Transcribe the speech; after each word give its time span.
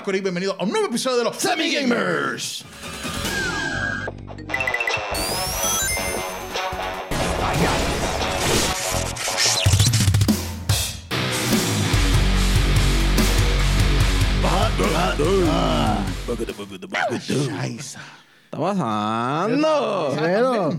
Bienvenido 0.00 0.56
a 0.58 0.64
un 0.64 0.70
nuevo 0.70 0.86
episodio 0.86 1.18
de 1.18 1.24
los 1.24 1.36
Semi 1.36 1.70
Gamers. 1.70 2.64
está 18.44 18.58
pasando? 18.58 20.16
Pero, 20.18 20.70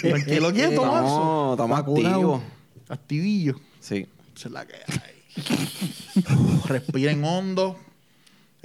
Tranquilo, 0.00 0.52
quieto. 0.52 0.86
No, 0.86 1.52
estamos 1.54 1.80
activos. 1.80 2.42
Activillo. 2.88 3.60
Sí. 3.80 4.06
Es 4.36 4.46
la 4.46 4.64
que 4.64 4.74
hay. 4.74 5.16
Respiren 6.66 7.24
hondo. 7.24 7.85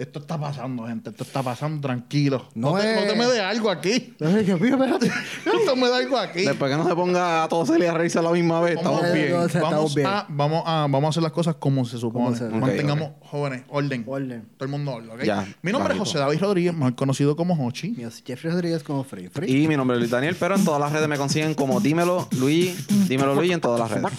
Esto 0.02 0.20
está 0.20 0.40
pasando, 0.40 0.88
gente. 0.88 1.12
Esto 1.12 1.24
está 1.24 1.44
pasando 1.44 1.80
tranquilo. 1.80 2.48
No, 2.56 2.72
No 2.72 2.78
te, 2.80 2.96
no 2.96 3.02
es- 3.02 3.08
te 3.08 3.16
me 3.16 3.26
dé 3.28 3.40
algo 3.40 3.70
aquí. 3.70 4.16
Ay, 4.20 4.44
Dios 4.44 4.60
mío, 4.60 4.74
espérate. 4.76 5.12
No 5.46 5.52
te 5.74 5.80
me 5.80 5.88
dé 5.88 5.96
algo 5.96 6.18
aquí. 6.18 6.42
Después 6.44 6.72
que 6.72 6.78
no 6.78 6.88
se 6.88 6.96
ponga 6.96 7.44
a 7.44 7.48
todos 7.48 7.70
y 7.80 7.86
a 7.86 7.94
reírse 7.94 8.18
a 8.18 8.22
la 8.24 8.32
misma 8.32 8.62
vez, 8.62 8.76
Vamos, 8.78 9.04
estamos 9.04 9.14
bien. 9.14 9.32
vamos, 9.34 9.56
estamos 9.56 9.96
bien. 9.96 10.08
a, 10.08 10.26
vamos, 10.30 10.64
a, 10.66 10.88
vamos 10.90 11.04
a 11.06 11.10
hacer 11.10 11.24
las 11.24 11.32
cosas 11.32 11.56
como 11.60 11.86
se 11.86 11.98
supone. 12.00 12.36
Se- 12.36 12.50
Mantengamos, 12.50 13.12
jóvenes, 13.22 13.64
orden. 13.70 14.04
Orden. 14.08 14.42
Todo 14.58 14.66
el 14.66 14.72
mundo 14.72 14.92
orden, 14.94 15.12
¿ok? 15.12 15.24
Ya, 15.24 15.48
Mi 15.62 15.72
nombre 15.72 15.94
es 15.94 16.00
José 16.00 16.18
David 16.18 16.40
Rodríguez, 16.42 16.74
mejor 16.74 16.96
conocido 16.96 17.36
como 17.36 17.54
Hochi. 17.66 17.92
Mío, 17.92 18.10
Jeffrey 18.26 18.52
Rodríguez 18.52 18.84
como 18.84 19.04
Free. 19.04 19.30
Free. 19.30 19.64
Y 19.64 19.68
mi 19.68 19.78
nombre 19.78 19.96
es 19.98 20.00
Luis 20.00 20.12
Daniel, 20.12 20.36
pero 20.40 20.56
en 20.56 20.66
todas 20.66 20.80
las 20.82 20.92
redes 20.92 21.08
me 21.08 21.18
consiguen 21.18 21.54
como 21.54 21.80
Dímelo 21.80 22.28
Luigi, 22.40 22.76
Dímelo 23.08 23.36
Luigi 23.36 23.54
en 23.54 23.62
todas 23.62 23.80
las 23.80 23.92
redes. 23.92 24.12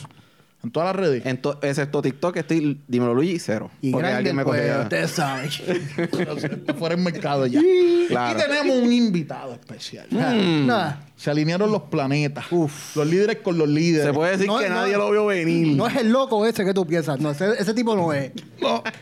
En 0.64 0.70
todas 0.70 0.94
las 0.94 0.96
redes. 1.04 1.26
En 1.26 1.38
to- 1.42 1.58
excepto 1.60 2.00
TikTok, 2.00 2.36
estoy 2.36 2.80
Dímelo 2.86 3.14
Luigi 3.14 3.38
cero. 3.40 3.70
Y 3.80 3.90
porque 3.90 4.06
alguien 4.08 4.36
me 4.36 4.44
pues, 4.44 4.60
cogía. 4.60 4.80
ustedes 4.82 5.10
saben. 5.10 5.50
Fuera 6.78 6.94
del 6.94 7.04
mercado 7.04 7.46
ya. 7.46 7.60
Claro. 8.08 8.38
Y 8.38 8.42
tenemos 8.42 8.76
un 8.76 8.92
invitado 8.92 9.52
especial. 9.54 10.06
Nah, 10.10 10.94
Se 11.16 11.30
alinearon 11.30 11.70
los 11.72 11.82
planetas. 11.82 12.44
Los 12.50 13.06
líderes 13.06 13.38
con 13.38 13.58
los 13.58 13.68
líderes. 13.68 14.06
Se 14.06 14.12
puede 14.12 14.32
decir 14.32 14.46
No, 14.46 14.58
que 14.58 14.68
no, 14.68 14.76
nadie 14.76 14.96
lo 14.96 15.10
vio 15.10 15.26
venir. 15.26 15.76
no 15.76 15.88
es 15.88 15.96
el 15.96 16.10
loco 16.12 16.46
ese 16.46 16.64
que 16.64 16.72
tú 16.72 16.86
piensas. 16.86 17.18
No, 17.18 17.32
ese, 17.32 17.50
ese 17.58 17.74
tipo 17.74 17.96
no 17.96 18.12
es. 18.12 18.30
No. 18.60 18.82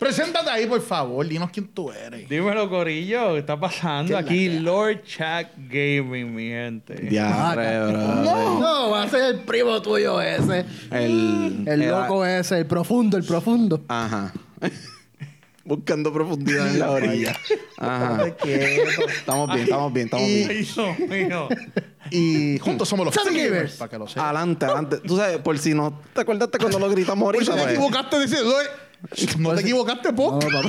Preséntate 0.00 0.48
ahí, 0.48 0.66
por 0.66 0.80
favor. 0.80 1.28
Dinos 1.28 1.50
quién 1.50 1.68
tú 1.68 1.92
eres. 1.92 2.26
Dímelo, 2.26 2.70
Corillo, 2.70 3.34
¿qué 3.34 3.40
está 3.40 3.60
pasando? 3.60 4.06
¿Qué 4.06 4.18
es 4.18 4.24
la 4.24 4.30
Aquí 4.30 4.48
Lord 4.48 5.02
Chuck 5.04 5.48
Gaming, 5.68 6.34
mi 6.34 6.48
gente. 6.48 6.94
Diablo, 6.94 7.92
bro. 7.92 8.24
No, 8.24 8.90
va 8.90 9.02
a 9.02 9.08
ser 9.10 9.34
el 9.34 9.40
primo 9.40 9.82
tuyo 9.82 10.18
ese. 10.22 10.64
El, 10.90 11.64
El 11.68 11.88
loco 11.88 12.24
ese, 12.24 12.60
el 12.60 12.66
profundo, 12.66 13.18
el 13.18 13.24
profundo. 13.24 13.82
Ajá. 13.88 14.32
Buscando 15.64 16.10
profundidad 16.14 16.68
en 16.68 16.78
la 16.78 16.90
orilla. 16.92 17.36
Ajá. 17.76 18.26
Estamos 18.26 19.52
bien, 19.52 19.62
estamos 19.64 19.92
bien, 19.92 20.06
estamos 20.06 20.26
bien. 20.26 20.48
Dios 20.48 20.98
mío. 21.10 21.48
Y 22.10 22.58
juntos 22.58 22.88
somos 22.88 23.04
los 23.04 23.14
Gamers. 23.14 23.74
Para 23.76 23.90
que 23.90 23.98
lo 23.98 24.08
sepas. 24.08 24.24
Adelante, 24.24 24.64
adelante. 24.64 24.96
Tú 25.06 25.18
sabes, 25.18 25.36
por 25.38 25.58
si 25.58 25.74
no 25.74 26.00
te 26.14 26.22
acordaste 26.22 26.56
cuando 26.56 26.78
lo 26.78 26.88
gritamos 26.88 27.22
Por 27.22 27.44
si 27.44 27.50
ahorita, 27.50 27.54
te 27.54 27.62
pues, 27.62 27.74
equivocaste 27.74 28.20
diciendo, 28.20 28.50
eh, 28.62 28.89
no 29.38 29.54
te 29.54 29.60
equivocaste, 29.62 30.10
No, 30.10 30.16
po. 30.16 30.38
papá. 30.38 30.68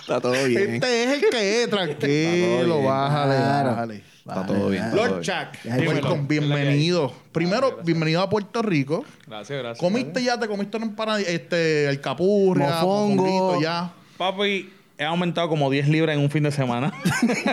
está 0.00 0.20
todo 0.20 0.32
bien. 0.44 0.74
Este 0.74 1.04
es 1.04 1.10
el 1.22 1.30
que 1.30 1.62
es, 1.62 1.70
tranquilo, 1.70 2.82
bájale, 2.82 3.36
Claro. 3.36 3.70
bájale. 3.70 4.02
Está 4.18 4.46
todo 4.46 4.68
bien. 4.68 4.94
Lord. 4.94 5.20
Chuck, 5.22 5.48
welcome, 5.64 6.22
bienvenido. 6.28 7.12
Primero, 7.32 7.78
bienvenido 7.84 8.22
a 8.22 8.30
Puerto 8.30 8.62
Rico. 8.62 9.04
Gracias, 9.26 9.58
gracias. 9.58 9.78
Comiste 9.78 10.22
ya, 10.22 10.38
te 10.38 10.46
comiste 10.46 10.76
una 10.76 10.86
empanada, 10.86 11.20
este, 11.20 11.88
el 11.88 12.00
capurria, 12.00 12.68
Mofongo. 12.82 13.60
ya. 13.60 13.92
Papi, 14.16 14.70
he 14.96 15.04
aumentado 15.04 15.48
como 15.48 15.68
10 15.70 15.88
libras 15.88 16.14
en 16.16 16.22
un 16.22 16.30
fin 16.30 16.44
de 16.44 16.52
semana. 16.52 16.92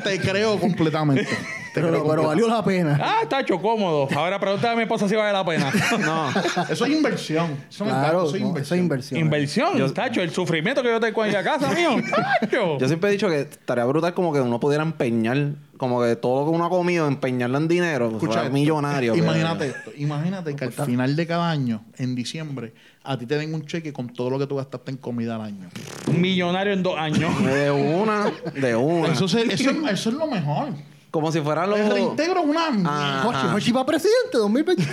Te 0.04 0.20
creo 0.20 0.60
completamente. 0.60 1.28
Pero, 1.74 2.04
valió 2.04 2.48
la 2.48 2.64
pena. 2.64 3.00
ah, 3.02 3.20
está 3.24 3.42
hecho 3.42 3.62
cómodo. 3.62 4.08
Ahora 4.16 4.40
pregúntale 4.40 4.74
a 4.74 4.76
mi 4.76 4.84
esposa 4.84 5.08
si 5.08 5.16
vale 5.16 5.32
la 5.34 5.46
pena. 5.46 5.72
No, 6.00 6.30
Eso 6.70 6.86
es 6.86 6.92
inversión. 6.92 7.58
Eso 7.70 7.84
me 7.86 7.92
encanta, 7.92 8.10
Claro, 8.10 8.26
eso 8.28 8.36
es 8.36 8.42
no, 8.42 8.48
inversión. 8.48 8.64
eso 8.64 8.76
es 8.76 8.80
inversión. 8.82 9.20
Inversión, 9.22 9.94
tacho, 9.94 10.22
el 10.22 10.32
sufrimiento 10.32 10.82
que 10.82 10.90
yo 10.90 11.00
tengo 11.00 11.26
en 11.26 11.34
la 11.34 11.44
casa, 11.44 11.72
mío. 11.72 11.96
Tacho. 12.42 12.78
yo 12.80 12.88
siempre 12.88 13.10
he 13.10 13.14
dicho 13.14 13.28
que 13.30 13.42
estaría 13.42 13.86
brutal 13.86 14.14
como 14.14 14.32
que 14.34 14.42
uno 14.42 14.60
pudiera 14.60 14.84
empeñar, 14.84 15.54
como 15.78 16.02
que 16.02 16.16
todo 16.16 16.42
lo 16.46 16.50
que 16.52 16.56
uno 16.56 16.66
ha 16.66 16.70
comido, 16.70 17.08
empeñarlo 17.08 17.58
en 17.58 17.68
dinero. 17.68 18.06
Escucha 18.08 18.24
Escucha, 18.26 18.42
esto. 18.44 18.54
millonario. 18.54 19.14
pero- 19.14 19.26
Imagínate 19.26 19.68
esto. 19.68 19.92
Imagínate 19.98 20.56
que 20.56 20.66
al 20.66 20.72
final 20.74 21.16
de 21.16 21.28
cada 21.28 21.50
año, 21.50 21.84
en 21.98 22.16
diciembre, 22.16 22.74
a 23.04 23.18
ti 23.18 23.26
te 23.26 23.38
den 23.38 23.54
un 23.54 23.66
cheque 23.66 23.94
con 23.94 24.10
todo 24.10 24.30
lo 24.30 24.40
que 24.40 24.48
tú 24.48 24.56
gastaste 24.58 24.92
en 24.92 24.98
comida 24.98 25.36
al 25.36 25.42
año. 25.42 25.70
Millonario 26.12 26.74
en 26.74 26.84
dos 26.84 26.98
años. 26.98 27.32
De 27.44 27.72
una, 27.72 28.32
de 28.54 28.76
una. 28.76 29.14
Eso, 29.14 29.28
se- 29.28 29.44
eso, 29.54 29.72
eso 29.90 30.10
es 30.10 30.16
lo 30.16 30.28
mejor. 30.28 30.70
Como 31.12 31.32
si 31.32 31.42
fueran 31.42 31.70
los... 31.70 31.80
El 31.80 31.92
reintegro 31.92 32.42
es 32.42 32.46
una 32.46 32.70
Ah. 32.86 33.22
Jochi, 33.24 33.48
Jochi 33.54 33.72
va 33.72 33.86
presidente 33.86 34.38
2020. 34.38 34.84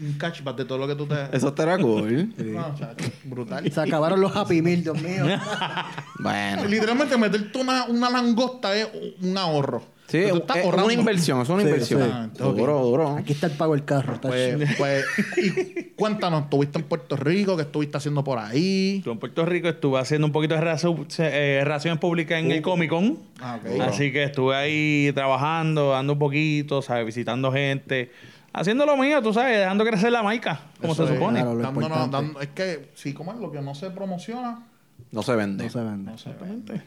un 0.00 0.12
cashback 0.14 0.56
de 0.56 0.64
todo 0.64 0.78
lo 0.78 0.86
que 0.86 0.94
tú 0.94 1.06
te... 1.06 1.14
Eso 1.36 1.48
estaría 1.48 1.78
cool. 1.78 2.34
No, 2.36 2.74
chacho, 2.74 3.04
brutal. 3.24 3.70
Se 3.70 3.80
acabaron 3.80 4.20
los 4.20 4.34
Happy 4.34 4.60
Meal, 4.62 4.82
Dios 4.82 5.00
mío. 5.00 5.24
bueno. 6.18 6.64
Literalmente 6.66 7.16
meterte 7.16 7.58
una, 7.58 7.84
una 7.84 8.10
langosta 8.10 8.74
es 8.74 8.88
un 9.22 9.36
ahorro. 9.38 9.93
Sí, 10.06 10.18
es 10.18 10.32
es 10.32 10.32
ahorrando. 10.64 10.84
una 10.84 10.92
inversión, 10.94 11.40
es 11.40 11.48
una 11.48 11.62
Sí, 11.62 11.66
inversión. 11.68 12.02
sí. 12.02 12.08
Ah, 12.12 12.28
ok. 12.46 12.56
Duro, 12.56 12.78
duro. 12.84 13.16
Aquí 13.16 13.32
está 13.32 13.46
el 13.46 13.52
pago 13.54 13.72
del 13.74 13.84
carro. 13.84 14.14
está 14.14 14.30
chido. 14.30 14.58
Pues, 14.58 14.76
pues, 14.78 15.04
y 15.78 15.82
cuéntanos, 15.96 16.44
¿estuviste 16.44 16.78
en 16.78 16.84
Puerto 16.84 17.16
Rico? 17.16 17.56
¿Qué 17.56 17.62
estuviste 17.62 17.96
haciendo 17.96 18.22
por 18.22 18.38
ahí? 18.38 18.96
Estuve 18.98 19.14
en 19.14 19.18
Puerto 19.20 19.44
Rico, 19.46 19.68
estuve 19.68 19.98
haciendo 19.98 20.26
un 20.26 20.32
poquito 20.32 20.54
de 20.54 20.60
relacio- 20.60 21.06
eh, 21.18 21.60
relaciones 21.64 21.98
públicas 21.98 22.38
en 22.38 22.50
el 22.52 22.60
Comic 22.62 22.90
Con. 22.90 23.18
Ah, 23.40 23.58
ok. 23.60 23.80
Así 23.80 24.12
que 24.12 24.24
estuve 24.24 24.54
ahí 24.54 25.10
trabajando, 25.14 25.90
dando 25.90 26.12
un 26.12 26.18
poquito, 26.18 26.82
¿sabes? 26.82 27.06
Visitando 27.06 27.50
gente. 27.50 28.12
Haciendo 28.52 28.86
lo 28.86 28.96
mío, 28.96 29.20
tú 29.20 29.32
sabes, 29.32 29.58
dejando 29.58 29.84
crecer 29.84 30.12
la 30.12 30.22
marca, 30.22 30.60
como 30.80 30.92
Eso 30.92 31.06
se 31.08 31.14
es, 31.14 31.18
supone. 31.18 31.40
Claro, 31.40 31.58
dándonos- 31.58 32.10
dando- 32.10 32.40
es 32.40 32.48
que, 32.48 32.90
sí, 32.94 33.12
como 33.12 33.32
es 33.32 33.40
lo 33.40 33.50
que 33.50 33.60
no 33.60 33.74
se 33.74 33.90
promociona, 33.90 34.64
No 35.10 35.22
se 35.22 35.34
vende. 35.34 35.64
No 35.64 35.70
se 35.70 35.80
vende. 35.80 36.10
no 36.12 36.18
se 36.18 36.30
vende. 36.34 36.82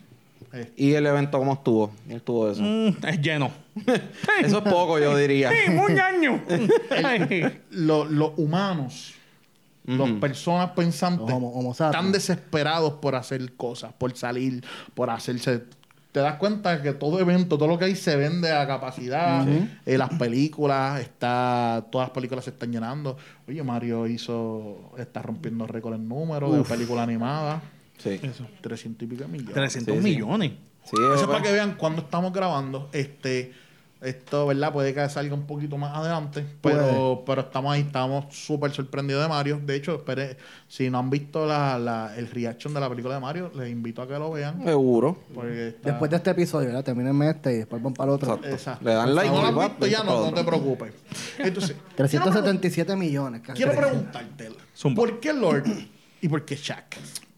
Eh, 0.54 0.72
¿Y 0.78 0.94
el 0.94 1.06
evento 1.06 1.38
cómo 1.38 1.54
estuvo? 1.54 1.92
¿Cómo 2.06 2.18
estuvo 2.18 2.50
eso? 2.52 2.62
Mm, 2.64 3.06
es 3.06 3.22
lleno. 3.22 3.52
Eso 4.44 4.58
es 4.58 4.64
poco, 4.72 4.98
yo 5.00 5.16
diría. 5.18 5.50
¡Sí, 5.52 5.72
un 5.72 6.00
año! 6.00 6.42
Ay. 7.04 7.62
lo- 7.72 8.06
los 8.06 8.32
humanos, 8.38 9.14
las 9.86 10.12
personas 10.14 10.72
pensantes, 10.72 11.28
Los 11.28 11.32
homo- 11.38 11.72
están 11.72 12.12
desesperados 12.12 12.94
por 12.94 13.16
hacer 13.16 13.54
cosas, 13.54 13.94
por 13.94 14.16
salir, 14.18 14.64
por 14.94 15.10
hacerse. 15.10 15.64
Te 16.12 16.22
das 16.22 16.36
cuenta 16.36 16.82
que 16.82 16.94
todo 16.94 17.20
evento, 17.20 17.58
todo 17.58 17.68
lo 17.68 17.78
que 17.78 17.86
hay 17.86 17.96
se 17.96 18.16
vende 18.16 18.52
a 18.52 18.66
capacidad. 18.66 19.46
Eh, 19.86 19.98
las 19.98 20.10
películas, 20.16 21.00
está, 21.02 21.86
todas 21.92 22.08
las 22.08 22.14
películas 22.14 22.44
se 22.46 22.50
están 22.52 22.72
llenando. 22.72 23.18
Oye, 23.48 23.62
Mario 23.62 24.08
hizo, 24.08 24.92
está 24.98 25.22
rompiendo 25.22 25.68
récord 25.68 25.94
en 25.96 26.08
número 26.08 26.52
de 26.52 26.64
película 26.64 27.04
animada. 27.04 27.62
Sí. 27.98 28.20
300 28.62 29.04
y 29.04 29.08
pico 29.08 29.28
millones. 29.28 29.54
300 29.54 29.96
Sí, 29.96 30.02
sí. 30.02 30.10
millones. 30.16 30.52
Sí, 30.84 30.96
Eso 30.96 31.14
es 31.16 31.22
pues, 31.24 31.28
para 31.28 31.42
que 31.42 31.52
vean 31.52 31.76
cuando 31.78 32.02
estamos 32.02 32.32
grabando. 32.32 32.90
Este, 32.94 33.52
esto, 34.00 34.46
¿verdad? 34.46 34.72
Puede 34.72 34.94
que 34.94 35.10
salga 35.10 35.34
un 35.34 35.48
poquito 35.48 35.76
más 35.78 35.94
adelante. 35.98 36.46
Pero, 36.62 37.24
pero 37.26 37.42
estamos 37.42 37.74
ahí, 37.74 37.82
estamos 37.82 38.34
súper 38.34 38.72
sorprendidos 38.72 39.24
de 39.24 39.28
Mario. 39.28 39.60
De 39.66 39.76
hecho, 39.76 39.96
espere, 39.96 40.38
si 40.68 40.90
no 40.92 41.00
han 41.00 41.10
visto 41.10 41.46
la, 41.48 41.78
la- 41.80 42.14
el 42.16 42.30
reaction 42.30 42.74
de 42.76 42.80
la 42.80 42.88
película 42.90 43.16
de 43.16 43.20
Mario, 43.22 43.52
les 43.56 43.70
invito 43.72 44.02
a 44.04 44.08
que 44.08 44.14
lo 44.14 44.32
vean. 44.32 44.64
Seguro. 44.64 45.18
Está- 45.52 45.90
Después 45.90 46.12
de 46.12 46.18
este 46.18 46.30
episodio, 46.30 46.68
¿verdad? 46.68 46.84
Terminen 46.86 47.20
este 47.24 47.54
y 47.54 47.58
después 47.58 47.82
van 47.82 47.94
para 47.96 48.12
el 48.12 48.16
otro. 48.16 48.36
Exacto. 48.36 48.50
Exacto. 48.56 48.86
Le 48.86 48.94
dan 48.94 49.16
like 49.16 49.30
Si 49.30 49.36
no 49.36 49.52
lo 49.52 49.58
va, 49.58 49.68
visto 49.70 49.88
ya, 49.88 50.00
va 50.00 50.06
no, 50.06 50.26
no 50.28 50.34
te 50.34 50.44
preocupes. 50.44 50.94
Entonces, 51.40 51.72
quiero, 51.96 51.96
377 52.08 52.96
millones. 52.96 53.42
casi. 53.42 53.62
quiero 53.64 53.78
preguntarte. 53.78 54.52
¿por 54.96 55.20
qué 55.20 55.34
Lord 55.34 55.66
y 56.22 56.30
por 56.30 56.46
qué 56.46 56.56
Shaq? 56.56 56.96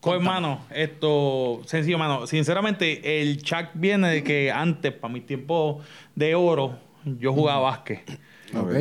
Pues, 0.09 0.21
hermano, 0.21 0.61
esto, 0.71 1.61
sencillo, 1.65 1.97
mano. 1.97 2.27
Sinceramente, 2.27 3.21
el 3.21 3.41
Chuck 3.41 3.67
viene 3.73 4.09
de 4.09 4.23
que 4.23 4.51
antes, 4.51 4.91
para 4.91 5.13
mi 5.13 5.21
tiempo 5.21 5.81
de 6.15 6.35
oro, 6.35 6.77
yo 7.05 7.33
jugaba 7.33 7.59
básquet. 7.59 8.19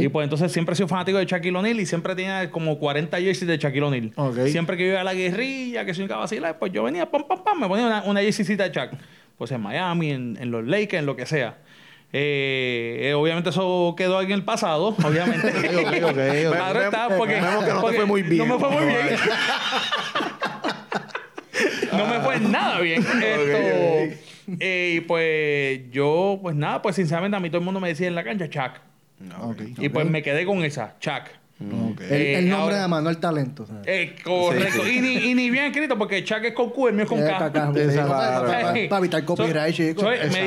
Y 0.00 0.08
pues 0.08 0.24
entonces 0.24 0.50
siempre 0.50 0.72
he 0.72 0.76
sido 0.76 0.88
fanático 0.88 1.18
de 1.18 1.26
Shaquille 1.26 1.56
O'Neal 1.56 1.78
y 1.78 1.84
siempre 1.84 2.14
tenía 2.14 2.50
como 2.50 2.78
40 2.78 3.18
jerseys 3.18 3.46
de 3.46 3.58
Shaquille 3.58 3.84
O'Neal. 3.84 4.12
Siempre 4.48 4.76
que 4.76 4.84
yo 4.84 4.90
iba 4.92 5.02
a 5.02 5.04
la 5.04 5.12
guerrilla, 5.12 5.84
que 5.84 5.92
soy 5.92 6.04
un 6.04 6.08
vacilar, 6.08 6.58
pues 6.58 6.72
yo 6.72 6.82
venía, 6.82 7.10
pam, 7.10 7.24
pam, 7.28 7.44
pam, 7.44 7.60
me 7.60 7.68
ponía 7.68 7.86
una, 7.86 8.02
una 8.04 8.20
jerseycita 8.20 8.64
de 8.64 8.74
Shaq. 8.74 8.94
Pues 9.36 9.52
en 9.52 9.60
Miami, 9.60 10.10
en, 10.10 10.38
en 10.40 10.50
los 10.50 10.66
Lakers, 10.66 11.00
en 11.00 11.06
lo 11.06 11.14
que 11.16 11.26
sea. 11.26 11.58
Eh, 12.10 13.00
eh, 13.02 13.14
obviamente 13.14 13.50
eso 13.50 13.94
quedó 13.96 14.22
en 14.22 14.30
el 14.30 14.42
pasado, 14.42 14.96
obviamente. 15.04 15.48
ok, 15.48 15.86
ok, 16.02 16.10
ok. 16.10 16.54
Claro 16.56 16.80
está, 16.80 17.08
porque, 17.16 17.40
no 17.40 17.80
porque 17.80 17.96
fue 17.98 18.06
muy 18.06 18.22
bien. 18.22 18.48
No 18.48 18.54
me 18.54 18.58
fue 18.58 18.70
muy 18.70 18.84
bien. 18.86 19.08
no 21.92 22.06
me 22.06 22.20
fue 22.20 22.40
nada 22.40 22.80
bien. 22.80 23.00
Esto, 23.22 24.16
eh, 24.60 24.94
y 24.96 25.00
pues 25.02 25.80
yo, 25.90 26.38
pues 26.42 26.56
nada, 26.56 26.80
pues 26.82 26.96
sinceramente 26.96 27.36
a 27.36 27.40
mí 27.40 27.48
todo 27.50 27.58
el 27.58 27.64
mundo 27.64 27.80
me 27.80 27.88
decía 27.88 28.06
en 28.08 28.14
la 28.14 28.24
cancha, 28.24 28.48
Chuck. 28.48 28.80
Ok. 29.42 29.60
Y 29.78 29.88
pues 29.88 30.06
me 30.08 30.22
quedé 30.22 30.46
con 30.46 30.64
esa, 30.64 30.96
Chuck. 31.00 31.28
Ok. 31.60 32.02
El, 32.02 32.12
el 32.12 32.22
Eh, 32.22 32.42
nombre 32.42 32.54
ahora- 32.76 32.82
de 32.82 32.88
Manuel 32.88 33.18
Talento. 33.18 33.66
Eh, 33.84 34.14
correcto. 34.22 34.88
Y, 34.88 35.00
ni, 35.00 35.14
y 35.16 35.34
ni 35.34 35.50
bien 35.50 35.64
escrito 35.64 35.98
porque 35.98 36.22
Chuck 36.22 36.44
es 36.44 36.52
con 36.54 36.70
Q, 36.70 36.88
el 36.88 36.94
mío 36.94 37.02
es 37.02 37.08
con 37.08 37.18
Eh, 37.18 37.26
K. 37.28 37.50
para- 37.50 38.98
evitar 38.98 39.24
copyright, 39.24 39.74
chicos. 39.74 40.04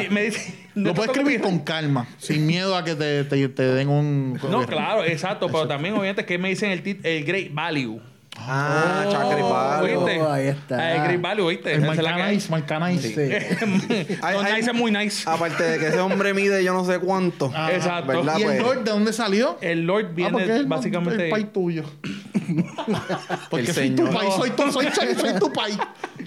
me, 0.09 0.23
dice, 0.23 0.53
Lo 0.75 0.83
no 0.89 0.93
puedes 0.93 1.11
escribir 1.11 1.41
con 1.41 1.59
calma, 1.59 2.07
sin 2.17 2.47
miedo 2.47 2.77
a 2.77 2.85
que 2.85 2.95
te, 2.95 3.25
te, 3.25 3.49
te 3.49 3.63
den 3.63 3.89
un... 3.89 4.39
No, 4.49 4.65
claro, 4.65 5.03
exacto. 5.03 5.47
Pero 5.47 5.67
también, 5.67 5.93
obviamente, 5.95 6.23
que 6.25 6.37
me 6.37 6.47
dicen 6.47 6.71
el, 6.71 6.81
tit- 6.81 7.01
el 7.03 7.25
Great 7.25 7.53
Value. 7.53 7.99
Ah, 8.37 9.05
Palo. 9.11 9.83
¿Oíste? 9.83 10.21
Oh, 10.21 10.31
ahí 10.31 10.47
está. 10.47 10.95
El 10.95 11.03
Great 11.03 11.21
Value, 11.21 11.45
¿oíste? 11.45 11.73
El. 11.73 11.81
Marcanais, 11.81 12.49
Marcanais. 12.49 13.01
Sí. 13.01 13.13
Hay- 14.21 14.33
no, 14.35 14.41
hay- 14.41 14.53
nice 14.55 14.71
es 14.71 14.73
muy 14.75 14.91
nice. 14.91 15.29
Aparte 15.29 15.63
de 15.63 15.79
que 15.79 15.87
ese 15.87 15.99
hombre 15.99 16.33
mide 16.33 16.63
yo 16.63 16.73
no 16.73 16.85
sé 16.85 16.99
cuánto. 16.99 17.51
Ah, 17.53 17.71
Exacto. 17.73 18.07
¿verdad? 18.07 18.37
¿Y 18.39 18.41
el 18.43 18.47
pues. 18.47 18.61
Lord 18.63 18.83
de 18.83 18.91
dónde 18.91 19.13
salió? 19.13 19.57
El 19.61 19.85
Lord 19.85 20.05
ah, 20.07 20.13
viene 20.15 20.43
el- 20.43 20.65
básicamente... 20.65 21.25
el 21.25 21.29
país 21.29 21.53
tuyo. 21.53 21.83
porque 23.49 23.67
El 23.67 23.73
soy 23.73 23.87
señor. 23.89 24.09
tu 24.09 24.15
país, 24.15 24.33
soy 24.33 24.49
tu, 24.51 24.71
soy, 24.71 24.87
soy, 24.93 25.15
soy 25.15 25.39
tu 25.39 25.51
país. 25.53 25.77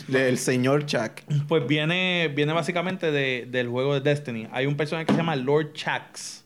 Del 0.08 0.38
señor 0.38 0.86
Chuck. 0.86 1.12
Pues 1.48 1.66
viene, 1.66 2.30
viene 2.34 2.52
básicamente 2.52 3.10
de- 3.10 3.46
del 3.50 3.68
juego 3.68 3.94
de 3.94 4.00
Destiny. 4.00 4.48
Hay 4.52 4.66
un 4.66 4.76
personaje 4.76 5.06
que 5.06 5.12
se 5.12 5.18
llama 5.18 5.36
Lord 5.36 5.72
Chax. 5.72 6.44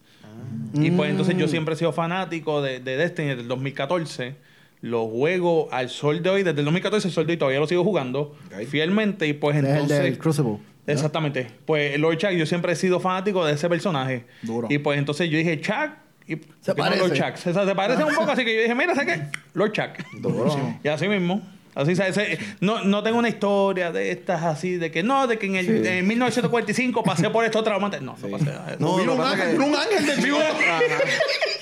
Y 0.75 0.91
pues 0.93 1.11
entonces 1.11 1.37
yo 1.37 1.49
siempre 1.49 1.75
he 1.75 1.77
sido 1.77 1.93
fanático 1.93 2.63
de, 2.63 2.79
de 2.81 2.97
Destiny 2.97 3.29
desde 3.29 3.43
el 3.43 3.49
2014. 3.49 4.37
Lo 4.81 5.09
juego 5.09 5.69
al 5.73 5.89
sol 5.89 6.23
de 6.23 6.31
hoy, 6.31 6.43
desde 6.43 6.61
el 6.61 6.65
2014 6.65 7.09
al 7.09 7.13
sol 7.13 7.27
de 7.27 7.33
hoy 7.33 7.37
todavía 7.37 7.61
lo 7.61 7.67
sigo 7.67 7.83
jugando 7.85 8.37
fielmente. 8.69 9.27
Y 9.27 9.33
pues 9.33 9.57
Es 9.57 9.65
el 9.65 9.71
entonces. 9.71 10.03
del 10.03 10.19
Crucible. 10.19 10.59
Exactamente. 10.87 11.47
Pues 11.67 11.99
Lord 11.99 12.17
Chuck, 12.19 12.31
yo 12.31 12.47
siempre 12.47 12.73
he 12.73 12.77
sido 12.77 12.99
fanático 13.01 13.45
de 13.45 13.53
ese 13.55 13.69
personaje. 13.69 14.25
Duro. 14.43 14.69
Y 14.71 14.79
pues 14.79 14.99
entonces 14.99 15.29
yo 15.29 15.37
dije 15.39 15.61
Chuck. 15.61 15.91
Y 16.27 16.37
Se 16.61 16.75
parece. 16.75 17.01
Lord 17.01 17.13
Chuck. 17.15 17.37
Se, 17.37 17.53
se 17.53 17.75
parece 17.75 18.05
un 18.05 18.15
poco, 18.15 18.31
así 18.31 18.45
que 18.45 18.55
yo 18.55 18.63
dije, 18.63 18.75
mira, 18.75 18.95
¿sabes 18.95 19.17
qué? 19.17 19.39
Lord 19.55 19.73
Chuck. 19.73 19.91
Duro. 20.21 20.79
Y 20.83 20.89
así 20.89 21.09
mismo. 21.09 21.43
Así 21.79 21.95
se- 21.95 22.39
no, 22.61 22.83
no 22.83 23.03
tengo 23.05 23.19
una 23.19 23.29
historia 23.29 23.93
de 23.93 24.11
estas 24.11 24.43
así, 24.43 24.77
de 24.77 24.91
que 24.91 25.03
no, 25.05 25.27
de 25.29 25.39
que 25.39 25.47
en 25.47 25.55
el 25.57 25.67
Sí. 25.67 25.89
en 25.89 26.07
1945 26.09 27.03
pasé 27.05 27.31
por 27.31 27.45
esto 27.45 27.63
traumante. 27.63 28.01
No, 28.01 28.17
no 28.21 28.29
pasé. 28.29 28.53
No, 28.81 28.97
Vino 28.99 29.15
un 29.15 29.21
ángel, 29.23 29.57
que- 29.57 29.63
un 29.63 29.75
ángel 29.77 30.07
de 30.07 30.23
chivo. 30.23 30.39
Ajá. 30.39 30.81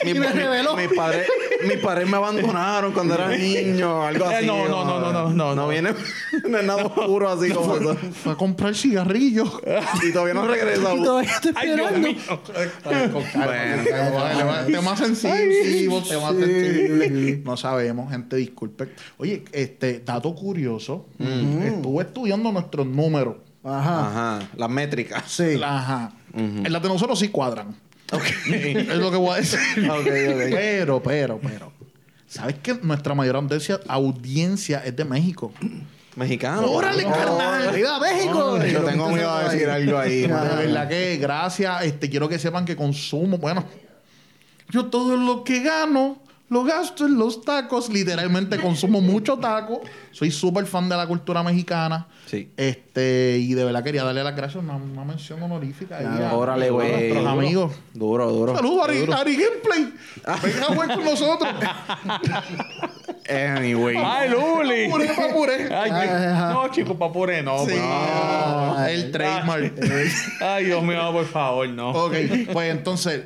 Mi- 0.05 0.11
Y 0.11 0.15
me 0.15 0.21
mi- 0.21 0.27
reveló. 0.33 0.77
Mis 0.77 0.89
padres, 0.89 1.27
mis 1.67 1.79
padres 1.79 2.09
me 2.09 2.17
abandonaron 2.17 2.93
cuando 2.93 3.15
era 3.15 3.29
niño, 3.29 4.03
algo 4.07 4.31
Eh, 4.31 4.35
así. 4.37 4.47
no, 4.47 4.67
no, 4.69 4.85
no, 4.85 5.01
no, 5.01 5.13
no, 5.13 5.31
no, 5.35 5.55
no. 5.55 5.69
viene, 5.69 5.91
no 6.49 6.59
es 6.59 6.65
nada 6.65 6.85
oscuro 6.87 7.29
así 7.29 7.51
como 7.51 7.77
eso. 7.77 7.97
Fue 8.23 8.33
a 8.33 8.37
comprar 8.37 8.75
cigarrillos. 8.75 9.51
Y 10.03 10.13
todavía 10.13 10.35
no 10.35 10.47
regresa. 10.47 10.95
Y 10.95 11.03
todavía 11.03 11.31
estoy 11.31 11.53
Ay, 11.57 11.67
Dios 11.75 11.91
esperando. 11.93 12.09
mío. 12.09 12.17
Bueno, 13.35 14.67
temas 14.67 14.99
sensibles, 14.99 16.09
temas 16.09 16.37
sensibles. 16.37 17.45
No 17.45 17.57
sabemos, 17.57 18.11
gente, 18.11 18.37
disculpe. 18.37 18.89
Oye, 19.19 19.43
este 19.53 20.01
dato 20.07 20.35
curioso. 20.35 21.07
Estuve 21.19 22.05
estudiando 22.05 22.51
nuestros 22.53 22.87
números. 22.87 23.37
Ajá. 23.63 24.07
Ajá, 24.39 24.49
las 24.57 24.71
métricas. 24.71 25.25
Sí. 25.27 25.61
Ajá. 25.63 26.13
En 26.35 26.73
las 26.73 26.83
de 26.83 26.89
nosotros 26.89 27.19
sí 27.19 27.29
cuadran. 27.29 27.75
es 28.13 28.97
lo 28.97 29.11
que 29.11 29.17
voy 29.17 29.35
a 29.35 29.37
decir. 29.37 29.59
Ok, 29.91 30.07
ok. 30.07 30.51
Pero, 30.51 31.03
pero, 31.03 31.41
pero. 31.43 31.73
¿Sabes 32.29 32.57
que 32.63 32.75
nuestra 32.75 33.15
mayor 33.15 33.37
audiencia, 33.37 33.81
audiencia 33.89 34.83
es 34.85 34.97
de 34.97 35.05
México? 35.05 35.53
Mexicano. 36.17 36.67
¡Órale, 36.71 37.05
Oh, 37.07 37.11
carnal! 37.13 37.75
¡Viva 37.75 38.01
México! 38.01 38.59
Yo 38.65 38.85
tengo 38.85 39.11
miedo 39.11 39.31
a 39.31 39.49
decir 39.49 39.69
algo 39.69 39.99
ahí. 39.99 40.23
De 40.23 40.29
verdad 40.29 40.89
que 40.89 41.19
gracias. 41.19 41.85
Este, 41.85 42.09
quiero 42.09 42.29
que 42.29 42.39
sepan 42.39 42.65
que 42.65 42.75
consumo. 42.75 43.39
Bueno, 43.39 43.65
yo 44.71 44.87
todo 44.87 45.17
lo 45.17 45.45
que 45.45 45.63
gano 45.63 46.19
lo 46.49 46.63
gasto 46.65 47.07
en 47.07 47.19
los 47.19 47.43
tacos. 47.43 47.89
Literalmente 47.89 48.59
consumo 48.59 49.01
mucho 49.01 49.37
taco. 49.39 49.81
Soy 50.13 50.31
súper 50.31 50.67
fan 50.67 50.89
de 50.89 50.97
la 50.97 51.07
cultura 51.07 51.43
mexicana. 51.43 52.07
Sí. 52.27 52.51
Este, 52.57 53.39
y 53.41 53.55
de 53.55 53.65
verdad 53.65 53.83
quería 53.85 54.05
darle 54.05 54.23
las 54.25 54.35
gracias, 54.35 54.63
una, 54.63 54.77
una 54.77 55.05
mención 55.05 55.43
honorífica 55.43 55.99
a, 55.99 56.35
Órale, 56.35 56.69
a 56.69 56.71
güey. 56.71 56.91
nuestros 56.91 57.19
Duro. 57.19 57.31
amigos. 57.31 57.73
Duro, 57.95 58.33
duro. 58.33 58.55
Saludos, 58.57 58.89
Ari, 58.89 59.07
Ari 59.13 59.37
Gameplay. 59.37 59.95
Venga 60.43 60.63
a 60.63 60.67
jugar 60.75 60.95
con 60.95 61.05
nosotros. 61.05 61.55
Anyway. 63.29 63.97
Ay, 63.99 64.31
Luli. 64.31 64.87
Papuré, 64.87 65.09
papuré. 65.15 65.75
Ay, 65.75 65.91
Ajá. 65.91 66.53
no, 66.53 66.69
chico, 66.71 66.97
papure, 66.97 67.43
no. 67.43 67.65
Sí. 67.67 67.75
Ah, 67.79 68.87
el 68.91 69.11
trademark. 69.11 69.75
Ay, 70.41 70.65
Dios 70.67 70.83
mío, 70.83 71.13
por 71.13 71.27
favor, 71.27 71.69
no. 71.69 71.91
Ok, 71.91 72.15
pues 72.53 72.71
entonces, 72.71 73.25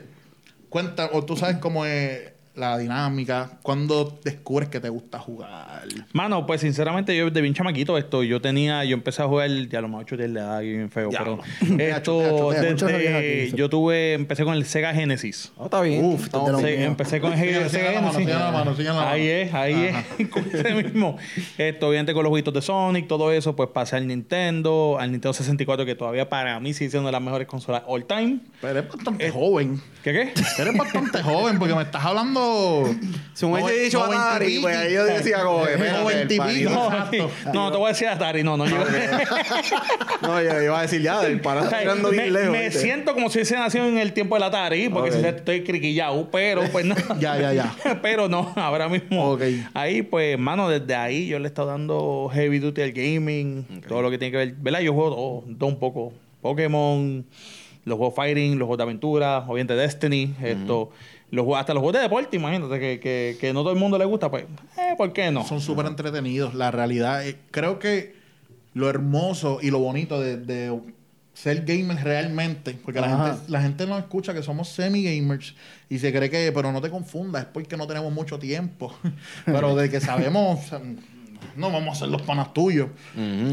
cuenta, 0.69 1.11
o 1.13 1.25
tú 1.25 1.37
sabes 1.37 1.57
cómo 1.59 1.85
es 1.85 2.33
la 2.61 2.79
dinámica, 2.79 3.59
cuando 3.63 4.21
descubres 4.23 4.69
que 4.69 4.81
te 4.81 4.89
gusta 4.89 5.19
jugar. 5.19 5.83
Mano, 6.13 6.47
pues 6.47 6.61
sinceramente 6.61 7.17
yo 7.17 7.31
de 7.31 7.41
bien 7.41 7.55
chamaquito 7.55 7.99
esto, 7.99 8.23
yo 8.23 8.41
tenía, 8.41 8.85
yo 8.85 8.95
empecé 8.95 9.23
a 9.23 9.27
jugar, 9.27 9.51
ya 9.69 9.81
lo 9.81 9.89
más 9.89 10.03
ocho 10.03 10.17
de 10.17 10.29
la 10.29 10.41
edad, 10.41 10.61
bien 10.61 10.91
feo, 10.91 11.11
pero 11.11 11.41
esto, 11.79 12.51
desde, 12.53 13.53
yo 13.53 13.69
tuve, 13.69 14.15
empecé 14.15 14.45
con 14.45 14.55
el 14.55 14.65
Sega 14.65 14.95
Genesis. 14.95 15.53
Oh, 15.57 15.65
está 15.65 15.81
bien. 15.81 16.05
Uf. 16.05 16.29
Sí, 16.31 16.63
mío. 16.63 16.87
empecé 16.87 17.21
con 17.21 17.33
el 17.33 17.39
Sega 17.39 17.63
enseña 17.63 17.93
la 17.93 18.01
mano, 18.01 18.13
Genesis. 18.13 18.29
enseña 18.29 18.45
la 18.45 18.53
mano, 18.53 18.71
enseña 18.71 18.93
la 18.93 19.01
mano. 19.01 19.11
Ahí 19.11 19.29
es, 19.29 19.55
ahí 19.55 20.05
es, 20.19 20.29
con 20.31 20.45
ese 20.45 20.75
mismo. 20.75 21.17
Esto, 21.59 21.89
obviamente 21.89 22.13
con 22.13 22.23
los 22.23 22.31
jueguitos 22.31 22.55
de 22.55 22.63
Sonic, 22.63 23.09
todo 23.09 23.33
eso, 23.33 23.57
pues 23.57 23.71
pasé 23.71 23.97
al 23.97 24.07
Nintendo, 24.07 24.99
al 25.01 25.11
Nintendo 25.11 25.33
64, 25.33 25.87
que 25.87 25.95
todavía 25.95 26.29
para 26.29 26.61
mí 26.61 26.75
sigue 26.75 26.91
siendo 26.91 27.09
de 27.09 27.13
las 27.13 27.23
mejores 27.23 27.49
consolas 27.49 27.83
all 27.87 28.05
time. 28.05 28.41
Pero 28.61 28.79
eres 28.79 28.91
bastante 28.91 29.31
joven. 29.31 29.81
¿Qué 30.03 30.13
qué? 30.13 30.63
Eres 30.63 30.77
bastante 30.77 31.23
joven 31.23 31.59
porque 31.59 31.75
me 31.75 31.83
estás 31.83 32.05
hablando. 32.05 32.50
Si 33.35 33.47
me 33.47 33.53
hubiese 33.63 33.81
dicho 33.85 34.05
Atari, 34.05 34.47
pico. 34.47 34.63
pues 34.63 34.77
ahí 34.77 34.93
yo 34.93 35.05
decía 35.05 35.43
como 35.43 35.65
que. 35.65 35.73
Exacto. 35.75 37.31
No, 37.55 37.71
te 37.73 37.79
voy 37.79 37.87
a 37.87 37.89
decir 37.89 38.09
Atari, 38.09 38.43
no, 38.43 38.57
no. 38.57 38.67
Yo, 38.67 38.77
No, 40.23 40.43
yo 40.43 40.63
iba 40.63 40.79
a 40.79 40.83
decir 40.83 41.03
ya, 41.03 41.23
el 41.27 41.41
para 41.41 41.61
O 41.63 41.65
está 41.65 41.77
sea, 41.77 41.81
tirando 41.81 42.11
me, 42.11 42.17
bien 42.23 42.33
lejos. 42.33 42.51
me 42.53 42.65
¿viste? 42.65 42.81
siento 42.81 43.15
como 43.15 43.31
si 43.31 43.39
hubiese 43.39 43.57
nacido 43.57 43.87
en 43.87 43.99
el 43.99 44.13
tiempo 44.13 44.35
del 44.37 44.45
Atari, 44.45 44.89
porque 44.89 45.13
si 45.13 45.25
estoy 45.25 45.65
criquillado, 45.65 46.31
pero 46.31 46.63
pues 46.71 46.85
no. 46.85 46.95
Ya, 47.21 47.39
ya, 47.39 47.53
ya. 47.53 47.75
pero 48.03 48.29
no, 48.29 48.53
ahora 48.57 48.89
mismo. 48.89 49.33
Ok. 49.33 49.43
Ahí, 49.75 50.03
pues, 50.03 50.39
mano, 50.39 50.69
desde 50.69 50.95
ahí 50.95 51.27
yo 51.27 51.39
le 51.39 51.47
he 51.47 51.49
estado 51.49 51.69
dando 51.69 52.31
heavy 52.33 52.59
duty 52.59 52.83
al 52.83 52.93
gaming, 52.93 53.65
todo 53.89 54.03
lo 54.03 54.11
que 54.11 54.19
tiene 54.19 54.33
que 54.33 54.37
ver. 54.39 54.55
¿Verdad? 54.59 54.81
Yo 54.81 54.93
juego 54.95 55.11
todo, 55.15 55.57
todo 55.57 55.69
un 55.69 55.79
poco. 55.79 56.13
Pokémon, 56.43 57.25
los 57.85 57.97
juegos 57.99 58.15
fighting, 58.15 58.53
los 58.59 58.67
juegos 58.67 58.79
de 58.79 58.83
aventura, 58.85 59.39
obviamente 59.47 59.75
Destiny, 59.75 60.35
esto. 60.43 60.91
Los, 61.31 61.47
hasta 61.57 61.75
los 61.75 61.81
juegos 61.81 61.95
de 61.95 62.03
deporte, 62.03 62.37
imagínate, 62.37 62.81
que, 62.81 63.01
que, 63.01 63.37
que 63.41 63.53
no 63.53 63.61
todo 63.63 63.73
el 63.73 63.79
mundo 63.79 63.99
le 63.99 64.05
gusta, 64.05 64.31
pues, 64.31 64.45
eh, 64.77 64.95
¿por 64.97 65.13
qué 65.13 65.31
no? 65.31 65.47
Son 65.47 65.61
súper 65.61 65.87
entretenidos. 65.87 66.55
La 66.55 66.71
realidad, 66.71 67.27
eh, 67.27 67.39
creo 67.51 67.79
que 67.79 68.15
lo 68.75 68.89
hermoso 68.89 69.59
y 69.63 69.71
lo 69.71 69.79
bonito 69.79 70.21
de, 70.21 70.37
de 70.37 70.71
ser 71.35 71.65
gamer 71.65 72.03
realmente, 72.05 72.77
porque 72.85 73.01
la 73.01 73.09
gente, 73.09 73.51
la 73.51 73.63
gente 73.63 73.87
nos 73.87 73.99
escucha 73.99 74.35
que 74.35 74.43
somos 74.43 74.69
semi-gamers 74.69 75.55
y 75.89 75.99
se 75.99 76.13
cree 76.13 76.29
que, 76.29 76.53
pero 76.53 76.71
no 76.71 76.81
te 76.81 76.91
confundas, 76.91 77.43
es 77.43 77.49
porque 77.49 77.77
no 77.77 77.87
tenemos 77.87 78.13
mucho 78.13 78.39
tiempo. 78.39 78.95
pero 79.47 79.75
de 79.75 79.89
que 79.89 80.01
sabemos, 80.01 80.61
no 81.57 81.71
vamos 81.71 81.97
a 81.97 82.01
ser 82.01 82.09
los 82.09 82.23
panas 82.23 82.53
tuyos. 82.55 82.89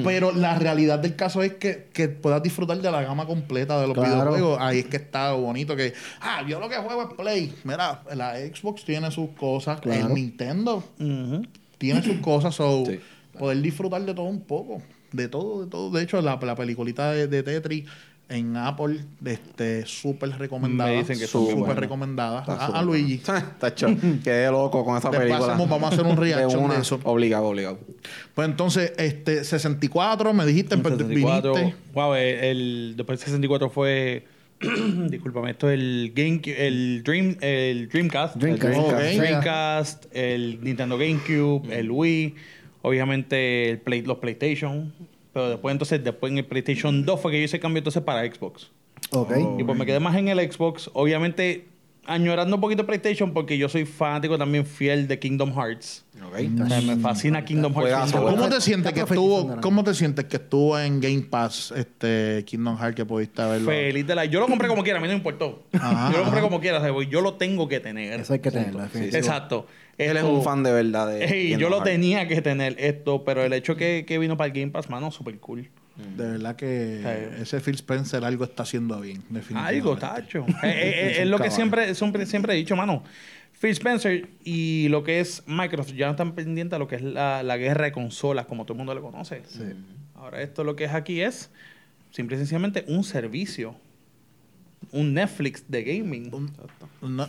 Pero 0.03 0.31
la 0.31 0.57
realidad 0.57 0.99
del 0.99 1.15
caso 1.15 1.43
es 1.43 1.53
que, 1.53 1.87
que 1.93 2.07
puedas 2.09 2.41
disfrutar 2.43 2.77
de 2.81 2.91
la 2.91 3.01
gama 3.01 3.25
completa 3.25 3.79
de 3.81 3.87
los 3.87 3.95
Claro. 3.95 4.11
videojuegos. 4.31 4.57
Ahí 4.61 4.79
es 4.79 4.85
que 4.85 4.97
está 4.97 5.31
bonito 5.33 5.75
que, 5.75 5.93
ah, 6.21 6.43
yo 6.47 6.59
lo 6.59 6.69
que 6.69 6.75
juego 6.77 7.03
es 7.03 7.13
Play. 7.15 7.53
Mira, 7.63 8.03
la 8.15 8.35
Xbox 8.37 8.83
tiene 8.85 9.09
sus 9.11 9.29
cosas, 9.31 9.79
Claro. 9.81 10.07
el 10.07 10.13
Nintendo 10.13 10.83
tiene 11.77 12.01
sus 12.03 12.17
cosas, 12.17 12.55
so, 12.55 12.83
Sí. 12.85 12.99
poder 13.37 13.61
disfrutar 13.61 14.01
de 14.03 14.13
todo 14.13 14.25
un 14.25 14.41
poco. 14.41 14.81
De 15.11 15.27
todo, 15.29 15.63
de 15.63 15.69
todo. 15.71 15.89
De 15.91 16.03
hecho, 16.03 16.21
la, 16.21 16.37
la 16.41 16.55
peliculita 16.55 17.11
de, 17.11 17.27
de 17.27 17.41
Tetris 17.43 17.85
en 18.29 18.57
Apple, 18.57 18.99
este, 19.25 19.85
súper 19.85 20.29
recomendada. 20.37 20.91
Me 20.91 20.97
dicen 20.97 21.17
que 21.17 21.27
son 21.27 21.43
súper 21.43 21.55
buenas. 21.59 21.77
recomendada. 21.77 22.39
Está 22.41 22.65
A, 22.67 22.81
Luigi. 22.83 23.21
Tacho, 23.59 23.87
quedé 24.23 24.51
loco 24.51 24.83
con 24.83 24.97
esa 24.97 25.09
Después 25.09 25.29
película. 25.29 25.53
hacemos- 25.53 25.69
vamos 25.69 25.91
a 25.91 25.93
hacer 25.93 26.05
un 26.05 26.17
reaction 26.23 26.63
una. 26.63 26.73
de 26.75 26.81
eso. 26.81 26.99
Obligado, 27.03 27.45
obligado. 27.47 27.79
Pues 28.35 28.47
entonces, 28.49 28.93
este, 28.97 29.43
64, 29.43 30.33
me 30.33 30.45
dijiste, 30.45 30.77
pues, 30.77 30.95
64. 30.97 31.53
viniste. 31.55 31.75
Wow, 31.93 32.15
el, 32.15 32.23
el- 32.43 32.93
después 32.97 33.19
del 33.19 33.25
64 33.25 33.69
fue. 33.69 34.25
discúlpame, 35.09 35.51
esto 35.51 35.69
es 35.69 35.75
el 35.79 36.11
Game, 36.15 36.41
el 36.57 37.03
Dream, 37.03 37.37
el 37.41 37.87
Dreamcast, 37.89 38.37
Dreamcast. 38.37 38.73
el 38.73 38.79
Ok. 38.79 39.17
Dreamcast, 39.19 40.05
el 40.11 40.59
Nintendo 40.63 40.97
GameCube, 40.97 41.71
el 41.77 41.91
Wii, 41.91 42.33
obviamente 42.81 43.69
el 43.69 43.77
Play, 43.79 44.01
los 44.01 44.17
PlayStation, 44.17 44.91
pero 45.37 45.49
después 45.49 45.71
entonces 45.71 46.03
después 46.03 46.31
en 46.31 46.39
el 46.39 46.45
PlayStation 46.45 47.05
2 47.05 47.21
fue 47.21 47.31
que 47.31 47.37
yo 47.37 47.45
hice 47.45 47.59
cambio 47.59 47.77
entonces 47.77 48.01
para 48.01 48.25
Xbox 48.25 48.71
Ok. 49.11 49.33
y 49.59 49.63
pues 49.63 49.77
me 49.77 49.85
quedé 49.85 49.99
más 49.99 50.15
en 50.15 50.29
el 50.29 50.51
Xbox, 50.51 50.89
obviamente 50.93 51.67
añorando 52.07 52.55
un 52.55 52.61
poquito 52.61 52.87
PlayStation 52.87 53.33
porque 53.33 53.57
yo 53.57 53.69
soy 53.69 53.85
fanático 53.85 54.35
también 54.37 54.65
fiel 54.65 55.07
de 55.07 55.19
Kingdom 55.19 55.53
Hearts. 55.53 56.05
O 56.15 56.67
sea, 56.67 56.81
me 56.81 56.95
fascina 56.95 57.45
Kingdom 57.45 57.73
Hearts. 57.73 57.89
Juegazo, 57.89 58.17
Kingdom 58.17 58.35
¿Cómo 58.35 58.49
te 58.49 58.61
sientes 58.61 58.93
que 58.93 59.01
estuvo, 59.01 59.61
cómo 59.61 59.83
te 59.83 59.93
sientes 59.93 60.25
que 60.25 60.37
estuvo 60.37 60.79
en 60.79 60.99
Game 60.99 61.23
Pass 61.29 61.73
este 61.75 62.43
Kingdom 62.45 62.77
Hearts 62.77 62.95
que 62.95 63.05
pudiste 63.05 63.43
verlo? 63.43 63.69
Feliz 63.69 64.07
de 64.07 64.15
la... 64.15 64.25
Yo 64.25 64.39
lo 64.39 64.47
compré 64.47 64.67
como 64.67 64.83
quiera, 64.83 64.97
a 64.97 65.01
mí 65.01 65.07
no 65.07 65.13
me 65.13 65.17
importó. 65.17 65.65
Ajá, 65.73 66.11
yo 66.11 66.17
lo 66.17 66.23
compré 66.23 66.39
ajá. 66.39 66.49
como 66.49 66.61
quiera, 66.61 66.79
o 66.79 66.81
sea, 66.81 67.09
yo 67.09 67.21
lo 67.21 67.33
tengo 67.35 67.67
que 67.67 67.79
tener. 67.79 68.21
Eso 68.21 68.33
hay 68.33 68.39
que 68.39 68.49
tenerlo. 68.49 68.87
Sí, 68.91 69.09
Él 69.97 70.15
es 70.17 70.23
un 70.23 70.43
fan 70.43 70.61
de 70.63 70.71
verdad 70.71 71.07
de 71.09 71.25
Ey, 71.25 71.57
yo 71.57 71.69
lo 71.69 71.81
tenía 71.83 72.27
que 72.27 72.41
tener 72.41 72.75
esto, 72.79 73.23
pero 73.23 73.43
el 73.43 73.53
hecho 73.53 73.75
que, 73.75 74.05
que 74.07 74.19
vino 74.19 74.37
para 74.37 74.47
el 74.47 74.53
Game 74.53 74.71
Pass, 74.71 74.89
mano, 74.89 75.09
super 75.11 75.37
cool. 75.39 75.69
De 76.15 76.29
verdad 76.31 76.55
que 76.55 77.01
Sí. 77.35 77.41
ese 77.41 77.59
Phil 77.59 77.73
Spencer 77.73 78.23
algo 78.23 78.43
está 78.43 78.61
haciendo 78.63 78.99
bien, 79.01 79.23
definitivamente. 79.29 79.75
Algo, 79.77 79.97
tacho. 79.97 80.45
Eh, 80.63 80.67
eh, 80.67 80.69
eh, 80.71 81.11
Es 81.11 81.17
es 81.17 81.23
un 81.25 81.31
lo 81.31 81.39
que 81.39 81.49
siempre, 81.49 81.95
siempre, 81.95 82.25
siempre 82.27 82.53
he 82.53 82.57
dicho, 82.57 82.75
mano. 82.75 83.03
Phil 83.59 83.71
Spencer 83.71 84.29
y 84.43 84.87
lo 84.89 85.03
que 85.03 85.19
es 85.19 85.41
Microsoft 85.47 85.95
ya 85.95 86.05
no 86.05 86.11
están 86.11 86.35
pendientes 86.35 86.75
a 86.75 86.79
lo 86.79 86.87
que 86.87 86.97
es 86.97 87.01
la, 87.01 87.41
la 87.41 87.57
guerra 87.57 87.85
de 87.85 87.91
consolas, 87.91 88.45
como 88.45 88.65
todo 88.65 88.73
el 88.73 88.77
mundo 88.77 88.93
le 88.93 89.01
conoce. 89.01 89.41
Ahora, 90.13 90.43
esto 90.43 90.63
lo 90.63 90.75
que 90.75 90.83
es 90.83 90.93
aquí 90.93 91.21
es 91.21 91.49
simple 92.11 92.35
y 92.35 92.39
sencillamente 92.39 92.85
un 92.87 93.03
servicio. 93.03 93.73
Un 94.91 95.15
Netflix 95.15 95.63
de 95.67 95.83
gaming. 95.83 96.25
Sí. 96.25 96.29
no- 97.01 97.27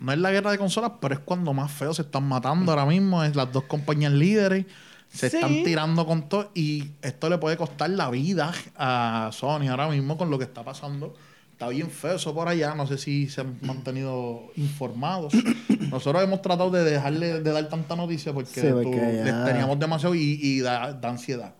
no 0.00 0.12
es 0.12 0.18
la 0.18 0.30
guerra 0.30 0.50
de 0.50 0.58
consolas, 0.58 0.92
pero 1.00 1.14
es 1.14 1.20
cuando 1.20 1.52
más 1.52 1.70
feo 1.72 1.92
se 1.94 2.02
están 2.02 2.24
matando 2.28 2.72
ahora 2.72 2.86
mismo. 2.86 3.22
Es 3.24 3.34
las 3.36 3.52
dos 3.52 3.64
compañías 3.64 4.12
líderes. 4.12 4.66
Se 5.10 5.30
Sí. 5.30 5.36
están 5.36 5.64
tirando 5.64 6.06
con 6.06 6.28
todo. 6.28 6.50
Y 6.54 6.90
esto 7.02 7.28
le 7.30 7.38
puede 7.38 7.56
costar 7.56 7.90
la 7.90 8.10
vida 8.10 8.52
a 8.76 9.30
Sony 9.32 9.68
ahora 9.70 9.88
mismo 9.88 10.16
con 10.18 10.30
lo 10.30 10.38
que 10.38 10.44
está 10.44 10.62
pasando. 10.64 11.14
Está 11.52 11.68
bien 11.68 11.90
feo 11.90 12.14
eso 12.16 12.32
por 12.34 12.46
allá. 12.46 12.74
No 12.74 12.86
sé 12.86 12.98
si 12.98 13.28
se 13.28 13.40
han 13.40 13.58
mantenido 13.62 14.44
informados. 14.56 15.32
Nosotros 15.90 16.22
hemos 16.22 16.40
tratado 16.42 16.70
de 16.70 16.84
dejarle 16.84 17.40
de 17.40 17.50
dar 17.52 17.68
tanta 17.68 17.96
noticia 17.96 18.32
porque, 18.32 18.60
Sí, 18.60 18.68
porque 18.70 18.84
tú- 18.90 18.96
ya- 18.96 19.24
les 19.24 19.44
teníamos 19.46 19.78
demasiado 19.78 20.14
y, 20.14 20.38
y 20.40 20.60
da, 20.60 20.92
da 20.92 21.08
ansiedad. 21.08 21.54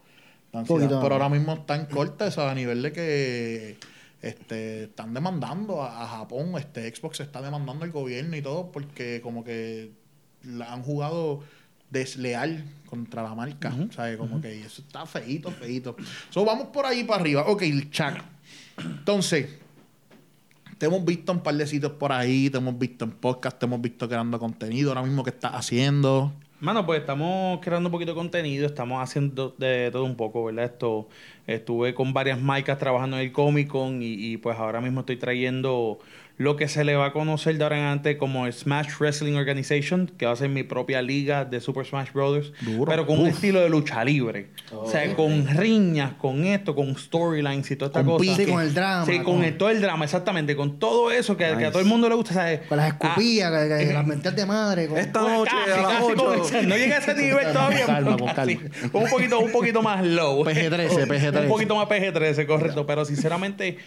Da 0.52 0.60
ansiedad. 0.60 1.00
Pero 1.02 1.14
ahora 1.14 1.28
mismo 1.28 1.54
está 1.54 1.74
en 1.74 1.86
corte 1.86 2.26
eso, 2.28 2.46
a 2.46 2.54
nivel 2.54 2.82
de 2.82 2.92
que 2.92 3.78
este, 4.22 4.84
están 4.84 5.14
demandando 5.14 5.82
a, 5.82 6.02
a 6.02 6.08
Japón, 6.08 6.54
este 6.58 6.94
Xbox 6.94 7.20
está 7.20 7.40
demandando 7.40 7.84
al 7.84 7.90
gobierno 7.92 8.36
y 8.36 8.42
todo 8.42 8.70
porque 8.72 9.20
como 9.22 9.44
que 9.44 9.92
la 10.42 10.72
han 10.72 10.82
jugado 10.82 11.42
desleal 11.90 12.64
contra 12.86 13.22
la 13.22 13.34
marca, 13.34 13.72
¿sabes? 13.90 14.16
Como 14.16 14.40
que 14.40 14.60
eso 14.60 14.82
está 14.82 15.06
feíto, 15.06 15.50
feíto. 15.50 15.96
So, 16.30 16.44
vamos 16.44 16.68
por 16.68 16.86
ahí 16.86 17.04
para 17.04 17.20
arriba. 17.20 17.44
Ok, 17.46 17.62
el 17.62 17.90
chat. 17.90 18.18
Entonces, 18.78 19.48
te 20.78 20.86
hemos 20.86 21.04
visto 21.04 21.32
un 21.32 21.40
par 21.40 21.54
de 21.54 21.66
sitios 21.66 21.92
por 21.92 22.12
ahí, 22.12 22.50
te 22.50 22.58
hemos 22.58 22.78
visto 22.78 23.04
en 23.04 23.12
podcast, 23.12 23.58
te 23.58 23.66
hemos 23.66 23.80
visto 23.80 24.08
creando 24.08 24.38
contenido 24.38 24.90
ahora 24.90 25.02
mismo 25.02 25.24
que 25.24 25.30
estás 25.30 25.52
haciendo. 25.52 26.32
Mano, 26.60 26.84
pues 26.84 27.00
estamos 27.00 27.60
creando 27.62 27.88
un 27.88 27.92
poquito 27.92 28.12
de 28.12 28.16
contenido, 28.16 28.66
estamos 28.66 29.00
haciendo 29.00 29.54
de 29.58 29.90
todo 29.92 30.02
un 30.04 30.16
poco, 30.16 30.44
¿verdad? 30.44 30.64
Esto, 30.64 31.08
estuve 31.46 31.94
con 31.94 32.12
varias 32.12 32.40
marcas 32.40 32.78
trabajando 32.78 33.16
en 33.16 33.22
el 33.22 33.32
Comic 33.32 33.68
Con 33.68 34.02
y, 34.02 34.14
y, 34.32 34.36
pues 34.38 34.58
ahora 34.58 34.80
mismo 34.80 35.00
estoy 35.00 35.18
trayendo 35.18 36.00
lo 36.38 36.56
que 36.56 36.68
se 36.68 36.84
le 36.84 36.94
va 36.96 37.06
a 37.06 37.12
conocer 37.12 37.58
de 37.58 37.64
ahora 37.64 37.76
en 37.78 37.82
adelante 37.84 38.16
como 38.16 38.50
Smash 38.50 38.90
Wrestling 39.00 39.34
Organization, 39.34 40.06
que 40.16 40.24
va 40.24 40.32
a 40.32 40.36
ser 40.36 40.48
mi 40.48 40.62
propia 40.62 41.02
liga 41.02 41.44
de 41.44 41.60
Super 41.60 41.84
Smash 41.84 42.12
Brothers, 42.12 42.52
Duro. 42.60 42.88
pero 42.88 43.06
con 43.06 43.18
un 43.18 43.26
estilo 43.26 43.60
de 43.60 43.68
lucha 43.68 44.04
libre. 44.04 44.50
O 44.72 44.88
sea, 44.88 45.14
con 45.16 45.48
riñas, 45.48 46.12
con 46.18 46.44
esto, 46.44 46.74
con 46.76 46.96
storylines 46.96 47.68
y 47.70 47.76
toda 47.76 47.88
esta 47.88 48.04
Con 48.04 48.18
cosa. 48.18 48.22
pique. 48.30 48.44
Sí, 48.46 48.50
con 48.52 48.62
el 48.62 48.72
drama. 48.72 49.04
Sí, 49.04 49.18
con 49.18 49.42
el- 49.42 49.56
todo 49.58 49.70
el 49.70 49.80
drama, 49.80 50.04
exactamente, 50.04 50.54
con 50.54 50.78
todo 50.78 51.10
eso 51.10 51.36
que, 51.36 51.44
que 51.58 51.64
a 51.66 51.70
todo 51.70 51.80
el 51.82 51.88
mundo 51.88 52.08
le 52.08 52.14
gusta, 52.14 52.34
¿sabes? 52.34 52.60
Con 52.68 52.76
las 52.78 52.86
Ah, 52.86 52.88
escupillas, 52.90 53.50
que- 53.52 53.86
que 53.86 53.92
las 53.92 54.06
mentiras 54.06 54.36
de 54.36 54.46
madre. 54.46 54.86
Con... 54.86 54.98
Esta 54.98 55.20
pues 55.20 55.32
noche 55.32 55.50
casi, 55.66 55.70
a 55.72 55.82
las 55.82 55.92
casi 55.92 56.12
con 56.14 56.26
8. 56.28 56.42
ese- 56.44 56.62
no 56.66 56.76
llega 56.76 56.94
a 56.94 56.98
ese 57.00 57.14
nivel 57.14 57.52
todavía. 57.52 57.86
calma, 57.86 58.16
pero 58.16 58.24
con 58.26 58.34
calma. 58.34 58.60
Un 58.92 59.10
poquito, 59.10 59.40
un 59.40 59.50
poquito 59.52 59.82
más 59.82 60.04
low. 60.06 60.44
PG-13, 60.44 61.06
PG-13. 61.08 61.42
Un 61.42 61.48
poquito 61.48 61.74
más 61.74 61.88
PG-13, 61.88 62.46
correcto. 62.46 62.86
Pero 62.86 63.04
sinceramente, 63.04 63.78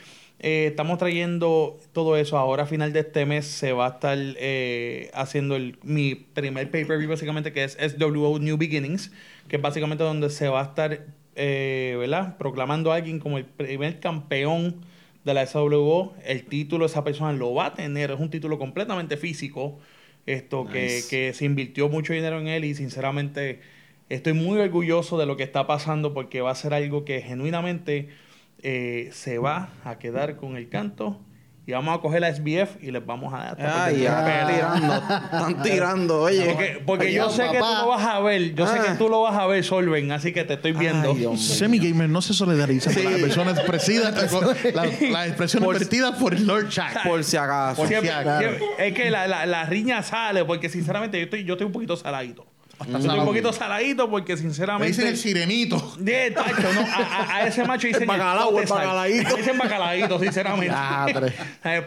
eh, 0.44 0.68
estamos 0.70 0.98
trayendo 0.98 1.80
todo 1.94 2.18
eso. 2.18 2.36
Ahora, 2.36 2.64
a 2.64 2.66
final 2.66 2.92
de 2.94 3.02
este 3.02 3.28
mes, 3.28 3.46
se 3.46 3.74
va 3.74 3.86
a 3.86 3.90
estar 3.90 4.18
eh, 4.20 5.12
haciendo 5.14 5.56
el, 5.56 5.78
mi 5.84 6.16
primer 6.16 6.72
pay-per-view, 6.72 7.08
básicamente, 7.08 7.54
que 7.54 7.64
es 7.64 7.78
SWO 7.80 8.40
New 8.40 8.58
Beginnings, 8.58 9.12
que 9.48 9.58
es 9.58 9.62
básicamente 9.62 10.04
donde 10.04 10.32
se 10.32 10.48
va 10.48 10.62
a 10.62 10.64
estar, 10.64 11.06
eh, 11.36 11.96
¿verdad? 12.00 12.38
Proclamando 12.40 12.92
a 12.92 12.96
alguien 12.96 13.20
como 13.20 13.38
el 13.38 13.46
primer 13.46 14.00
campeón 14.00 14.84
de 15.24 15.36
la 15.36 15.46
SWO. 15.46 16.16
El 16.26 16.44
título, 16.46 16.88
esa 16.88 17.04
persona 17.04 17.34
lo 17.34 17.54
va 17.54 17.68
a 17.68 17.74
tener. 17.76 18.10
Es 18.10 18.20
un 18.20 18.32
título 18.32 18.58
completamente 18.58 19.18
físico. 19.18 19.78
Esto 20.26 20.66
que, 20.66 21.04
que 21.08 21.34
se 21.34 21.46
invirtió 21.46 21.88
mucho 21.88 22.14
dinero 22.14 22.40
en 22.40 22.48
él 22.48 22.66
y 22.66 22.74
sinceramente 22.74 23.60
estoy 24.10 24.34
muy 24.34 24.60
orgulloso 24.60 25.18
de 25.18 25.26
lo 25.26 25.38
que 25.38 25.44
está 25.44 25.66
pasando 25.66 26.14
porque 26.14 26.42
va 26.42 26.52
a 26.52 26.56
ser 26.56 26.74
algo 26.76 27.06
que 27.06 27.22
genuinamente 27.22 28.10
eh, 28.64 29.10
se 29.14 29.38
va 29.38 29.70
a 29.84 29.98
quedar 30.00 30.38
con 30.38 30.56
el 30.56 30.70
canto 30.70 31.20
y 31.68 31.74
vamos 31.74 31.96
a 31.98 32.02
coger 32.02 32.22
la 32.22 32.34
SBF 32.34 32.82
y 32.84 32.90
les 32.92 33.06
vamos 33.06 33.32
a 33.34 33.38
dar 33.38 33.52
esta 33.60 33.86
Ay, 33.86 34.02
ya 34.02 34.48
tirando. 34.48 34.94
Están 34.96 35.62
tirando, 35.64 36.22
oye. 36.24 36.46
porque, 36.46 36.84
porque 36.86 37.14
yo 37.14 37.30
sé 37.30 37.44
que 37.52 37.60
tú 37.60 37.66
lo 37.82 37.88
vas 37.88 38.04
a 38.06 38.20
ver, 38.20 38.56
yo 38.56 38.66
sé 38.68 38.80
Ah. 38.80 38.84
que 38.88 38.98
tú 38.98 39.10
lo 39.10 39.22
vas 39.22 39.38
a 39.38 39.46
ver, 39.46 39.64
Solven, 39.64 40.12
así 40.12 40.34
que 40.34 40.44
te 40.44 40.56
estoy 40.56 40.72
viendo. 40.74 41.12
Ay, 41.12 41.18
Dios 41.20 41.34
mío. 41.34 41.40
Semi 41.42 41.78
Gamer 41.78 42.10
no 42.10 42.22
se 42.24 42.34
solidariza 42.34 42.92
con 42.92 43.04
las 43.04 43.14
expresiones 43.14 43.58
expresivas, 43.60 44.14
las, 44.74 45.02
las 45.02 45.28
expresiones 45.28 45.66
Por- 45.68 45.80
vertidas 45.80 46.16
por 46.18 46.40
Lord 46.40 46.70
Chuck. 46.70 47.04
Por 47.06 47.24
si 47.24 47.38
acaso. 47.38 47.86
Siempre- 47.86 48.10
si 48.12 48.18
siempre- 48.40 48.60
es 48.80 48.94
que 48.96 49.12
la, 49.12 49.28
la, 49.28 49.46
la 49.46 49.66
riña 49.66 50.02
sale 50.02 50.44
porque 50.46 50.68
sinceramente 50.68 51.20
yo 51.20 51.26
estoy, 51.26 51.44
yo 51.44 51.54
estoy 51.54 51.68
un 51.68 51.74
poquito 51.74 51.96
saladito. 51.96 52.48
Estoy 52.82 53.20
un 53.20 53.26
poquito 53.26 53.54
saladito 53.54 54.10
porque 54.10 54.34
Me 54.36 54.42
sinceramente... 54.42 54.88
dicen 54.88 55.08
el 55.08 55.18
sirenito. 55.18 55.96
De 56.00 56.32
tacho, 56.32 56.74
no, 56.74 56.82
a, 56.82 56.96
a- 56.96 57.36
a 57.38 57.48
ese 57.48 57.64
macho 57.66 57.88
dicen 57.88 58.04
El 58.04 58.08
bacalao, 58.08 58.60
el 58.60 58.68
sal. 58.68 58.78
bacalaíto. 58.80 59.36
Dicen 59.38 59.58
bacalaíto, 59.58 60.20
sinceramente. 60.20 60.76
Tres. 61.14 61.34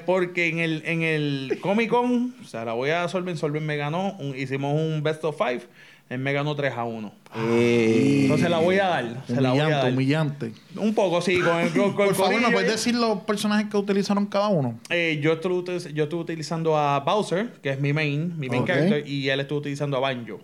Porque 0.07 0.49
en 0.49 0.59
el, 0.59 0.83
en 0.87 1.03
el 1.03 1.59
Comic 1.61 1.91
Con, 1.91 2.35
o 2.43 2.47
sea, 2.47 2.65
la 2.65 2.73
voy 2.73 2.91
a 2.91 3.07
Solven, 3.09 3.37
Solven 3.37 3.65
me 3.67 3.77
ganó, 3.77 4.13
un- 4.19 4.37
hicimos 4.37 4.75
un 4.75 5.03
Best 5.03 5.25
of 5.25 5.37
Five, 5.37 5.63
él 6.11 6.19
me 6.19 6.33
ganó 6.35 6.55
3 6.55 6.73
a 6.77 6.85
1. 6.85 7.13
Eh, 7.37 8.19
Entonces 8.23 8.49
la 8.51 8.59
voy 8.59 8.79
a 8.79 8.87
dar, 8.89 9.23
se 9.27 9.41
la 9.41 9.51
voy 9.51 9.61
a 9.61 9.63
Humillante, 9.65 9.75
dar. 9.87 9.93
humillante. 9.93 10.53
Un 10.77 10.95
poco, 10.95 11.21
sí, 11.23 11.41
con 11.41 11.59
el 11.61 11.71
con, 11.73 11.95
con 11.95 12.07
Por 12.09 12.15
favor, 12.15 12.41
¿me 12.41 12.51
puedes 12.51 12.71
decir 12.71 12.95
los 12.95 13.21
personajes 13.23 13.69
que 13.71 13.77
utilizaron 13.77 14.27
cada 14.27 14.49
uno? 14.49 14.79
Eh, 14.91 15.19
yo, 15.23 15.33
estuve, 15.33 15.93
yo 15.95 16.05
estuve 16.05 16.21
utilizando 16.21 16.77
a 16.79 17.01
Bowser, 17.01 17.53
que 17.63 17.71
es 17.71 17.81
mi 17.81 17.93
main, 17.93 18.39
mi 18.39 18.49
main 18.49 18.65
character, 18.67 19.09
y 19.09 19.29
él 19.31 19.41
estuvo 19.41 19.59
utilizando 19.61 19.97
a 19.97 20.01
Banjo, 20.01 20.41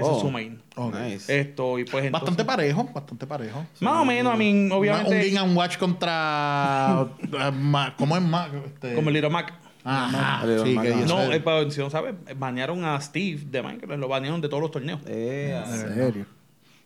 ese 0.00 0.08
Oh. 0.08 0.16
es 0.16 0.20
su 0.22 0.30
main. 0.30 0.60
nice. 0.76 1.40
Esto, 1.40 1.78
y 1.78 1.84
pues 1.84 2.04
entonces... 2.04 2.12
Bastante 2.12 2.44
parejo, 2.44 2.84
bastante 2.94 3.26
parejo. 3.26 3.64
Más 3.80 3.96
o 4.02 4.04
menos, 4.04 4.32
a 4.32 4.36
mí, 4.36 4.68
obviamente... 4.70 5.10
un 5.10 5.34
Game 5.34 5.38
and 5.38 5.56
Watch 5.56 5.76
contra. 5.78 7.06
eh, 7.22 7.92
¿Cómo 7.96 8.16
es 8.16 8.22
Mac? 8.22 8.50
Este- 8.66 8.94
Como 8.94 9.08
el 9.10 9.14
Little 9.14 9.30
Mac. 9.30 9.52
Ajá, 9.84 10.44
Little 10.46 10.64
sí, 10.66 10.74
Mac, 10.74 10.84
que 10.84 10.94
No, 11.06 11.22
es- 11.32 11.42
eh, 11.44 11.70
si 11.70 11.80
no 11.80 11.90
sabes, 11.90 12.14
banearon 12.36 12.84
a 12.84 13.00
Steve 13.00 13.42
de 13.46 13.62
Minecraft, 13.62 13.98
lo 14.00 14.08
banearon 14.08 14.40
de 14.40 14.48
todos 14.48 14.62
los 14.62 14.70
torneos. 14.70 15.00
Eh, 15.06 15.60
En 15.66 15.94
serio. 15.94 16.26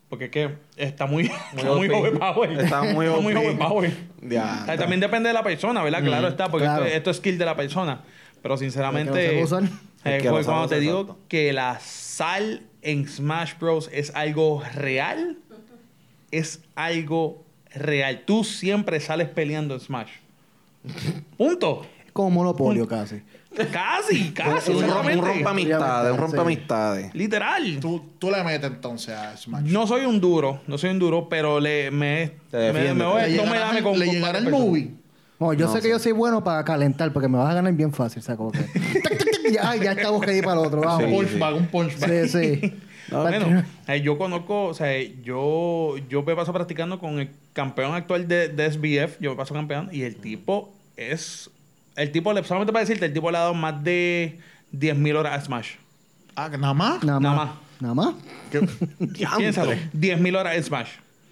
Porque 0.08 0.26
es 0.26 0.30
que 0.30 0.54
está 0.76 1.06
muy, 1.06 1.22
está 1.56 1.68
Muy 1.74 1.88
muy 1.88 1.88
OP. 1.88 2.00
overpower. 2.00 2.50
Está 2.60 2.82
muy 2.82 3.06
Está 3.06 3.20
muy 3.20 3.32
OP. 3.34 3.40
overpower. 3.44 3.96
Ya. 4.20 4.58
O 4.62 4.66
sea, 4.66 4.76
también 4.76 5.00
depende 5.00 5.28
de 5.28 5.32
la 5.32 5.42
persona, 5.42 5.82
¿verdad? 5.82 6.02
Claro 6.04 6.28
está, 6.28 6.50
porque 6.50 6.66
claro. 6.66 6.84
Esto, 6.84 6.96
esto 6.96 7.10
es 7.12 7.16
skill 7.16 7.38
de 7.38 7.44
la 7.46 7.56
persona. 7.56 8.00
Pero 8.42 8.56
sinceramente, 8.58 9.42
usar. 9.42 9.62
eh, 10.04 10.20
fue 10.28 10.44
cuando 10.44 10.68
te 10.68 10.80
digo 10.80 11.18
que 11.28 11.52
la 11.54 11.78
sal 11.80 12.62
en 12.82 13.08
Smash 13.08 13.54
Bros. 13.58 13.88
es 13.92 14.12
algo 14.14 14.62
real, 14.74 15.38
es 16.30 16.60
algo 16.74 17.44
real. 17.74 18.22
Tú 18.26 18.44
siempre 18.44 19.00
sales 19.00 19.28
peleando 19.28 19.74
en 19.74 19.80
Smash. 19.80 20.10
Punto. 21.36 21.86
Como 22.12 22.30
monopolio 22.30 22.86
casi. 22.86 23.22
Casi, 23.70 24.30
casi. 24.32 24.70
Un, 24.72 24.78
sinceramente. 24.78 25.18
un 25.18 25.24
rompeamistades, 25.26 26.10
un 26.12 26.16
Sí. 26.16 26.22
rompeamistades. 26.22 27.14
Literal. 27.14 27.78
Tú, 27.80 28.02
tú 28.18 28.30
le 28.30 28.42
metes 28.44 28.70
entonces 28.70 29.14
a 29.14 29.36
Smash. 29.36 29.64
No 29.64 29.86
soy 29.86 30.04
un 30.04 30.20
duro, 30.20 30.60
no 30.66 30.76
soy 30.78 30.90
un 30.90 30.98
duro, 30.98 31.28
pero 31.28 31.60
le 31.60 31.90
me, 31.90 32.32
Te 32.50 32.56
me, 32.58 32.62
defiende, 32.64 32.94
me 32.94 33.04
voy, 33.04 33.22
le 33.30 33.36
no 33.36 33.46
me 33.46 33.58
dame 33.58 33.82
con 33.82 33.98
le 33.98 34.06
llegará 34.06 34.38
el 34.38 34.50
movie. 34.50 34.90
Bueno, 35.38 35.54
yo 35.58 35.66
No 35.66 35.72
sé 35.72 35.80
que 35.80 35.88
yo 35.88 35.98
soy 35.98 36.12
bueno 36.12 36.42
para 36.44 36.64
calentar 36.64 37.12
porque 37.12 37.28
me 37.28 37.36
vas 37.36 37.50
a 37.50 37.54
ganar 37.54 37.72
bien 37.72 37.92
fácil. 37.92 38.20
O 38.20 38.22
sea, 38.22 38.36
como 38.36 38.52
que. 38.52 38.60
ya, 39.52 39.76
ya 39.76 39.92
estamos 39.92 40.20
que 40.24 40.36
ir 40.36 40.44
para 40.44 40.60
el 40.60 40.66
otro. 40.66 40.80
Vamos. 40.80 41.04
Sí, 41.04 41.10
punch 41.14 41.28
sí. 41.30 41.38
bag, 41.38 41.54
un 41.54 41.66
punch 41.66 41.98
bag. 41.98 42.28
Sí, 42.28 42.28
sí. 42.60 42.74
No, 43.10 43.22
Bueno, 43.24 43.62
eh, 43.88 44.00
yo 44.00 44.16
conozco, 44.16 44.66
o 44.68 44.74
sea, 44.74 44.90
yo, 45.22 45.96
yo 46.08 46.22
me 46.22 46.34
paso 46.34 46.50
practicando 46.54 46.98
con 46.98 47.18
el 47.18 47.28
campeón 47.52 47.94
actual 47.94 48.26
de, 48.26 48.48
de 48.48 48.70
SBF, 48.70 49.20
yo 49.20 49.30
me 49.32 49.36
paso 49.36 49.52
campeón, 49.52 49.90
y 49.92 50.02
el 50.02 50.16
tipo 50.16 50.72
es. 50.96 51.50
El 51.94 52.10
tipo, 52.10 52.32
le- 52.32 52.42
solamente 52.44 52.72
para 52.72 52.84
decirte, 52.84 53.04
el 53.04 53.12
tipo 53.12 53.30
le 53.30 53.36
ha 53.36 53.40
dado 53.40 53.54
más 53.54 53.84
de 53.84 54.38
10.000 54.72 55.16
horas 55.16 55.38
a 55.38 55.44
Smash. 55.44 55.72
Ah, 56.36 56.48
nada 56.48 56.72
más. 56.72 57.04
Nada 57.04 57.20
Nada 57.20 57.34
más. 57.36 57.46
más. 57.48 57.56
Nada 57.80 57.94
más. 57.94 58.14
Piénsalo, 59.36 59.72
10.000 59.92 60.38
horas 60.38 60.56
a 60.56 60.62
Smash. 60.62 60.88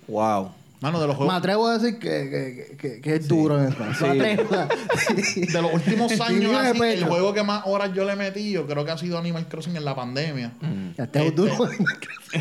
Wow. 0.06 0.50
Mano, 0.80 0.98
de 0.98 1.06
los 1.06 1.14
Me 1.14 1.18
juegos. 1.18 1.34
atrevo 1.36 1.66
a 1.68 1.78
decir 1.78 1.98
que, 1.98 2.08
que, 2.08 2.76
que, 2.78 3.00
que 3.02 3.14
es 3.16 3.28
duro 3.28 3.58
en. 3.62 3.68
Me 3.78 3.84
atrevo. 3.86 4.54
a- 4.54 4.68
De 5.14 5.62
los 5.62 5.74
últimos 5.74 6.10
Sí, 6.12 6.18
años, 6.22 6.54
así, 6.54 6.80
el 6.82 7.04
juego 7.04 7.34
que 7.34 7.42
más 7.42 7.62
horas 7.66 7.90
yo 7.94 8.04
le 8.04 8.16
metí, 8.16 8.50
yo 8.52 8.66
creo 8.66 8.84
que 8.84 8.90
ha 8.90 8.96
sido 8.96 9.18
Animal 9.18 9.46
Crossing 9.46 9.76
en 9.76 9.84
la 9.84 9.94
pandemia. 9.94 10.52
Ya 10.96 11.06
te 11.06 11.26
es 11.26 11.34
duro. 11.36 11.68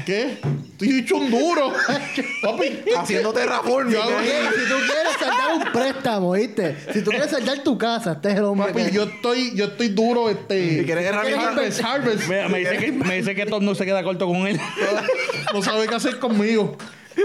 ¿Qué? 0.06 0.38
Estoy 0.72 1.00
hecho 1.00 1.18
un 1.18 1.30
duro. 1.32 1.74
Papi, 2.42 2.80
Haciendo 2.98 3.34
ahí. 3.36 3.46
si 3.46 4.70
tú 4.70 4.76
quieres 4.86 5.14
saldar 5.20 5.54
un 5.56 5.72
préstamo, 5.74 6.32
¿viste? 6.32 6.78
Si 6.94 7.02
tú 7.04 7.10
quieres 7.12 7.32
saldar 7.32 7.60
tu 7.64 7.78
casa, 7.78 8.14
este 8.14 8.30
es 8.32 8.36
el 8.38 8.44
hombre. 8.46 8.68
papi, 8.72 8.86
que- 8.86 8.92
yo 8.92 9.04
estoy, 9.04 9.54
yo 9.56 9.66
estoy 9.66 9.90
duro, 9.90 10.30
este. 10.30 10.80
Si 10.80 10.86
quieres 10.86 11.06
herramientas- 11.06 11.48
Harvest, 11.48 11.84
Harvest. 11.84 12.28
Mira, 12.30 12.48
me 12.48 12.60
dice 12.60 12.78
que, 12.78 12.92
me 12.94 13.16
dice 13.18 13.36
que 13.36 13.46
Tom 13.48 13.66
no 13.66 13.76
se 13.76 13.84
queda 13.86 14.02
corto 14.04 14.28
con 14.28 14.48
él. 14.48 14.58
No 15.54 15.64
sabe 15.64 15.88
qué 15.88 15.96
hacer 15.96 16.20
conmigo. 16.20 16.78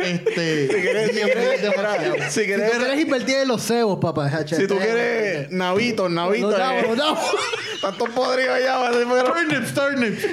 Este. 0.03 0.69
Si 0.69 0.75
quieres, 0.81 1.11
si 1.11 1.21
quieres, 1.21 1.61
si 1.61 2.41
Si 2.41 2.47
quieres, 2.47 2.73
tú 2.73 2.79
quieres 2.79 3.01
invertir 3.01 3.37
en 3.37 3.49
los 3.49 3.63
cebos, 3.63 3.99
papá. 4.01 4.45
si 4.47 4.67
tú 4.67 4.77
quieres 4.79 5.51
navitos, 5.51 6.11
navitos. 6.11 6.51
Los 6.51 6.61
eh, 6.61 6.83
los 6.89 6.97
damos. 6.97 7.21
Tantos 7.81 8.09
podridos 8.11 8.55
allá. 8.57 8.91
Turnips, 9.25 9.75
turnips. 9.75 10.27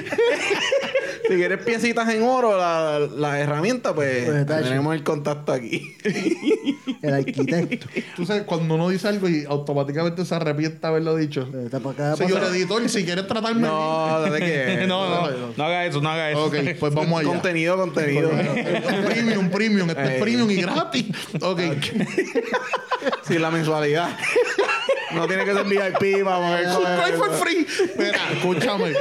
Si 1.28 1.34
quieres 1.36 1.62
piecitas 1.62 2.08
en 2.08 2.22
oro, 2.22 2.56
la, 2.56 2.98
la 2.98 3.40
herramienta, 3.40 3.94
pues, 3.94 4.24
Pues, 4.24 4.46
tenemos 4.46 4.94
el 4.94 5.04
contacto 5.04 5.52
aquí. 5.52 5.96
El 7.02 7.14
arquitecto. 7.14 7.86
Tú 8.16 8.26
sabes, 8.26 8.42
cuando 8.42 8.74
uno 8.74 8.88
dice 8.88 9.08
algo 9.08 9.28
y 9.28 9.44
automáticamente 9.48 10.24
se 10.24 10.34
arrepiente 10.34 10.78
de 10.80 10.86
haberlo 10.86 11.16
dicho. 11.16 11.48
Señor 12.16 12.44
editor, 12.44 12.88
si 12.88 13.04
quieres 13.04 13.26
tratarme. 13.26 13.62
No, 13.62 14.18
que. 14.38 14.84
no, 14.88 15.08
no, 15.08 15.52
no 15.56 15.64
haga 15.64 15.86
eso, 15.86 16.00
no 16.00 16.10
haga 16.10 16.30
eso. 16.30 16.44
Ok, 16.46 16.54
pues 16.78 16.94
vamos 16.94 17.20
allá. 17.20 17.28
Contenido, 17.28 17.76
contenido. 17.76 18.30
premium, 19.06 19.48
premium. 19.52 19.90
Este 19.90 20.16
es 20.16 20.22
premium 20.22 20.50
y 20.50 20.56
gratis. 20.56 21.06
Ok. 21.40 21.60
Sin 23.26 23.42
la 23.42 23.50
mensualidad. 23.50 24.10
No 25.14 25.26
tiene 25.26 25.44
que 25.44 25.52
ser 25.52 25.64
VIP 25.64 26.24
poder 26.24 26.68
Subscribe 26.68 27.16
for 27.18 27.32
free. 27.32 27.66
Mira, 27.98 28.32
escúchame. 28.32 28.92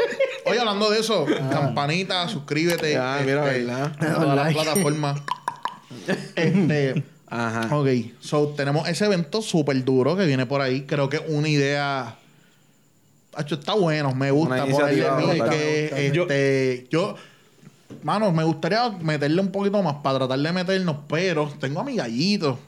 Oye, 0.46 0.60
hablando 0.60 0.90
de 0.90 1.00
eso, 1.00 1.26
campanita, 1.50 2.28
suscríbete. 2.28 2.98
Ah, 2.98 3.20
mira, 3.24 3.48
este, 3.52 3.66
¿verdad? 3.66 3.96
todas 4.00 4.36
las 4.36 4.54
plataformas. 4.54 5.22
Este. 6.36 7.04
Ajá. 7.28 7.74
Ok, 7.76 7.88
so 8.20 8.48
tenemos 8.58 8.88
ese 8.90 9.06
evento 9.06 9.42
súper 9.42 9.84
duro 9.84 10.18
que 10.18 10.26
viene 10.26 10.46
por 10.46 10.62
ahí. 10.62 10.82
Creo 10.82 11.10
que 11.10 11.20
una 11.20 11.48
idea. 11.48 12.18
Hacho, 13.34 13.56
está 13.56 13.74
bueno, 13.74 14.14
me 14.14 14.32
gusta. 14.32 14.66
Por 14.66 14.84
ahí 14.84 14.98
que, 15.50 16.12
Yo- 16.14 16.24
este, 16.24 16.88
yo, 16.90 17.16
mano, 18.04 18.32
me 18.32 18.44
gustaría 18.44 18.90
meterle 19.02 19.42
un 19.42 19.52
poquito 19.52 19.82
más 19.84 19.96
para 20.04 20.18
tratar 20.20 20.40
de 20.40 20.52
meternos, 20.52 20.98
pero 21.08 21.52
tengo 21.60 21.80
a 21.80 21.84
mi 21.84 21.96
gallito. 21.96 22.60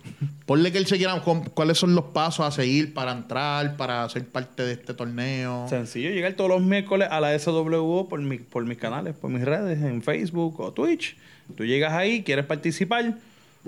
Ponle 0.45 0.71
que 0.71 0.77
él 0.77 0.85
se 0.87 0.97
quiera 0.97 1.21
cuáles 1.53 1.77
son 1.77 1.95
los 1.95 2.05
pasos 2.05 2.45
a 2.45 2.51
seguir 2.51 2.93
para 2.93 3.11
entrar, 3.13 3.77
para 3.77 4.07
ser 4.09 4.27
parte 4.27 4.63
de 4.63 4.73
este 4.73 4.93
torneo. 4.93 5.65
Sencillo, 5.69 6.09
llegar 6.09 6.33
todos 6.33 6.49
los 6.49 6.61
miércoles 6.61 7.07
a 7.09 7.21
la 7.21 7.37
SWO 7.39 8.09
por, 8.09 8.19
mi- 8.21 8.39
por 8.39 8.65
mis 8.65 8.77
canales, 8.77 9.15
por 9.15 9.29
mis 9.29 9.43
redes, 9.45 9.81
en 9.81 10.01
Facebook 10.01 10.59
o 10.59 10.73
Twitch. 10.73 11.15
Tú 11.55 11.63
llegas 11.65 11.93
ahí, 11.93 12.23
quieres 12.23 12.45
participar, 12.45 13.15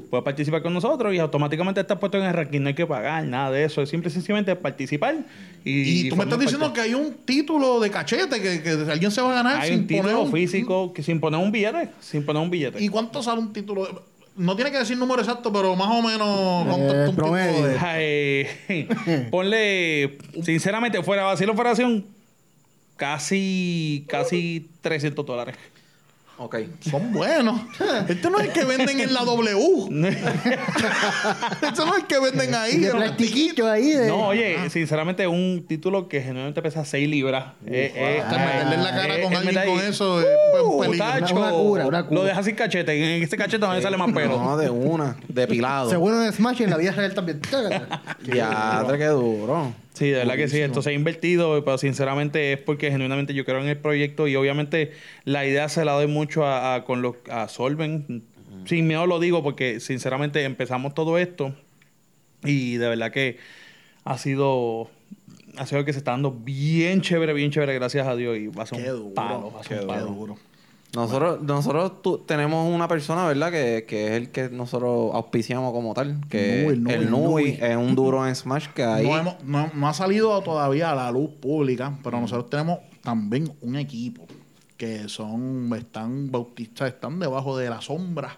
puedes 0.10 0.24
participar 0.24 0.62
con 0.62 0.74
nosotros 0.74 1.14
y 1.14 1.20
automáticamente 1.20 1.80
estás 1.82 1.98
puesto 2.00 2.18
en 2.18 2.26
el 2.26 2.34
ranking. 2.34 2.60
No 2.62 2.68
hay 2.70 2.74
que 2.76 2.86
pagar 2.86 3.24
nada 3.26 3.52
de 3.52 3.64
eso. 3.64 3.82
Es 3.82 3.90
simple 3.90 4.10
y 4.10 4.14
sencillamente 4.14 4.56
participar. 4.56 5.16
Y, 5.64 6.08
Y, 6.08 6.10
tú 6.10 6.16
me 6.16 6.24
estás 6.26 6.40
diciendo 6.40 6.66
parte. 6.68 6.82
que 6.82 6.88
hay 6.88 6.94
un 6.94 7.14
título 7.26 7.80
de 7.80 7.90
cachete 7.90 8.42
que, 8.42 8.62
que 8.62 8.70
alguien 8.92 9.12
se 9.12 9.22
va 9.22 9.32
a 9.32 9.36
ganar 9.36 9.62
hay 9.62 9.70
sin 9.72 9.80
un 9.82 9.88
título 9.88 10.10
poner 10.10 10.26
un- 10.26 10.32
físico 10.32 10.94
que 10.94 11.02
sin 11.04 11.20
poner 11.20 11.40
un 11.40 11.52
billete. 11.52 11.90
Sin 12.02 12.26
poner 12.26 12.42
un 12.44 12.50
billete. 12.50 12.84
¿Y 12.84 12.90
cuánto 12.90 13.24
sale 13.24 13.40
un 13.40 13.54
título? 13.54 13.86
de- 13.86 13.94
No 14.38 14.56
tiene 14.58 14.70
que 14.72 14.80
decir 14.80 14.98
número 14.98 15.22
exacto, 15.22 15.52
pero 15.54 15.76
más 15.78 15.88
o 15.90 16.02
menos 16.02 16.66
cuánto 16.68 16.94
Eh, 16.94 16.98
está 17.00 17.10
un 17.12 17.16
promedio. 17.16 17.54
título 17.54 17.68
de- 17.70 17.80
Ay, 18.68 18.88
ponle, 19.32 20.18
sinceramente, 20.44 21.02
fuera 21.04 21.24
vacilo, 21.24 21.54
fuera 21.56 21.70
acción, 21.72 22.06
casi, 22.98 24.06
casi 24.10 24.70
300 24.82 25.26
dólares. 25.26 25.56
Ok. 26.38 26.58
Son 26.82 27.14
buenos. 27.14 27.62
Este 28.10 28.30
no 28.30 28.40
es 28.40 28.48
el 28.48 28.52
que 28.52 28.66
venden 28.66 29.00
en 29.00 29.14
la 29.14 29.24
W. 29.24 29.88
este 30.46 31.86
no 31.86 31.96
es 31.96 32.02
el 32.02 32.08
que 32.08 32.20
venden 32.20 32.54
ahí. 32.56 32.78
de 32.78 32.92
plastiquito 32.92 33.70
ahí. 33.70 33.92
De... 33.92 34.08
No, 34.10 34.28
oye, 34.28 34.70
sinceramente, 34.70 35.26
un 35.28 35.66
título 35.68 36.10
que 36.10 36.22
generalmente 36.22 36.62
pesa 36.62 36.84
6 36.84 37.08
libras. 37.10 37.54
Eh, 37.66 37.92
eh, 37.96 38.22
Hasta 38.22 38.38
meterle 38.38 38.76
en 38.76 38.84
la 38.84 38.92
cara 38.96 39.18
eh, 39.18 39.22
con 39.24 39.34
el 39.34 39.58
alguien 39.58 39.78
con 39.78 39.80
eso 39.86 40.20
es 40.20 40.28
pues, 40.52 40.64
Uh, 40.66 40.82
peligro. 40.82 41.06
tacho, 41.06 41.36
Una 41.36 41.52
cura, 41.52 41.86
una 41.88 42.04
cura. 42.06 42.20
Lo 42.22 42.26
deja 42.28 42.44
sin 42.44 42.56
cachete. 42.56 43.18
En 43.18 43.24
este 43.24 43.38
cachete 43.38 43.66
no 43.66 43.74
le 43.74 43.82
sale 43.82 43.96
más 43.98 44.12
pelo. 44.12 44.38
No, 44.38 44.58
de 44.58 44.70
una. 44.70 45.16
Depilado. 45.28 45.90
Seguro 45.90 46.22
en 46.22 46.34
Smash 46.34 46.62
y 46.62 46.64
en 46.66 46.70
la 46.70 46.78
vida 46.78 46.92
real 46.92 47.14
también. 47.14 47.40
Ya, 48.26 48.84
qué 48.98 49.06
duro. 49.06 49.74
Sí, 49.96 50.10
de 50.10 50.18
verdad 50.20 50.36
que 50.36 50.48
sí. 50.48 50.60
Esto 50.60 50.82
se 50.82 50.90
ha 50.90 50.94
invertido, 50.94 51.64
pero 51.66 51.78
sinceramente 51.78 52.54
es 52.54 52.60
porque 52.60 52.92
genuinamente 52.92 53.34
yo 53.34 53.44
creo 53.46 53.60
en 53.62 53.68
el 53.68 53.78
proyecto 53.78 54.28
y 54.28 54.36
obviamente 54.36 54.92
la 55.24 55.46
idea 55.46 55.68
se 55.70 55.84
la 55.86 55.94
doy 55.94 56.08
mucho 56.08 56.46
a, 56.46 56.76
a- 56.76 56.84
con 56.86 57.02
los 57.02 57.16
a 57.30 57.48
Solven. 57.48 58.24
Sin 58.66 58.88
miedo 58.88 59.06
lo 59.08 59.20
digo 59.20 59.42
porque 59.44 59.80
sinceramente 59.80 60.44
empezamos 60.44 60.94
todo 60.94 61.18
esto 61.18 61.56
y 62.44 62.78
de 62.78 62.90
verdad 62.90 63.12
que 63.12 63.38
ha 64.04 64.18
sido 64.18 64.90
ha 65.58 65.66
sido 65.66 65.86
que 65.86 65.94
se 65.94 66.00
está 66.00 66.12
dando 66.12 66.32
bien 66.32 67.02
chévere, 67.02 67.34
bien 67.34 67.50
chévere, 67.52 67.74
gracias 67.76 68.06
a 68.08 68.16
Dios 68.16 68.38
y 68.38 68.48
va 68.48 68.64
a 68.64 68.66
ser 68.66 68.82
Qué 68.84 68.92
un 68.92 68.98
duro, 68.98 69.14
palo, 69.16 69.52
va 69.52 69.62
a 69.62 69.64
ser 69.64 69.78
qué 69.78 69.82
un 69.84 69.88
palo. 69.88 70.06
duro. 70.08 70.38
Nosotros, 70.96 71.42
nosotros 71.42 72.02
tu- 72.02 72.18
tenemos 72.20 72.74
una 72.74 72.88
persona, 72.88 73.26
¿verdad? 73.28 73.52
Que, 73.52 73.86
que 73.88 74.08
es 74.08 74.12
el 74.14 74.30
que 74.32 74.50
nosotros 74.50 75.12
auspiciamos 75.14 75.72
como 75.74 75.94
tal. 75.94 76.22
Que 76.30 76.64
Nubi, 76.80 76.94
el 76.94 77.12
Nubi. 77.12 77.58
es 77.62 77.76
un 77.76 77.96
duro 77.96 78.26
en 78.28 78.36
Smash 78.36 78.68
que 78.70 78.84
ahí... 78.84 79.06
No, 79.06 79.18
hemos- 79.18 79.44
no- 79.44 79.72
no 79.74 79.88
ha 79.90 79.94
salido 79.94 80.42
todavía 80.42 80.92
a 80.92 80.96
la 80.96 81.12
luz 81.12 81.30
pública, 81.42 81.98
pero 82.04 82.20
nosotros 82.20 82.50
tenemos 82.50 82.80
también 83.04 83.52
un 83.62 83.76
equipo 83.76 84.26
que 84.78 85.08
son, 85.08 85.72
están 85.78 86.32
bautistas, 86.32 86.90
están 86.90 87.20
debajo 87.20 87.58
de 87.58 87.70
la 87.70 87.82
sombra 87.82 88.38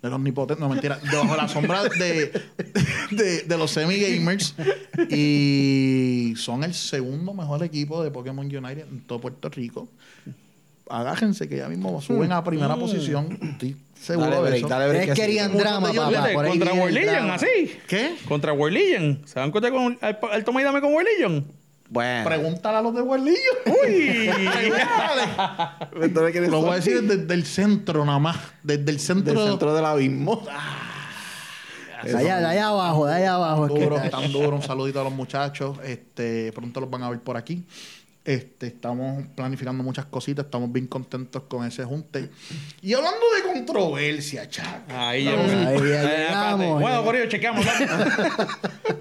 de 0.00 0.08
los 0.08 0.16
omnipotentes, 0.16 0.60
no 0.60 0.68
mentira, 0.68 0.98
debajo 1.10 1.30
de 1.30 1.36
la 1.36 1.46
sombra 1.48 1.84
de, 1.84 2.32
de, 3.12 3.42
de 3.42 3.58
los 3.58 3.70
semi-gamers 3.70 4.54
y 5.08 6.34
son 6.36 6.64
el 6.64 6.74
segundo 6.74 7.32
mejor 7.34 7.62
equipo 7.62 8.02
de 8.02 8.10
Pokémon 8.10 8.44
United 8.44 8.86
en 8.90 9.00
todo 9.06 9.20
Puerto 9.20 9.48
Rico. 9.48 9.88
Agájense 10.92 11.48
que 11.48 11.56
ya 11.56 11.68
mismo 11.68 12.00
suben 12.02 12.30
a 12.32 12.44
primera 12.44 12.76
posición, 12.76 13.38
estoy 13.40 13.76
seguro 13.98 14.26
Dale 14.30 14.36
de 14.36 14.42
break, 14.42 14.56
eso. 14.58 14.68
dale 14.68 14.88
break. 14.88 15.02
Es 15.08 15.14
que 15.14 15.20
querían 15.22 15.56
drama, 15.56 15.88
papá. 15.92 16.08
Fíjate, 16.08 16.34
Por 16.34 16.44
ahí 16.44 16.50
contra 16.50 16.72
viene 16.72 16.72
el 16.72 16.78
World 16.80 16.94
Legion, 16.94 17.14
drama. 17.14 17.34
así. 17.34 17.78
¿Qué? 17.88 18.14
Contra 18.28 18.52
World 18.52 18.76
Legion. 18.76 19.22
¿Se 19.24 19.40
dan 19.40 19.50
cuenta 19.50 19.70
con 19.70 19.98
toma 20.44 20.60
y 20.60 20.64
dame 20.64 20.80
con 20.82 20.92
World 20.92 21.08
Legion? 21.08 21.46
Bueno. 21.88 22.24
Pregúntale 22.24 22.76
a 22.78 22.82
los 22.82 22.94
de 22.94 23.00
Guarlillo. 23.02 23.36
Uy. 23.66 24.30
Entonces, 26.02 26.32
¿quiénes 26.32 26.50
Lo 26.50 26.60
voy 26.62 26.70
a 26.72 26.74
decir 26.76 27.02
desde 27.02 27.34
el 27.34 27.44
centro 27.44 28.04
nada 28.04 28.18
más. 28.18 28.36
Desde 28.62 28.90
el 28.90 28.98
centro. 28.98 29.34
Del 29.34 29.48
centro 29.50 29.74
del 29.74 29.84
abismo. 29.84 30.42
De 32.04 32.16
allá, 32.16 32.40
de 32.40 32.46
allá 32.46 32.68
abajo, 32.68 33.06
de 33.06 33.14
allá 33.14 33.34
abajo. 33.34 33.66
es 33.66 33.72
que 33.74 33.80
duro, 33.84 34.00
tan 34.10 34.32
duro. 34.32 34.56
Un 34.56 34.62
saludito 34.62 35.00
a 35.00 35.04
los 35.04 35.12
muchachos. 35.12 35.78
Este, 35.84 36.50
pronto 36.52 36.80
los 36.80 36.90
van 36.90 37.02
a 37.02 37.10
ver 37.10 37.20
por 37.20 37.36
aquí. 37.36 37.62
Este, 38.24 38.68
estamos 38.68 39.24
planificando 39.34 39.82
muchas 39.82 40.04
cositas. 40.04 40.44
Estamos 40.44 40.70
bien 40.72 40.86
contentos 40.86 41.42
con 41.48 41.66
ese 41.66 41.84
junte. 41.84 42.30
Y 42.80 42.92
hablando 42.94 43.18
de 43.36 43.52
controversia, 43.52 44.48
chac. 44.48 44.88
Ahí 44.90 45.24
llegamos. 45.24 46.80
Bueno, 46.80 47.12
ello, 47.14 47.28
chequeamos. 47.28 47.66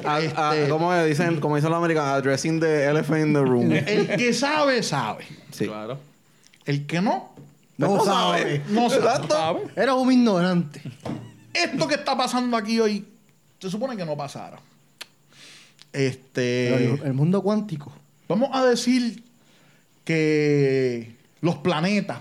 Ah, 0.03 0.19
Este- 0.19 0.33
ah, 0.35 0.55
¿Cómo 0.69 0.91
es? 0.93 1.07
dicen, 1.07 1.39
como 1.39 1.55
dicen 1.55 1.69
los 1.69 1.77
americanos, 1.77 2.09
addressing 2.13 2.59
the 2.59 2.85
elephant 2.85 3.27
in 3.27 3.33
the 3.33 3.41
room. 3.41 3.71
El 3.71 4.07
que 4.17 4.33
sabe, 4.33 4.81
sabe. 4.81 5.25
Sí. 5.51 5.67
Claro. 5.67 5.99
El 6.65 6.87
que 6.87 7.01
no, 7.01 7.35
No 7.77 8.03
sabe. 8.03 8.63
no 8.69 8.89
sabe. 8.89 9.61
Eres 9.75 9.93
un 9.93 10.11
ignorante. 10.11 10.81
Esto 11.53 11.87
que 11.87 11.95
está 11.95 12.17
pasando 12.17 12.57
aquí 12.57 12.79
hoy, 12.79 13.05
se 13.59 13.69
supone 13.69 13.95
que 13.95 14.05
no 14.05 14.17
pasara. 14.17 14.57
Este. 15.93 16.73
el, 16.93 17.01
el 17.03 17.13
mundo 17.13 17.41
cuántico. 17.43 17.91
Vamos 18.31 18.49
a 18.53 18.65
decir 18.65 19.23
que 20.03 21.15
los 21.41 21.55
planetas, 21.57 22.19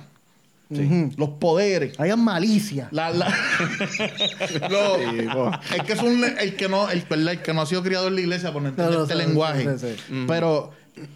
Ujú. 0.71 1.11
los 1.17 1.31
poderes, 1.31 1.99
Hayan 1.99 2.21
malicia. 2.23 2.89
la, 2.93 3.11
la- 3.11 3.35
lo- 4.71 5.51
el 5.75 5.85
que 5.85 5.93
es 5.93 6.03
un, 6.03 6.25
el 6.25 6.57
que 6.57 6.69
no, 6.69 6.89
el, 6.91 7.03
¿verdad? 7.09 7.33
el 7.35 7.43
que 7.43 7.53
no 7.53 7.63
ha 7.63 7.67
sido 7.67 7.83
criado 7.83 8.09
en 8.09 8.15
la 8.15 8.21
iglesia 8.21 8.53
por 8.53 8.63
no 8.63 8.69
entender 8.69 8.93
No, 8.93 8.99
no, 9.01 9.05
este 9.05 9.15
sí, 9.21 9.27
lenguaje. 9.27 9.79
sí, 9.79 9.87
sí. 10.09 10.25
Pero 10.29 10.73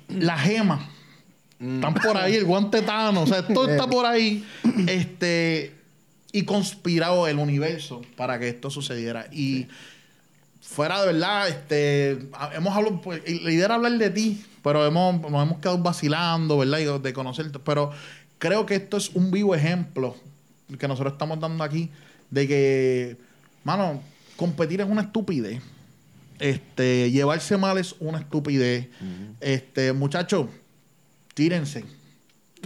las 0.08 0.40
gemas 0.42 0.80
están 1.60 1.94
por 1.94 2.16
ahí, 2.16 2.34
el 2.34 2.44
guante 2.44 2.82
tano, 2.82 3.22
o 3.22 3.26
sea, 3.26 3.46
todo 3.54 3.68
está 3.68 3.86
por 3.86 4.06
ahí. 4.06 4.44
Este 4.88 5.72
y 6.32 6.42
conspirado 6.42 7.28
el 7.28 7.38
universo 7.38 8.02
para 8.16 8.40
que 8.40 8.48
esto 8.48 8.68
sucediera. 8.68 9.28
Y 9.30 9.68
fuera 10.60 11.00
de 11.00 11.12
verdad, 11.12 11.48
este, 11.48 12.26
a- 12.32 12.50
hemos 12.56 12.74
hablado, 12.76 13.00
pues, 13.00 13.22
y 13.24 13.38
la 13.38 13.52
idea 13.52 13.66
era 13.66 13.74
hablar 13.76 13.92
de 13.92 14.10
ti, 14.10 14.44
pero 14.64 14.84
hemos, 14.84 15.20
nos 15.20 15.42
hemos 15.42 15.58
quedado 15.58 15.78
vacilando, 15.78 16.58
¿verdad? 16.58 16.78
Y 16.80 16.98
de 16.98 17.12
conocerte. 17.12 17.60
Pero 17.60 17.92
creo 18.38 18.66
que 18.66 18.74
esto 18.74 18.96
es 18.96 19.10
un 19.10 19.30
vivo 19.30 19.54
ejemplo 19.54 20.16
que 20.76 20.88
nosotros 20.88 21.12
estamos 21.12 21.38
dando 21.38 21.62
aquí 21.62 21.90
de 22.30 22.48
que 22.48 23.16
Mano, 23.64 24.02
competir 24.36 24.82
es 24.82 24.88
una 24.88 25.02
estupidez. 25.02 25.62
Este, 26.38 27.10
llevarse 27.10 27.56
mal 27.56 27.78
es 27.78 27.96
una 27.98 28.18
estupidez. 28.18 28.88
Este, 29.40 29.92
muchachos, 29.94 30.48
tírense. 31.32 31.84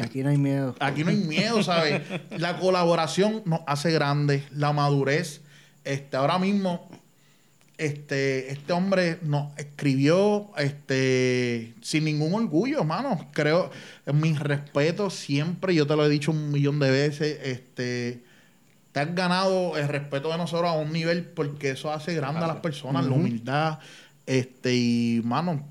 Aquí 0.03 0.23
no 0.23 0.31
hay 0.31 0.39
miedo. 0.39 0.75
Aquí 0.81 1.05
no 1.05 1.11
hay 1.11 1.17
miedo, 1.17 1.63
¿sabes? 1.63 2.03
La 2.37 2.59
colaboración 2.59 3.43
nos 3.45 3.61
hace 3.67 3.91
grandes, 3.93 4.45
la 4.53 4.73
madurez. 4.73 5.41
Este, 5.85 6.17
ahora 6.17 6.39
mismo, 6.39 6.89
este, 7.79 8.51
este 8.51 8.73
hombre 8.73 9.19
nos 9.23 9.57
escribió 9.57 10.51
este, 10.57 11.75
sin 11.81 12.05
ningún 12.05 12.35
orgullo, 12.35 12.81
hermano. 12.81 13.29
Creo, 13.33 13.71
mis 14.13 14.39
respetos 14.39 15.15
siempre, 15.15 15.75
yo 15.75 15.87
te 15.87 15.95
lo 15.95 16.05
he 16.05 16.09
dicho 16.09 16.33
un 16.33 16.51
millón 16.51 16.81
de 16.81 16.91
veces, 16.91 17.39
este, 17.45 18.25
te 18.91 19.01
has 19.01 19.15
ganado 19.15 19.77
el 19.77 19.87
respeto 19.87 20.29
de 20.29 20.39
nosotros 20.39 20.69
a 20.69 20.73
un 20.73 20.93
nivel 20.93 21.25
porque 21.25 21.71
eso 21.71 21.93
hace 21.93 22.15
grande 22.15 22.41
a 22.41 22.49
las 22.49 22.57
personas, 22.57 23.07
la 23.07 23.13
humildad. 23.13 23.79
Este, 24.27 24.75
y, 24.75 25.23
mano, 25.25 25.65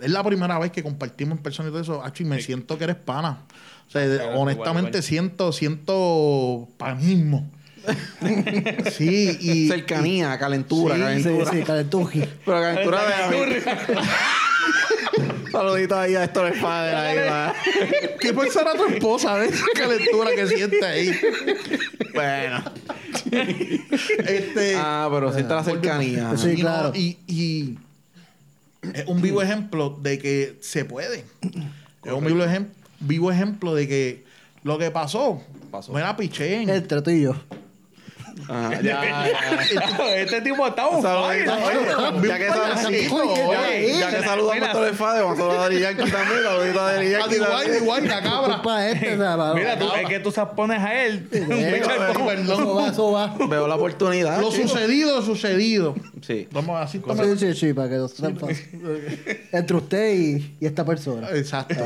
es 0.00 0.10
la 0.10 0.22
primera 0.22 0.58
vez 0.60 0.70
que 0.70 0.84
compartimos 0.84 1.38
en 1.38 1.42
persona 1.42 1.68
y 1.68 1.72
todo 1.72 1.82
eso, 1.82 2.04
Acho, 2.04 2.22
y 2.22 2.26
me 2.26 2.40
siento 2.40 2.78
que 2.78 2.84
eres 2.84 2.96
pana. 2.96 3.42
O 3.88 3.90
sea, 3.90 4.30
honestamente 4.36 5.02
siento, 5.02 5.52
siento 5.52 6.68
panismo. 6.76 7.50
sí, 8.96 9.36
y... 9.40 9.68
Cercanía, 9.68 10.38
calentura, 10.38 10.94
Sí, 10.94 11.00
Sí, 11.00 11.04
calentura. 11.24 11.50
sí, 11.52 11.62
calentuji. 11.62 12.20
Pero 12.44 12.60
calentura 12.60 13.00
de 13.30 13.62
Saludito 15.52 15.98
ahí 15.98 16.14
a 16.16 16.24
Héctor 16.24 16.52
Fader 16.54 16.94
ahí, 16.96 17.18
va. 17.28 17.54
y- 17.64 18.18
¿Qué 18.20 18.32
pensará 18.32 18.74
tu 18.74 18.86
esposa 18.86 19.36
de 19.38 19.46
esa 19.48 19.64
calentura 19.74 20.30
que 20.34 20.46
siente 20.48 20.84
ahí? 20.84 21.12
Bueno. 22.12 22.64
Este... 24.26 24.74
Ah, 24.76 25.08
pero 25.12 25.32
siente 25.32 25.54
la 25.54 25.62
cercanía. 25.64 26.36
Sí, 26.36 26.50
y 26.50 26.54
no, 26.54 26.60
claro. 26.60 26.92
y, 26.94 27.18
y 27.28 27.78
es 28.94 29.06
un 29.06 29.20
vivo 29.22 29.42
ejemplo 29.42 29.96
de 30.02 30.18
que 30.18 30.56
se 30.60 30.84
puede. 30.84 31.24
Es 32.04 32.12
un 32.12 32.24
vivo, 32.24 32.42
ejem- 32.44 32.68
vivo 33.00 33.30
ejemplo 33.30 33.74
de 33.74 33.86
que 33.86 34.24
lo 34.64 34.78
que 34.78 34.90
pasó, 34.90 35.40
Pasó. 35.70 35.92
me 35.92 36.00
la 36.00 36.16
piché. 36.16 36.62
Entre 36.62 37.00
tú 37.02 37.10
y 37.10 37.22
yo. 37.22 37.36
Ajá, 38.48 38.80
ya, 38.80 39.04
ya. 39.04 40.16
este 40.16 40.40
tipo 40.42 40.66
está 40.66 40.88
un 40.88 41.04
oye, 41.04 41.44
ya 41.46 42.38
que 42.38 42.48
saludamos, 42.48 42.86
Oye, 42.86 43.98
ya 43.98 44.10
que 44.10 44.22
saludamos 44.22 44.62
a 44.62 44.66
Héctor 44.66 44.94
Fader, 44.94 45.22
vamos 45.22 45.38
a 45.38 45.42
saludar 45.42 45.70
a 45.70 45.74
Yankee 45.74 46.10
también. 46.10 46.42
Saludito 46.42 46.80
a 46.84 46.92
Daddy 46.92 47.06
A 47.06 47.18
Yankee 47.18 47.36
igual, 47.36 47.76
igual, 47.76 48.08
la 48.08 48.22
cabra. 48.22 48.62
Este, 48.84 49.16
Mira, 49.16 49.78
tú, 49.78 49.86
es 50.00 50.08
que 50.08 50.20
tú 50.20 50.30
se 50.30 50.44
pones 50.46 50.80
a 50.80 51.04
él. 51.04 51.28
de 51.30 51.40
Perdón, 51.40 52.84
Eso 52.90 53.12
va. 53.12 53.34
Veo 53.48 53.68
la 53.68 53.76
oportunidad. 53.76 54.40
Lo 54.40 54.50
sucedido, 54.50 55.22
sucedido. 55.22 55.94
Sí. 56.22 56.48
Vamos 56.50 56.80
así 56.80 57.00
Sí, 57.14 57.38
sí, 57.38 57.54
sí, 57.54 57.72
para 57.72 57.88
que. 57.88 58.06
Entre 59.52 59.76
usted 59.76 60.14
y, 60.14 60.56
esta 60.60 60.84
persona. 60.84 61.28
Exacto. 61.30 61.84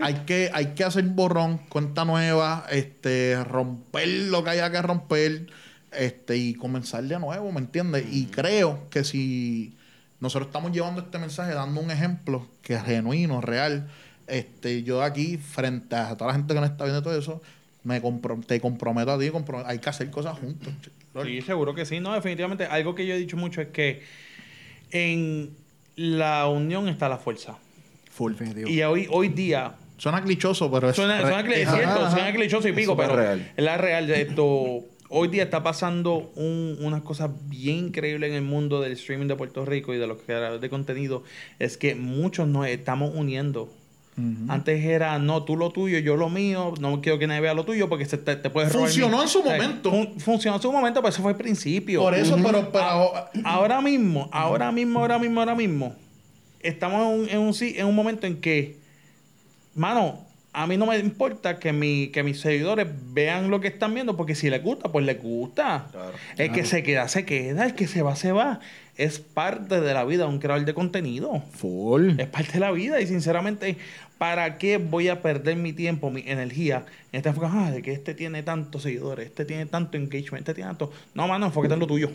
Hay 0.00 0.14
que, 0.26 0.50
hay 0.52 0.66
que 0.74 0.84
hacer 0.84 1.04
borrón, 1.04 1.58
cuenta 1.68 2.04
nueva, 2.04 2.66
este, 2.70 3.42
romper 3.44 4.08
lo 4.08 4.44
que 4.44 4.50
haya 4.50 4.70
que 4.70 4.82
romper, 4.82 5.46
este, 5.94 6.36
y 6.36 6.54
comenzar 6.54 7.02
de 7.04 7.18
nuevo, 7.18 7.50
¿me 7.52 7.60
entiendes? 7.60 8.04
Y 8.10 8.26
creo 8.26 8.88
que 8.90 9.04
si 9.04 9.74
nosotros 10.20 10.48
estamos 10.48 10.72
llevando 10.72 11.00
este 11.02 11.18
mensaje, 11.18 11.52
dando 11.54 11.80
un 11.80 11.90
ejemplo 11.90 12.46
que 12.62 12.74
es 12.74 12.82
genuino, 12.84 13.40
real, 13.40 13.88
este, 14.26 14.82
yo 14.82 15.02
aquí, 15.02 15.36
frente 15.36 15.96
a 15.96 16.16
toda 16.16 16.28
la 16.32 16.34
gente 16.38 16.54
que 16.54 16.60
nos 16.60 16.70
está 16.70 16.84
viendo 16.84 17.02
todo 17.02 17.18
eso, 17.18 17.42
me 17.84 18.00
compro- 18.00 18.44
te 18.46 18.60
comprometo 18.60 19.10
a 19.12 19.18
ti, 19.18 19.30
hay 19.66 19.78
que 19.80 19.88
hacer 19.90 20.10
cosas 20.10 20.38
juntos. 20.38 20.72
Sí, 21.24 21.42
seguro 21.42 21.74
que 21.74 21.84
sí. 21.84 22.00
No, 22.00 22.14
definitivamente. 22.14 22.64
Algo 22.64 22.94
que 22.94 23.06
yo 23.06 23.14
he 23.14 23.18
dicho 23.18 23.36
mucho 23.36 23.60
es 23.60 23.68
que 23.68 24.02
en 24.90 25.50
la 25.96 26.46
unión 26.48 26.88
está 26.88 27.08
la 27.08 27.18
fuerza. 27.18 27.56
Full. 28.10 28.34
Y 28.66 28.82
hoy, 28.82 29.06
hoy 29.10 29.28
día 29.28 29.74
Suena 29.98 30.20
clichoso, 30.22 30.68
pero 30.70 30.90
es 30.90 30.96
Suena, 30.96 31.20
suena 31.20 31.42
cli- 31.44 31.52
es 31.58 31.70
cierto, 31.70 32.00
ajá. 32.06 32.10
suena 32.10 32.32
clichoso 32.32 32.66
y 32.66 32.72
pico, 32.72 32.96
pero 32.96 33.14
real. 33.14 33.52
es 33.56 33.64
la 33.64 33.76
real. 33.76 34.06
de 34.08 34.22
Esto, 34.22 34.80
hoy 35.14 35.28
día 35.28 35.42
está 35.44 35.62
pasando 35.62 36.32
un- 36.36 36.78
unas 36.80 37.02
cosas 37.02 37.30
bien 37.48 37.76
increíbles 37.76 38.30
en 38.30 38.36
el 38.36 38.42
mundo 38.42 38.80
del 38.80 38.92
streaming 38.92 39.26
de 39.28 39.36
Puerto 39.36 39.64
Rico 39.64 39.92
y 39.94 39.98
de 39.98 40.06
los 40.06 40.18
creadores 40.22 40.60
de 40.60 40.70
contenido. 40.70 41.22
Es 41.58 41.76
que 41.76 41.94
muchos 41.94 42.48
nos 42.48 42.66
estamos 42.66 43.12
uniendo. 43.14 43.68
Antes 44.48 44.84
era, 44.84 45.18
no, 45.18 45.42
tú 45.42 45.56
lo 45.56 45.70
tuyo, 45.70 45.98
yo 45.98 46.16
lo 46.16 46.28
mío, 46.28 46.74
no 46.80 47.00
quiero 47.00 47.18
que 47.18 47.26
nadie 47.26 47.40
vea 47.40 47.54
lo 47.54 47.64
tuyo 47.64 47.88
porque 47.88 48.04
se 48.04 48.18
te, 48.18 48.36
te 48.36 48.50
puedes 48.50 48.70
robar 48.70 48.88
Funcionó 48.90 49.22
en 49.22 49.28
su 49.28 49.42
momento. 49.42 49.90
fun- 49.90 50.20
funcionó 50.20 50.56
en 50.56 50.62
su 50.62 50.70
momento, 50.70 51.00
pero 51.00 51.08
eso 51.08 51.22
fue 51.22 51.32
el 51.32 51.38
principio. 51.38 52.00
Por 52.02 52.14
eso, 52.14 52.36
pero, 52.36 52.70
pero 52.70 52.84
Ah, 52.84 53.30
ahora 53.44 53.80
mismo, 53.80 54.28
ahora 54.30 54.70
mismo, 54.70 55.00
ahora 55.00 55.18
mismo, 55.18 55.40
ahora 55.40 55.54
mismo, 55.54 55.96
estamos 56.60 57.00
en 57.00 57.20
un, 57.22 57.28
en 57.30 57.38
un, 57.38 57.54
si- 57.54 57.74
en 57.78 57.86
un 57.86 57.94
momento 57.94 58.26
en 58.26 58.36
que, 58.38 58.76
mano, 59.74 60.20
a 60.54 60.66
mí 60.66 60.76
no 60.76 60.86
me 60.86 60.98
importa 60.98 61.58
que, 61.58 61.72
mi, 61.72 62.08
que 62.08 62.22
mis 62.22 62.40
seguidores 62.40 62.86
vean 63.12 63.50
lo 63.50 63.60
que 63.60 63.68
están 63.68 63.94
viendo, 63.94 64.16
porque 64.16 64.34
si 64.34 64.50
les 64.50 64.62
gusta, 64.62 64.92
pues 64.92 65.04
les 65.06 65.22
gusta. 65.22 65.88
Claro. 65.90 66.12
el 66.36 66.52
que 66.52 66.64
se 66.64 66.82
queda, 66.82 67.08
se 67.08 67.24
queda, 67.24 67.64
el 67.64 67.74
que 67.74 67.86
se 67.86 68.02
va, 68.02 68.16
se 68.16 68.32
va. 68.32 68.60
Es 68.96 69.18
parte 69.18 69.80
de 69.80 69.94
la 69.94 70.04
vida 70.04 70.24
de 70.24 70.28
un 70.28 70.38
creador 70.38 70.66
de 70.66 70.74
contenido. 70.74 71.42
full. 71.52 72.20
Es 72.20 72.28
parte 72.28 72.52
de 72.52 72.60
la 72.60 72.70
vida 72.70 73.00
y 73.00 73.06
sinceramente, 73.06 73.78
¿para 74.18 74.58
qué 74.58 74.76
voy 74.76 75.08
a 75.08 75.22
perder 75.22 75.56
mi 75.56 75.72
tiempo, 75.72 76.10
mi 76.10 76.22
energía 76.26 76.84
en 77.12 77.18
esta 77.18 77.30
enfoque? 77.30 77.48
Ah, 77.50 77.70
de 77.70 77.80
que 77.80 77.92
este 77.92 78.14
tiene 78.14 78.42
tantos 78.42 78.82
seguidores, 78.82 79.26
este 79.26 79.46
tiene 79.46 79.64
tanto 79.64 79.96
engagement, 79.96 80.40
este 80.40 80.52
tiene 80.52 80.68
tanto... 80.68 80.92
No, 81.14 81.26
mano, 81.28 81.46
enfócate 81.46 81.72
en 81.72 81.80
lo 81.80 81.86
tuyo. 81.86 82.10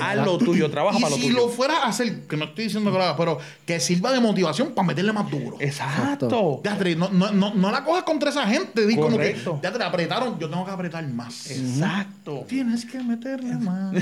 Haz 0.00 0.16
lo 0.24 0.38
tuyo, 0.38 0.70
trabaja 0.70 0.98
y 0.98 1.02
para 1.02 1.10
lo 1.10 1.16
si 1.16 1.28
tuyo. 1.28 1.36
lo 1.36 1.48
fuera 1.48 1.78
a 1.84 1.88
hacer, 1.88 2.22
que 2.26 2.36
no 2.36 2.46
estoy 2.46 2.64
diciendo 2.64 2.90
que 2.90 2.98
lo 2.98 3.04
haga, 3.04 3.16
pero 3.16 3.38
que 3.66 3.78
sirva 3.80 4.12
de 4.12 4.20
motivación 4.20 4.72
para 4.72 4.86
meterle 4.88 5.12
más 5.12 5.30
duro. 5.30 5.56
Exacto. 5.60 6.60
Teatre, 6.62 6.96
no, 6.96 7.08
no, 7.10 7.30
no, 7.32 7.54
no 7.54 7.70
la 7.70 7.84
cojas 7.84 8.02
contra 8.04 8.30
esa 8.30 8.46
gente. 8.46 8.86
Di 8.86 8.96
como 8.96 9.16
que, 9.18 9.36
teatre, 9.60 9.84
apretaron, 9.84 10.38
yo 10.38 10.48
tengo 10.48 10.64
que 10.64 10.70
apretar 10.70 11.06
más. 11.08 11.50
Exacto. 11.50 12.44
Tienes 12.48 12.84
que 12.86 12.98
meterle 13.00 13.54
más. 13.60 13.94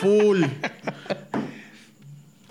Full. 0.00 0.42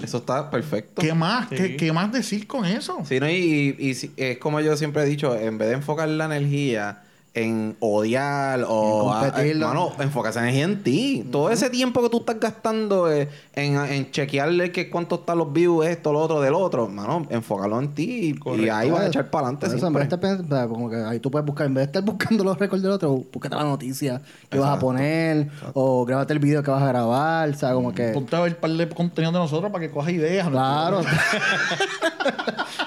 Eso 0.01 0.17
está 0.17 0.49
perfecto. 0.49 1.01
¿Qué 1.01 1.13
más? 1.13 1.47
Sí. 1.49 1.55
¿Qué, 1.55 1.77
qué 1.77 1.93
más 1.93 2.11
decir 2.11 2.45
con 2.45 2.65
eso? 2.65 3.03
Sí, 3.07 3.19
¿no? 3.21 3.29
y, 3.29 3.75
y 3.79 3.93
si- 3.93 4.11
es 4.17 4.37
como 4.37 4.59
yo 4.59 4.75
siempre 4.75 5.03
he 5.03 5.05
dicho, 5.05 5.33
en 5.37 5.57
vez 5.57 5.69
de 5.69 5.75
enfocar 5.75 6.09
la 6.09 6.25
energía 6.25 7.02
en 7.35 7.75
odiar 7.79 8.63
o... 8.67 9.11
En 9.37 9.63
a- 9.63 9.67
Mano, 9.67 9.91
enfoca 9.99 10.29
esa 10.29 10.41
energía 10.41 10.65
en 10.65 10.83
ti. 10.83 11.27
Todo 11.31 11.49
ese 11.49 11.69
tiempo 11.71 12.01
que 12.03 12.09
tú 12.09 12.17
estás 12.19 12.39
gastando 12.39 13.11
eh, 13.11 13.27
en, 13.55 13.75
en 13.77 14.11
chequearle 14.11 14.71
que 14.71 14.89
cuánto 14.89 15.15
están 15.15 15.39
los 15.39 15.51
views, 15.51 15.85
esto, 15.87 16.13
lo 16.13 16.19
otro, 16.19 16.41
del 16.41 16.53
otro, 16.53 16.87
mano, 16.89 17.25
enfócalo 17.31 17.79
en 17.79 17.93
ti 17.95 18.35
y- 18.57 18.69
ahí 18.69 18.91
vas 18.91 19.01
a 19.01 19.07
echar 19.07 19.29
para 19.31 19.47
adelante 19.47 19.65
eso, 19.65 19.87
en 19.87 19.93
vez 19.93 20.03
de 20.03 20.09
siempre. 20.09 20.29
estar 20.29 20.47
pensando, 20.47 20.69
como 20.73 20.89
que 20.91 20.97
ahí 20.97 21.19
tú 21.19 21.31
puedes 21.31 21.45
buscar, 21.45 21.65
en 21.65 21.73
vez 21.73 21.81
de 21.81 21.85
estar 21.85 22.03
buscando 22.03 22.43
los 22.43 22.57
récords 22.59 22.83
del 22.83 22.91
otro, 22.91 23.23
búscate 23.31 23.55
la 23.55 23.63
noticia 23.63 24.21
que 24.49 24.59
vas 24.59 24.67
a 24.67 24.73
Exacto. 24.73 24.85
poner, 24.85 25.49
o 25.73 26.05
grábate 26.05 26.33
el 26.33 26.39
video 26.39 26.61
que 26.61 26.69
vas 26.69 26.83
a 26.83 26.87
grabar, 26.87 27.49
o 27.49 27.53
sea, 27.55 27.73
como 27.73 27.93
que. 27.93 28.09
Ponte 28.09 28.35
a 28.35 28.41
ver 28.41 28.59
par 28.59 28.69
de 28.69 28.87
contenido 28.89 29.31
de 29.31 29.39
nosotros 29.39 29.71
para 29.71 29.83
que 29.83 29.91
cojas 29.91 30.11
ideas. 30.11 30.45
¿no? 30.45 30.51
Claro. 30.51 31.01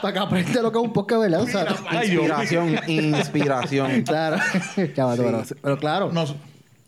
Para 0.03 0.13
que 0.13 0.19
aprenda 0.19 0.63
lo 0.63 0.71
que 0.71 0.79
es 0.79 0.85
un 0.85 0.93
podcast, 0.93 1.23
¿verdad? 1.23 1.41
O 1.43 1.47
sea, 1.47 1.67
Inspiración, 2.05 2.77
inspiración. 2.87 4.03
claro. 4.03 4.36
Chavato, 4.94 5.22
pero, 5.22 5.44
pero 5.62 5.79
claro. 5.79 6.12
Nos- 6.12 6.35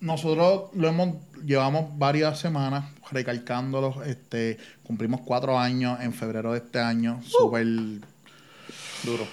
nosotros 0.01 0.71
lo 0.75 0.89
hemos 0.89 1.17
llevamos 1.45 1.99
varias 1.99 2.39
semanas 2.39 2.85
recalcándolo. 3.11 4.03
Este, 4.05 4.59
cumplimos 4.85 5.21
cuatro 5.25 5.59
años 5.59 5.99
en 6.01 6.13
febrero 6.13 6.53
de 6.53 6.59
este 6.59 6.79
año. 6.81 7.21
Súper 7.27 7.67
Duro. 9.05 9.27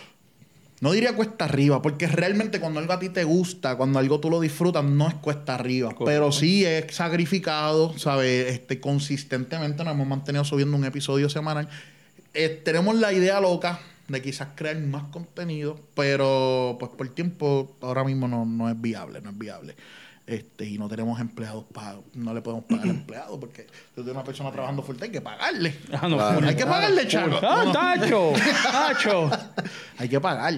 No 0.81 0.91
diría 0.91 1.15
cuesta 1.15 1.45
arriba, 1.45 1.81
porque 1.81 2.05
realmente 2.07 2.59
cuando 2.59 2.79
algo 2.79 2.93
a 2.93 2.99
ti 2.99 3.09
te 3.09 3.23
gusta, 3.23 3.77
cuando 3.77 3.97
algo 3.97 4.19
tú 4.19 4.29
lo 4.29 4.39
disfrutas, 4.41 4.83
no 4.83 5.07
es 5.07 5.13
cuesta 5.15 5.55
arriba. 5.55 5.87
Correcto. 5.89 6.05
Pero 6.05 6.31
sí 6.31 6.65
es 6.65 6.93
sacrificado, 6.93 7.97
¿sabes? 7.97 8.51
Este, 8.51 8.79
consistentemente 8.79 9.83
nos 9.83 9.93
hemos 9.93 10.07
mantenido 10.07 10.43
subiendo 10.43 10.75
un 10.75 10.83
episodio 10.85 11.29
semanal. 11.29 11.69
Eh, 12.33 12.49
tenemos 12.63 12.95
la 12.95 13.13
idea 13.13 13.39
loca 13.39 13.79
de 14.07 14.21
quizás 14.21 14.49
crear 14.55 14.77
más 14.81 15.03
contenido, 15.05 15.79
pero 15.95 16.77
pues 16.79 16.91
por 16.91 17.09
tiempo 17.09 17.75
ahora 17.81 18.03
mismo 18.03 18.27
no, 18.27 18.45
no 18.45 18.69
es 18.69 18.79
viable, 18.79 19.21
no 19.21 19.29
es 19.31 19.37
viable. 19.37 19.75
Este, 20.27 20.67
y 20.67 20.79
no 20.79 20.87
tenemos 20.89 21.19
empleados 21.19 21.65
pagos, 21.71 22.03
no 22.15 22.33
le 22.33 22.41
podemos 22.41 22.65
pagar 22.65 22.87
empleados 22.89 23.37
porque 23.39 23.67
si 23.93 24.01
una 24.01 24.23
persona 24.23 24.51
trabajando 24.51 24.81
fuerte 24.81 25.05
hay 25.05 25.11
que 25.11 25.21
pagarle. 25.21 25.75
Ah, 25.93 26.07
no, 26.07 26.15
Claro. 26.17 26.39
full. 26.39 26.47
Hay 26.47 26.55
que 26.55 26.65
pagarle, 26.65 27.07
chaco. 27.07 27.39
¡Ah, 27.43 27.65
tacho! 27.71 28.33
¡Tacho! 28.71 29.29
Hay 29.99 30.09
que 30.09 30.19
pagar. 30.19 30.55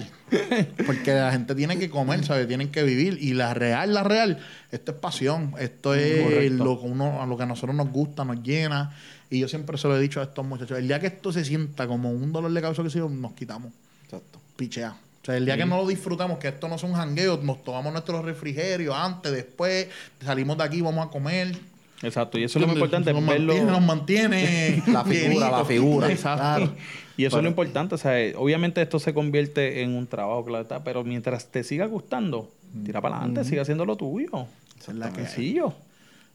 Porque 0.86 1.12
la 1.12 1.32
gente 1.32 1.54
tiene 1.54 1.78
que 1.78 1.90
comer, 1.90 2.24
¿sabes? 2.24 2.48
Tienen 2.48 2.70
que 2.70 2.82
vivir. 2.82 3.18
Y 3.20 3.34
la 3.34 3.52
real, 3.54 3.92
la 3.92 4.02
real, 4.04 4.38
esto 4.70 4.92
es 4.92 4.98
pasión. 4.98 5.54
Esto 5.58 5.94
es 5.94 6.22
Correcto. 6.22 6.64
lo 6.64 6.80
que, 6.80 6.86
uno, 6.86 7.22
a 7.22 7.26
lo 7.26 7.36
que 7.36 7.42
a 7.42 7.46
nosotros 7.46 7.76
nos 7.76 7.90
gusta, 7.90 8.24
nos 8.24 8.42
llena. 8.42 8.90
Y 9.30 9.40
yo 9.40 9.48
siempre 9.48 9.76
se 9.76 9.88
lo 9.88 9.96
he 9.96 10.00
dicho 10.00 10.20
a 10.20 10.24
estos 10.24 10.44
muchachos. 10.44 10.78
El 10.78 10.88
día 10.88 11.00
que 11.00 11.08
esto 11.08 11.32
se 11.32 11.44
sienta 11.44 11.86
como 11.86 12.10
un 12.10 12.32
dolor 12.32 12.52
de 12.52 12.60
cabeza 12.60 12.82
que 12.82 12.90
sí, 12.90 12.98
nos 12.98 13.32
quitamos. 13.32 13.72
Exacto. 14.04 14.40
Pichea. 14.56 14.96
sea, 15.22 15.36
el 15.36 15.44
día 15.44 15.56
que 15.56 15.66
no 15.66 15.76
lo 15.76 15.86
disfrutamos, 15.86 16.38
que 16.38 16.48
esto 16.48 16.68
no 16.68 16.76
es 16.76 16.82
un 16.82 16.94
jangueo, 16.94 17.38
nos 17.42 17.62
tomamos 17.62 17.92
nuestros 17.92 18.24
refrigerios 18.24 18.94
antes, 18.94 19.30
después, 19.30 19.88
salimos 20.24 20.56
de 20.56 20.64
aquí, 20.64 20.80
vamos 20.80 21.06
a 21.06 21.10
comer. 21.10 21.56
Exacto, 22.02 22.38
y 22.38 22.44
eso 22.44 22.58
es 22.58 22.66
lo 22.66 22.72
importante, 22.72 23.12
nos 23.12 23.26
verlo. 23.26 23.54
mantiene, 23.54 23.70
nos 23.70 23.82
mantiene 23.82 24.82
La 24.92 25.04
figura, 25.04 25.50
la 25.50 25.64
figura. 25.64 26.10
Exacto. 26.10 26.72
Y 27.16 27.24
eso 27.24 27.38
es 27.38 27.42
lo 27.42 27.48
importante, 27.48 27.96
o 27.96 27.98
sea, 27.98 28.14
obviamente 28.36 28.80
esto 28.80 28.98
se 29.00 29.12
convierte 29.12 29.82
en 29.82 29.94
un 29.94 30.06
trabajo, 30.06 30.44
claro 30.44 30.62
está, 30.62 30.84
pero 30.84 31.04
mientras 31.04 31.46
te 31.46 31.64
siga 31.64 31.86
gustando, 31.86 32.50
tira 32.84 33.00
para 33.00 33.16
adelante, 33.16 33.44
siga 33.44 33.62
haciendo 33.62 33.84
lo 33.84 33.96
tuyo. 33.96 34.46
Esa 34.80 34.92
es 34.92 34.98
la 34.98 35.12
que. 35.12 35.26
Sencillo. 35.26 35.74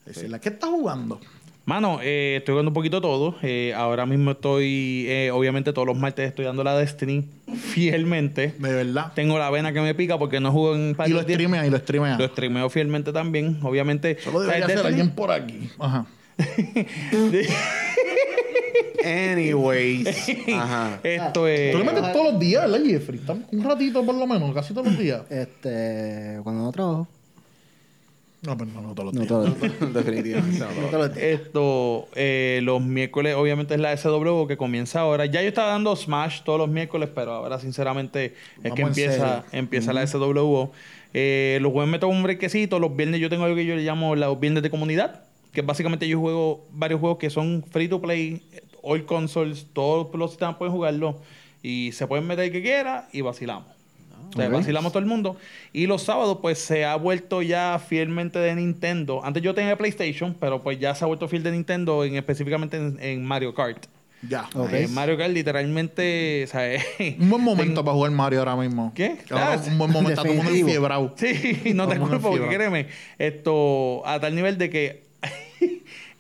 Esa 0.06 0.22
es 0.22 0.30
la 0.30 0.40
que 0.40 0.50
está 0.50 0.68
jugando. 0.68 1.20
Mano, 1.66 2.00
eh, 2.02 2.36
estoy 2.40 2.54
jugando 2.54 2.72
un 2.72 2.74
poquito 2.74 3.00
todo. 3.00 3.36
Eh, 3.42 3.74
ahora 3.74 4.06
mismo 4.06 4.32
estoy, 4.32 5.06
eh, 5.08 5.32
obviamente 5.32 5.72
todos 5.72 5.88
los 5.88 5.98
martes 5.98 6.28
estoy 6.28 6.44
dando 6.44 6.62
la 6.64 6.78
Destiny 6.78 7.24
fielmente. 7.56 8.54
De 8.60 8.74
verdad. 8.74 9.14
Tengo 9.16 9.40
la 9.40 9.50
vena 9.50 9.72
que 9.72 9.80
me 9.80 9.96
pica 9.96 10.20
porque 10.20 10.42
no 10.42 10.52
juego 10.52 10.76
en 10.76 10.96
Y 11.06 11.10
lo 11.12 11.22
streamea, 11.22 11.66
y 11.66 11.70
lo 11.70 11.78
streamea. 11.78 12.18
Lo 12.18 12.28
streameo 12.28 12.70
fielmente 12.70 13.14
también, 13.14 13.60
obviamente. 13.64 14.18
Solo 14.22 14.42
debería 14.42 14.68
ser 14.68 14.78
Destiny- 14.80 14.88
alguien 14.88 15.12
por 15.12 15.32
aquí. 15.32 15.70
Ajá. 15.80 16.06
Anyways. 19.06 20.08
Ajá. 20.54 21.00
Esto 21.04 21.48
es... 21.48 21.72
Tú 21.72 21.78
le 21.78 21.84
metes 21.86 22.12
todos 22.12 22.32
los 22.34 22.40
días, 22.40 22.70
¿verdad, 22.70 22.86
Jeffrey? 22.86 23.20
Estamos 23.20 23.44
un 23.52 23.64
ratito 23.64 24.06
por 24.06 24.16
lo 24.16 24.28
menos, 24.28 24.54
casi 24.54 24.74
todos 24.74 24.88
los 24.88 24.98
días. 24.98 25.22
Este, 25.30 26.40
cuando 26.44 26.64
no 26.64 26.72
trabajo. 26.72 27.08
No, 28.46 28.58
pero 28.58 28.70
no, 28.72 28.82
no 28.82 28.94
todos 28.94 29.06
los 29.06 29.14
No 29.14 29.22
días. 29.22 29.28
todos 29.30 29.50
los 29.50 29.62
días. 29.62 29.94
Definitivamente. 29.94 30.60
no, 30.60 30.66
No 30.66 30.72
pero- 30.76 30.88
todos 30.90 31.08
los 31.08 31.16
días. 31.16 31.28
Esto, 31.42 32.08
eh, 32.16 32.60
los 32.64 32.82
miércoles, 32.82 33.36
obviamente 33.36 33.74
es 33.76 33.80
la 33.80 33.96
SW 33.96 34.46
que 34.48 34.58
comienza 34.58 35.00
ahora. 35.00 35.26
Ya 35.26 35.42
yo 35.42 35.48
estaba 35.48 35.70
dando 35.70 35.96
Smash 35.96 36.42
todos 36.44 36.60
los 36.60 36.70
miércoles, 36.70 37.10
pero 37.16 37.32
ahora 37.34 37.60
sinceramente 37.60 38.26
es 38.58 38.64
Vamos 38.64 38.76
que 38.76 38.82
empieza, 38.82 39.46
empieza 39.52 39.94
la 39.94 40.06
SW. 40.06 40.66
Eh, 41.14 41.60
los 41.62 41.72
jueves 41.72 41.90
me 41.92 42.00
tomo 42.00 42.12
un 42.14 42.24
brequecito. 42.24 42.80
Los 42.80 42.96
viernes 42.96 43.20
yo 43.22 43.30
tengo 43.30 43.44
algo 43.46 43.56
que 43.56 43.66
yo 43.66 43.76
le 43.76 43.84
llamo 43.84 44.16
los 44.16 44.40
viernes 44.40 44.62
de 44.64 44.70
comunidad, 44.70 45.24
que 45.54 45.62
básicamente 45.62 46.08
yo 46.08 46.20
juego 46.20 46.66
varios 46.72 47.00
juegos 47.00 47.20
que 47.20 47.30
son 47.30 47.64
free 47.72 47.88
to 47.88 48.02
play, 48.02 48.42
all 48.82 49.06
consoles, 49.06 49.68
todos 49.72 50.14
los 50.16 50.32
sistemas 50.32 50.58
pueden 50.58 50.74
jugarlo 50.74 51.22
y 51.62 51.92
se 51.94 52.08
pueden 52.08 52.28
meter 52.28 52.46
el 52.46 52.52
que 52.52 52.62
quiera 52.62 53.08
y 53.14 53.22
vacilamos. 53.22 53.68
O 54.34 54.38
sea, 54.38 54.48
Ok. 54.48 54.54
vacilamos 54.54 54.92
todo 54.92 55.00
el 55.00 55.06
mundo. 55.06 55.38
Y 55.72 55.86
los 55.88 56.04
sábados, 56.04 56.40
pues 56.42 56.58
se 56.60 56.86
ha 56.86 56.96
vuelto 56.96 57.42
ya 57.42 57.80
fielmente 57.86 58.40
de 58.40 58.56
Nintendo. 58.56 59.24
Antes 59.24 59.44
yo 59.44 59.54
tenía 59.54 59.78
PlayStation, 59.78 60.36
pero 60.40 60.62
pues 60.62 60.80
ya 60.80 60.96
se 60.96 61.04
ha 61.04 61.08
vuelto 61.08 61.28
fiel 61.28 61.44
de 61.44 61.52
Nintendo, 61.52 62.04
en, 62.04 62.16
específicamente 62.16 62.78
en, 62.78 62.98
en 63.02 63.24
Mario 63.26 63.54
Kart. 63.54 63.86
Ya. 64.28 64.48
Ok. 64.56 64.72
Eh, 64.72 64.88
Mario 64.90 65.18
Kart 65.18 65.34
literalmente, 65.34 66.46
o 66.46 66.48
sea, 66.48 66.74
eh, 66.74 66.82
Un 67.20 67.30
buen 67.30 67.42
momento 67.44 67.84
para 67.84 67.94
jugar 67.94 68.12
Mario 68.12 68.40
ahora 68.40 68.56
mismo. 68.56 68.92
¿Qué? 68.96 69.18
Ahora 69.30 69.54
Ah, 69.54 69.62
un 69.68 69.78
buen 69.78 69.92
momento. 69.92 70.12
Está 70.12 70.22
todo 70.24 70.32
el 70.32 70.38
mundo 70.38 70.52
definitivo. 70.52 70.68
enfiebrado. 70.70 71.14
Sí, 71.18 71.74
no 71.76 71.88
te 71.88 71.98
culpo, 72.00 72.20
porque 72.32 72.48
créeme, 72.48 72.88
esto 73.20 74.02
a 74.06 74.20
tal 74.20 74.34
nivel 74.36 74.58
de 74.58 74.70
que 74.70 75.03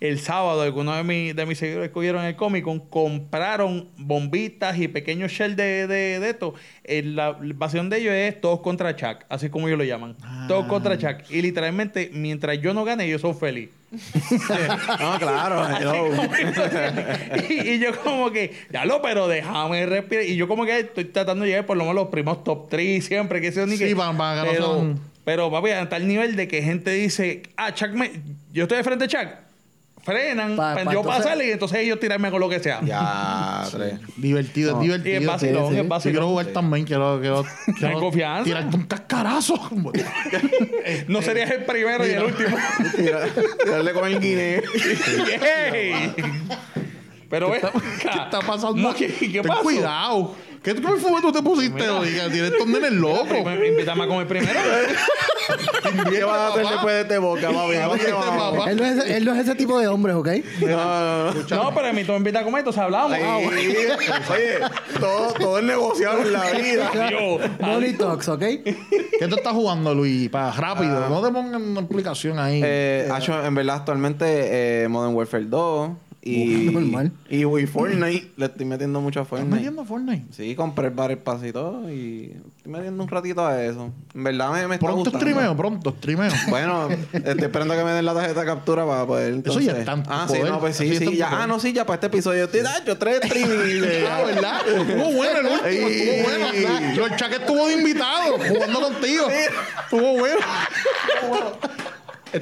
el 0.08 0.20
sábado 0.20 0.62
algunos 0.62 0.98
de, 0.98 1.04
mis 1.04 1.36
de 1.36 1.46
mis 1.46 1.58
seguidores 1.58 1.90
que 1.90 1.94
cogieron 1.94 2.24
el 2.26 2.36
Comic 2.36 2.64
Con 2.66 2.80
compraron 2.82 3.88
bombitas 3.98 4.78
y 4.78 4.88
pequeños 4.88 5.32
shells 5.32 5.56
de, 5.56 5.88
de, 5.88 6.20
de 6.20 6.30
esto. 6.30 6.54
Eh, 6.84 7.04
La 7.04 7.38
pasión 7.58 7.90
de 7.90 7.98
ellos 8.00 8.14
es 8.14 8.40
todos 8.42 8.60
contra 8.60 8.96
Chuck, 8.96 9.24
así 9.30 9.50
como 9.50 9.68
ellos 9.68 9.78
lo 9.80 9.86
llaman. 9.86 10.16
Todos 10.48 10.66
contra 10.68 10.98
Chuck. 10.98 11.30
Y 11.32 11.42
literalmente, 11.42 12.10
mientras 12.14 12.60
yo 12.62 12.74
no 12.74 12.84
gane, 12.84 13.06
ellos 13.06 13.22
son 13.22 13.36
felices. 13.38 13.74
No, 15.00 15.20
claro. 15.20 16.10
y, 17.50 17.54
y 17.54 17.80
yo 17.80 17.96
como 18.04 18.32
que, 18.32 18.52
ya 18.72 18.86
lo, 18.86 19.02
pero 19.02 19.28
déjame 19.28 19.86
respirar. 19.86 20.24
Y 20.26 20.36
yo 20.36 20.48
como 20.48 20.66
que 20.66 20.80
estoy 20.80 21.06
tratando 21.06 21.44
de 21.44 21.52
llegar 21.52 21.66
por 21.66 21.78
lo 21.78 21.84
menos 21.84 21.96
los 21.96 22.08
primos 22.10 22.44
top 22.44 22.70
3 22.70 23.06
siempre, 23.06 23.42
que 23.42 23.52
sea 23.52 23.66
ni 23.66 23.78
Sí, 23.78 23.86
que... 23.86 23.94
van- 23.94 24.18
van 24.18 24.34
a 24.34 24.36
ganar 24.36 24.52
pero, 24.54 24.66
son- 24.66 25.00
pero 25.24 25.52
papi, 25.52 25.70
a 25.72 25.88
tal 25.90 26.08
nivel 26.08 26.36
de 26.36 26.48
que 26.48 26.62
gente 26.62 26.92
dice, 26.92 27.44
ah, 27.56 27.74
Chuck 27.74 27.92
me... 27.92 28.12
Yo 28.52 28.64
estoy 28.64 28.78
de 28.80 28.84
frente 28.84 29.06
a 29.06 29.08
Chuck. 29.08 29.30
Frenan, 30.04 30.58
Pa- 30.58 30.74
para 30.74 30.86
pa- 30.86 30.92
yo 30.94 31.00
entonces- 31.00 31.24
pasarle 31.24 31.48
y 31.48 31.52
entonces 31.52 31.80
ellos 31.80 31.98
tirarme 32.00 32.30
con 32.30 32.42
lo 32.42 32.50
que 32.50 32.60
sea. 32.60 32.82
Ya, 32.84 33.64
tres. 33.72 33.94
Divertido, 34.18 34.74
No. 34.76 34.82
es 34.82 34.88
Y 34.88 34.92
es 34.92 35.04
divertido. 35.04 35.32
vacilón, 35.32 35.64
sí, 35.64 35.70
sí. 35.70 35.78
es 35.78 35.84
Yo 35.84 35.90
vacilón. 35.90 36.14
quiero 36.14 36.28
jugar 36.28 36.46
también, 36.48 36.86
quiero, 36.86 37.20
quiero, 37.22 37.46
quiero 37.80 38.00
confianza. 38.00 38.44
tirarte 38.44 38.76
un 38.76 38.84
cascarazo. 38.86 39.56
No 41.08 41.22
serías 41.22 41.50
el 41.52 41.64
primero 41.64 42.06
y 42.06 42.12
el 42.12 42.24
último. 42.24 42.58
Tirarle 43.64 43.94
con 43.94 44.06
el 44.12 44.20
guineo. 44.20 44.62
Pero 47.30 47.50
ven 47.50 47.66
acá. 47.66 47.80
¿Qué 48.02 48.08
está 48.10 48.40
pasando? 48.46 48.74
No, 48.82 48.94
¿Qué, 48.94 49.08
qué 49.08 49.28
Ten 49.42 49.44
pasó? 49.44 49.62
cuidado. 49.64 50.36
¿Qué 50.64 50.74
perfume 50.76 51.20
tú 51.22 51.30
te 51.30 51.42
pusiste? 51.42 51.90
Oiga, 51.90 52.30
tienes 52.30 52.54
estos 52.54 52.66
nenes 52.66 52.94
locos. 52.94 53.28
Primero, 53.28 53.66
Invítame 53.68 54.04
a 54.04 54.08
comer 54.08 54.28
primero. 54.28 54.60
¿Qué 56.10 56.24
vas 56.24 56.38
a 56.38 56.48
hacer 56.48 56.66
después 56.66 56.96
de 56.96 57.02
este 57.02 57.18
boca, 57.18 57.52
papá. 57.52 58.72
Él 58.72 58.78
no, 58.78 58.86
es, 58.86 59.06
él 59.10 59.26
no 59.26 59.34
es 59.34 59.42
ese 59.42 59.56
tipo 59.56 59.78
de 59.78 59.90
hombre, 59.90 60.14
¿ok? 60.14 60.30
No, 60.62 60.68
no, 60.68 61.34
no. 61.34 61.64
No, 61.64 61.76
pero 61.76 61.88
a 61.88 61.94
mí 61.94 62.06
tú 62.06 62.14
me 62.14 62.20
invitas 62.20 62.44
a 62.44 62.46
comer, 62.46 62.60
entonces 62.60 62.82
hablamos. 62.82 63.18
Ah, 63.22 63.38
Oye, 63.40 64.60
todo, 65.02 65.34
todo 65.34 65.60
es 65.60 65.66
negociable 65.66 66.28
en 66.28 66.34
la 66.34 66.52
vida. 66.52 66.92
Money 67.60 67.94
talks, 67.94 68.30
¿ok? 68.30 68.40
¿Qué 68.40 69.28
tú 69.28 69.36
estás 69.36 69.54
jugando, 69.54 69.94
Luis? 69.94 70.30
Para 70.30 70.52
rápido. 70.52 71.10
No 71.10 71.22
te 71.22 71.30
pongan 71.30 71.62
una 71.62 71.82
explicación 71.82 72.40
ahí. 72.40 72.62
Eh, 72.64 73.10
en 73.44 73.56
verdad, 73.56 73.76
actualmente 73.76 74.84
eh, 74.84 74.88
Modern 74.88 75.14
Warfare 75.14 75.44
2 75.44 75.92
y, 76.26 76.70
normal. 76.72 77.12
y, 77.30 77.46
y 77.46 77.68
Fortnite. 77.68 78.32
Le 78.38 78.46
estoy 78.46 78.66
metiendo 78.66 79.02
mucho 79.02 79.20
a 79.20 79.24
¿Estás 79.24 79.40
Fortnite. 79.40 79.56
metiendo 79.56 79.84
Fortnite? 79.86 80.26
Sí, 80.32 80.56
compré 80.56 80.88
el 80.88 80.94
Battle 80.94 81.18
Pass 81.18 81.44
y 81.44 81.52
todo 81.52 81.92
y 81.92 82.34
estoy 82.58 82.72
metiendo 82.72 83.04
un 83.04 83.10
ratito 83.10 83.46
a 83.46 83.62
eso. 83.64 83.92
En 84.16 84.24
verdad 84.24 84.52
me, 84.54 84.68
me 84.68 84.76
está 84.76 84.86
Pronto 84.88 85.02
gustando. 85.12 85.20
streameo, 85.20 85.58
pronto 85.58 85.92
streameo. 85.98 86.32
Bueno, 86.50 86.88
estoy 87.14 87.44
esperando 87.44 87.76
que 87.76 87.84
me 87.84 87.92
den 87.92 88.06
la 88.06 88.14
tarjeta 88.14 88.40
de 88.40 88.46
captura 88.46 88.86
para 88.86 89.06
poder. 89.06 89.42
Eso 89.46 89.60
ya 89.60 89.74
está 89.74 90.02
Ah, 90.08 90.28
sí, 90.32 90.40
no, 90.44 90.60
pues 90.60 90.78
sí, 90.78 90.96
sí. 90.98 91.18
Ya, 91.18 91.44
ah, 91.44 91.48
no, 91.48 91.60
sí, 91.60 91.74
ya 91.74 91.86
para 91.86 91.96
este 91.96 92.08
episodio. 92.08 92.46
Estoy, 92.46 92.62
ah, 92.66 92.84
yo 92.86 92.98
tres 92.98 93.20
streaming. 93.24 93.58
de- 93.82 94.08
Ah, 94.08 94.24
¿verdad? 94.26 94.62
Estuvo 94.68 95.12
bueno 95.14 95.40
el 95.40 95.46
último, 95.46 95.88
estuvo 95.90 96.24
bueno. 96.24 96.46
Sí. 96.54 96.96
Los 96.98 97.16
chaques 97.18 97.40
estuvo 97.40 97.68
de 97.68 97.74
invitado, 97.74 98.38
jugando 98.38 98.80
contigo. 98.82 99.28
Estuvo 99.30 100.18
bueno. 100.20 100.38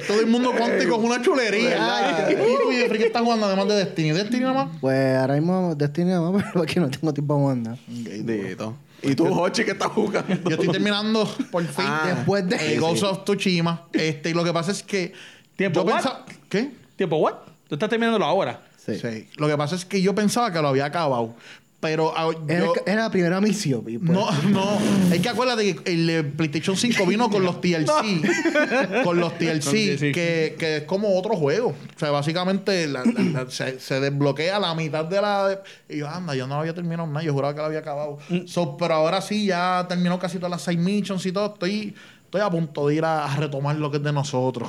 Todo 0.06 0.20
el 0.20 0.26
mundo 0.26 0.52
cuántico 0.56 0.96
es 0.96 1.02
una 1.04 1.20
chulería. 1.22 2.28
¿Y 2.30 2.34
tú, 2.34 2.70
Jeffrey, 2.70 2.98
qué 3.00 3.06
estás 3.06 3.22
jugando 3.22 3.46
además 3.46 3.68
de 3.68 3.74
Destiny? 3.76 4.10
¿Destiny 4.12 4.40
nada 4.40 4.64
más? 4.64 4.76
Pues 4.80 5.16
ahora 5.18 5.34
mismo 5.34 5.74
Destiny 5.74 6.10
nada 6.10 6.30
más, 6.30 6.44
pero 6.52 6.62
aquí 6.64 6.80
no 6.80 6.90
tengo 6.90 7.12
tiempo 7.12 7.34
para 7.36 7.46
mandar. 7.54 7.78
Dito. 7.86 8.76
¿Y 9.02 9.14
tú, 9.16 9.26
Hochi, 9.26 9.64
qué 9.64 9.72
estás 9.72 9.88
jugando? 9.88 10.34
Yo 10.48 10.50
estoy 10.50 10.68
terminando 10.68 11.28
por 11.50 11.64
fin 11.64 11.84
Ah, 11.88 12.12
Después 12.14 12.48
de... 12.48 12.74
eh, 12.74 12.78
Ghost 12.78 13.02
of 13.02 13.24
Tsushima. 13.24 13.86
Este, 13.92 14.30
y 14.30 14.32
lo 14.34 14.44
que 14.44 14.52
pasa 14.52 14.70
es 14.70 14.82
que. 14.82 15.12
¿Tiempo 15.56 15.80
yo 15.80 15.86
what? 15.86 15.94
pensaba. 15.94 16.24
¿Qué? 16.48 16.70
Tiempo, 16.96 17.16
¿what? 17.16 17.34
Tú 17.68 17.74
estás 17.74 17.90
terminándolo 17.90 18.24
ahora. 18.24 18.62
Sí. 18.84 18.96
Sí. 18.98 19.28
Lo 19.36 19.48
que 19.48 19.56
pasa 19.56 19.74
es 19.74 19.84
que 19.84 20.00
yo 20.00 20.14
pensaba 20.14 20.52
que 20.52 20.60
lo 20.62 20.68
había 20.68 20.84
acabado. 20.84 21.34
Pero 21.82 22.12
ah, 22.16 22.30
Era, 22.46 22.64
yo- 22.66 22.74
era 22.86 23.02
la 23.02 23.10
primera 23.10 23.40
misión. 23.40 23.82
pues- 23.82 24.00
No, 24.00 24.30
no. 24.50 24.78
Es 25.12 25.20
que 25.20 25.28
acuérdate 25.28 25.74
que 25.74 25.92
el 25.92 26.08
eh, 26.10 26.22
PlayStation 26.22 26.76
5 26.76 27.04
vino 27.06 27.28
con 27.28 27.42
los 27.44 27.60
TLC. 27.60 27.90
con 29.04 29.18
los 29.18 29.36
TLC, 29.36 29.98
que, 29.98 30.54
que 30.56 30.76
es 30.76 30.82
como 30.84 31.18
otro 31.18 31.34
juego. 31.34 31.70
O 31.70 31.98
sea, 31.98 32.12
básicamente 32.12 32.86
la- 32.86 33.02
la- 33.04 33.42
la- 33.44 33.50
se, 33.50 33.80
se 33.80 33.98
desbloquea 33.98 34.60
la 34.60 34.76
mitad 34.76 35.04
de 35.06 35.20
la. 35.20 35.60
Y 35.88 35.98
yo, 35.98 36.08
anda, 36.08 36.36
yo 36.36 36.46
no 36.46 36.54
había 36.54 36.72
terminado 36.72 37.08
nada. 37.08 37.24
Yo 37.24 37.32
juraba 37.32 37.52
que 37.52 37.58
lo 37.60 37.66
había 37.66 37.80
acabado. 37.80 38.18
So, 38.46 38.76
pero 38.76 38.94
ahora 38.94 39.20
sí, 39.20 39.46
ya 39.46 39.84
terminó 39.88 40.20
casi 40.20 40.36
todas 40.36 40.52
las 40.52 40.62
6 40.62 40.78
missions 40.78 41.26
y 41.26 41.32
todo. 41.32 41.46
Estoy, 41.54 41.96
estoy 42.26 42.40
a 42.42 42.48
punto 42.48 42.86
de 42.86 42.94
ir 42.94 43.04
a, 43.04 43.24
a 43.24 43.36
retomar 43.38 43.74
lo 43.74 43.90
que 43.90 43.96
es 43.96 44.02
de 44.04 44.12
nosotros. 44.12 44.68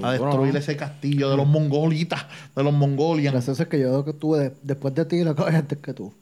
A 0.00 0.12
destruir 0.12 0.56
ese 0.56 0.76
castillo 0.76 1.28
de 1.28 1.36
los 1.36 1.46
mongolitas, 1.48 2.24
de 2.54 2.62
los 2.62 2.72
mongolians. 2.72 3.32
Gracioso 3.34 3.64
es 3.64 3.68
que 3.68 3.80
yo 3.80 4.04
que 4.04 4.12
tuve 4.12 4.38
de- 4.38 4.52
después 4.62 4.94
de 4.94 5.04
ti 5.06 5.24
lo 5.24 5.30
acabé 5.32 5.56
antes 5.56 5.78
que 5.78 5.92
tú. 5.92 6.12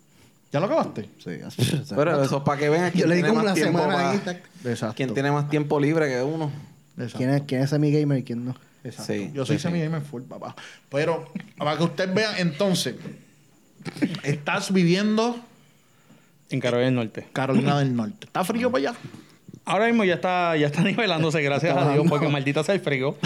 ¿Ya 0.54 0.60
lo 0.60 0.66
acabaste? 0.66 1.02
Sí, 1.18 1.32
Pero 1.96 2.22
eso 2.22 2.36
es 2.38 2.42
para 2.44 2.58
que 2.60 2.68
vean 2.70 2.86
Yo 2.86 2.92
quién 2.92 3.08
le 3.08 3.16
di 3.16 3.22
tiene 3.22 3.28
como 3.34 3.42
más 3.42 3.44
una 3.44 3.54
tiempo. 3.54 3.78
semana 3.80 3.94
pa- 3.94 4.10
ahí. 4.30 4.40
Exacto. 4.66 4.94
¿Quién 4.96 5.12
tiene 5.12 5.32
más 5.32 5.50
tiempo 5.50 5.80
libre 5.80 6.08
que 6.08 6.22
uno? 6.22 6.52
Exacto. 6.96 7.18
¿Quién 7.18 7.30
es, 7.30 7.42
¿Quién 7.42 7.62
es 7.62 7.70
semi-gamer 7.70 8.18
y 8.18 8.22
quién 8.22 8.44
no? 8.44 8.54
Exacto. 8.84 9.12
Sí, 9.12 9.30
Yo 9.34 9.44
soy 9.44 9.56
sí, 9.56 9.62
semi 9.64 9.80
gamer 9.80 10.02
full, 10.02 10.22
papá. 10.22 10.54
Pero 10.90 11.28
para 11.58 11.76
que 11.76 11.82
ustedes 11.82 12.14
vean, 12.14 12.34
entonces, 12.38 12.94
estás 14.22 14.72
viviendo 14.72 15.36
En 16.50 16.60
Carolina 16.60 16.84
del 16.86 16.94
Norte. 16.94 17.26
Carolina 17.32 17.78
del 17.80 17.96
Norte. 17.96 18.26
¿Está 18.26 18.44
frío 18.44 18.70
para 18.70 18.90
allá? 18.90 18.98
Ahora 19.64 19.86
mismo 19.86 20.04
ya 20.04 20.14
está, 20.14 20.56
ya 20.56 20.66
está 20.66 20.82
nivelándose, 20.84 21.40
gracias 21.42 21.76
a 21.76 21.92
Dios, 21.94 22.06
porque 22.08 22.28
maldita 22.28 22.62
sea 22.62 22.74
el 22.74 22.80
frío. 22.80 23.16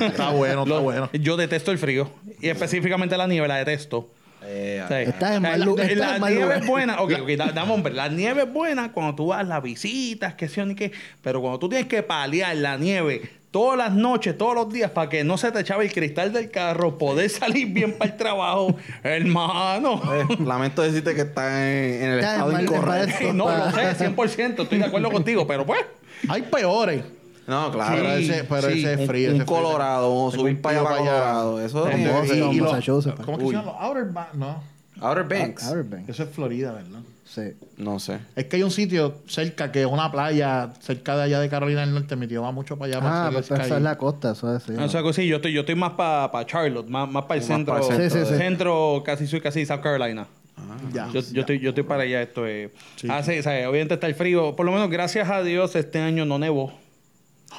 Está 0.00 0.30
bueno, 0.30 0.62
está 0.62 0.74
Lo- 0.76 0.82
bueno. 0.82 1.10
Yo 1.12 1.36
detesto 1.36 1.70
el 1.70 1.78
frío. 1.78 2.10
Y 2.40 2.48
específicamente 2.48 3.16
la 3.16 3.26
nieve 3.26 3.46
la 3.48 3.56
detesto. 3.56 4.08
Eh, 4.50 4.82
sea, 4.88 5.02
Estás 5.02 5.36
en 5.36 5.42
mal 5.42 5.60
lu- 5.60 5.76
la, 5.76 5.84
estás 5.84 6.20
nieve 6.20 6.40
lugar. 6.42 6.58
es 6.62 6.66
buena. 6.66 7.00
Ok, 7.02 7.12
ok, 7.22 7.28
da- 7.36 7.52
dame 7.52 7.72
hombre. 7.72 7.92
La 7.92 8.08
nieve 8.08 8.42
es 8.42 8.52
buena 8.52 8.92
cuando 8.92 9.14
tú 9.14 9.26
vas 9.28 9.40
a 9.40 9.42
las 9.44 9.62
visitas, 9.62 10.34
que 10.34 10.48
sí 10.48 10.60
o 10.60 10.66
ni 10.66 10.74
qué. 10.74 10.90
Pero 11.22 11.40
cuando 11.40 11.58
tú 11.58 11.68
tienes 11.68 11.86
que 11.86 12.02
paliar 12.02 12.56
la 12.56 12.76
nieve 12.78 13.30
todas 13.50 13.78
las 13.78 13.92
noches, 13.92 14.36
todos 14.36 14.54
los 14.54 14.70
días, 14.72 14.90
para 14.90 15.08
que 15.08 15.24
no 15.24 15.38
se 15.38 15.50
te 15.50 15.60
echaba 15.60 15.82
el 15.82 15.90
cristal 15.92 16.32
del 16.32 16.50
carro, 16.50 16.98
poder 16.98 17.28
salir 17.30 17.66
bien 17.68 17.92
para 17.96 18.10
el 18.12 18.16
trabajo, 18.18 18.76
hermano. 19.02 20.00
Eh, 20.14 20.36
lamento 20.44 20.82
decirte 20.82 21.14
que 21.14 21.22
está 21.22 21.48
en, 21.70 22.02
en 22.02 22.10
el 22.10 22.18
Está 22.20 22.32
estado 22.34 22.60
incorrecto. 22.60 23.32
no, 23.32 23.50
lo 23.50 23.70
sé, 23.72 23.96
100%, 24.14 24.62
estoy 24.62 24.78
de 24.78 24.84
acuerdo 24.84 25.10
contigo, 25.10 25.46
pero 25.46 25.64
pues... 25.66 25.80
Hay 26.28 26.42
peores. 26.42 27.02
No, 27.48 27.72
claro. 27.72 27.96
pero 27.96 28.16
Sí, 28.18 28.30
ese, 28.30 28.44
pero 28.44 28.68
sí. 28.70 28.78
ese 28.84 28.92
es 29.02 29.08
frío. 29.08 29.30
un 29.30 29.34
ese 29.36 29.42
es 29.44 29.48
frío. 29.48 29.62
Colorado, 29.62 30.12
o 30.14 30.30
Tengo 30.30 30.42
subir 30.42 30.56
un 30.56 30.62
para 30.62 30.78
allá 30.80 30.84
para 30.88 30.98
Colorado. 30.98 31.60
Eso 31.64 31.88
es 31.88 32.12
Boston, 32.12 32.52
Y- 32.54 32.60
Massachusetts. 32.60 33.20
¿Cómo 33.24 33.38
que 33.38 33.46
se 33.46 33.52
llaman 33.52 33.66
los 33.66 33.74
Outer 33.80 34.04
Banks? 34.04 34.34
No. 34.34 34.62
Outer 35.00 35.24
Banks. 35.24 35.64
Outer 35.66 35.84
Banks. 35.84 36.08
Eso 36.10 36.22
es 36.24 36.28
Florida, 36.30 36.72
¿verdad? 36.72 37.00
Sí. 37.24 37.42
No 37.76 37.98
sé. 38.00 38.18
Es 38.36 38.46
que 38.46 38.56
hay 38.56 38.62
un 38.62 38.70
sitio 38.70 39.16
cerca 39.26 39.70
que 39.70 39.82
es 39.82 39.86
una 39.86 40.10
playa 40.10 40.70
cerca 40.80 41.14
de 41.16 41.24
allá 41.24 41.40
de 41.40 41.48
Carolina 41.48 41.82
del 41.82 41.92
Norte. 41.94 42.16
Mi 42.16 42.26
tío 42.26 42.42
va 42.42 42.52
mucho 42.52 42.76
para 42.78 42.92
allá. 42.92 43.00
para 43.00 43.14
Ah, 43.14 43.22
hacer 43.28 43.32
pues 43.34 43.50
eso 43.50 43.64
sky. 43.64 43.74
es 43.76 43.82
la 43.82 43.98
costa, 43.98 44.32
eso 44.32 44.56
es. 44.56 44.62
sí. 44.62 44.72
O 44.72 44.88
sea, 44.88 45.02
que 45.02 45.12
sí, 45.12 45.26
yo 45.26 45.36
estoy, 45.36 45.52
yo 45.52 45.60
estoy 45.60 45.74
más 45.74 45.92
para 45.92 46.44
Charlotte, 46.46 46.88
más, 46.88 47.08
más 47.08 47.24
para 47.24 47.38
el 47.40 47.46
centro. 47.46 47.74
para 47.74 47.84
el 47.86 47.90
centro 47.92 48.10
Sí, 48.10 48.26
sí, 48.26 48.32
sí. 48.32 48.38
Centro, 48.38 49.02
casi 49.04 49.26
soy 49.26 49.40
casi 49.40 49.64
South 49.66 49.80
Carolina. 49.82 50.26
Ya. 50.92 51.06
Yo, 51.12 51.20
yo, 51.20 51.40
estoy, 51.42 51.60
yo 51.60 51.68
estoy 51.68 51.84
para 51.84 52.02
allá. 52.02 52.20
Esto 52.22 52.46
es. 52.46 52.70
Sí. 52.96 53.08
O 53.08 53.22
sea, 53.22 53.70
obviamente 53.70 53.94
está 53.94 54.06
el 54.06 54.14
frío. 54.14 54.56
Por 54.56 54.66
lo 54.66 54.72
menos, 54.72 54.90
gracias 54.90 55.28
a 55.30 55.42
Dios, 55.42 55.76
este 55.76 56.00
año 56.00 56.24
no 56.24 56.38
nevó. 56.38 56.72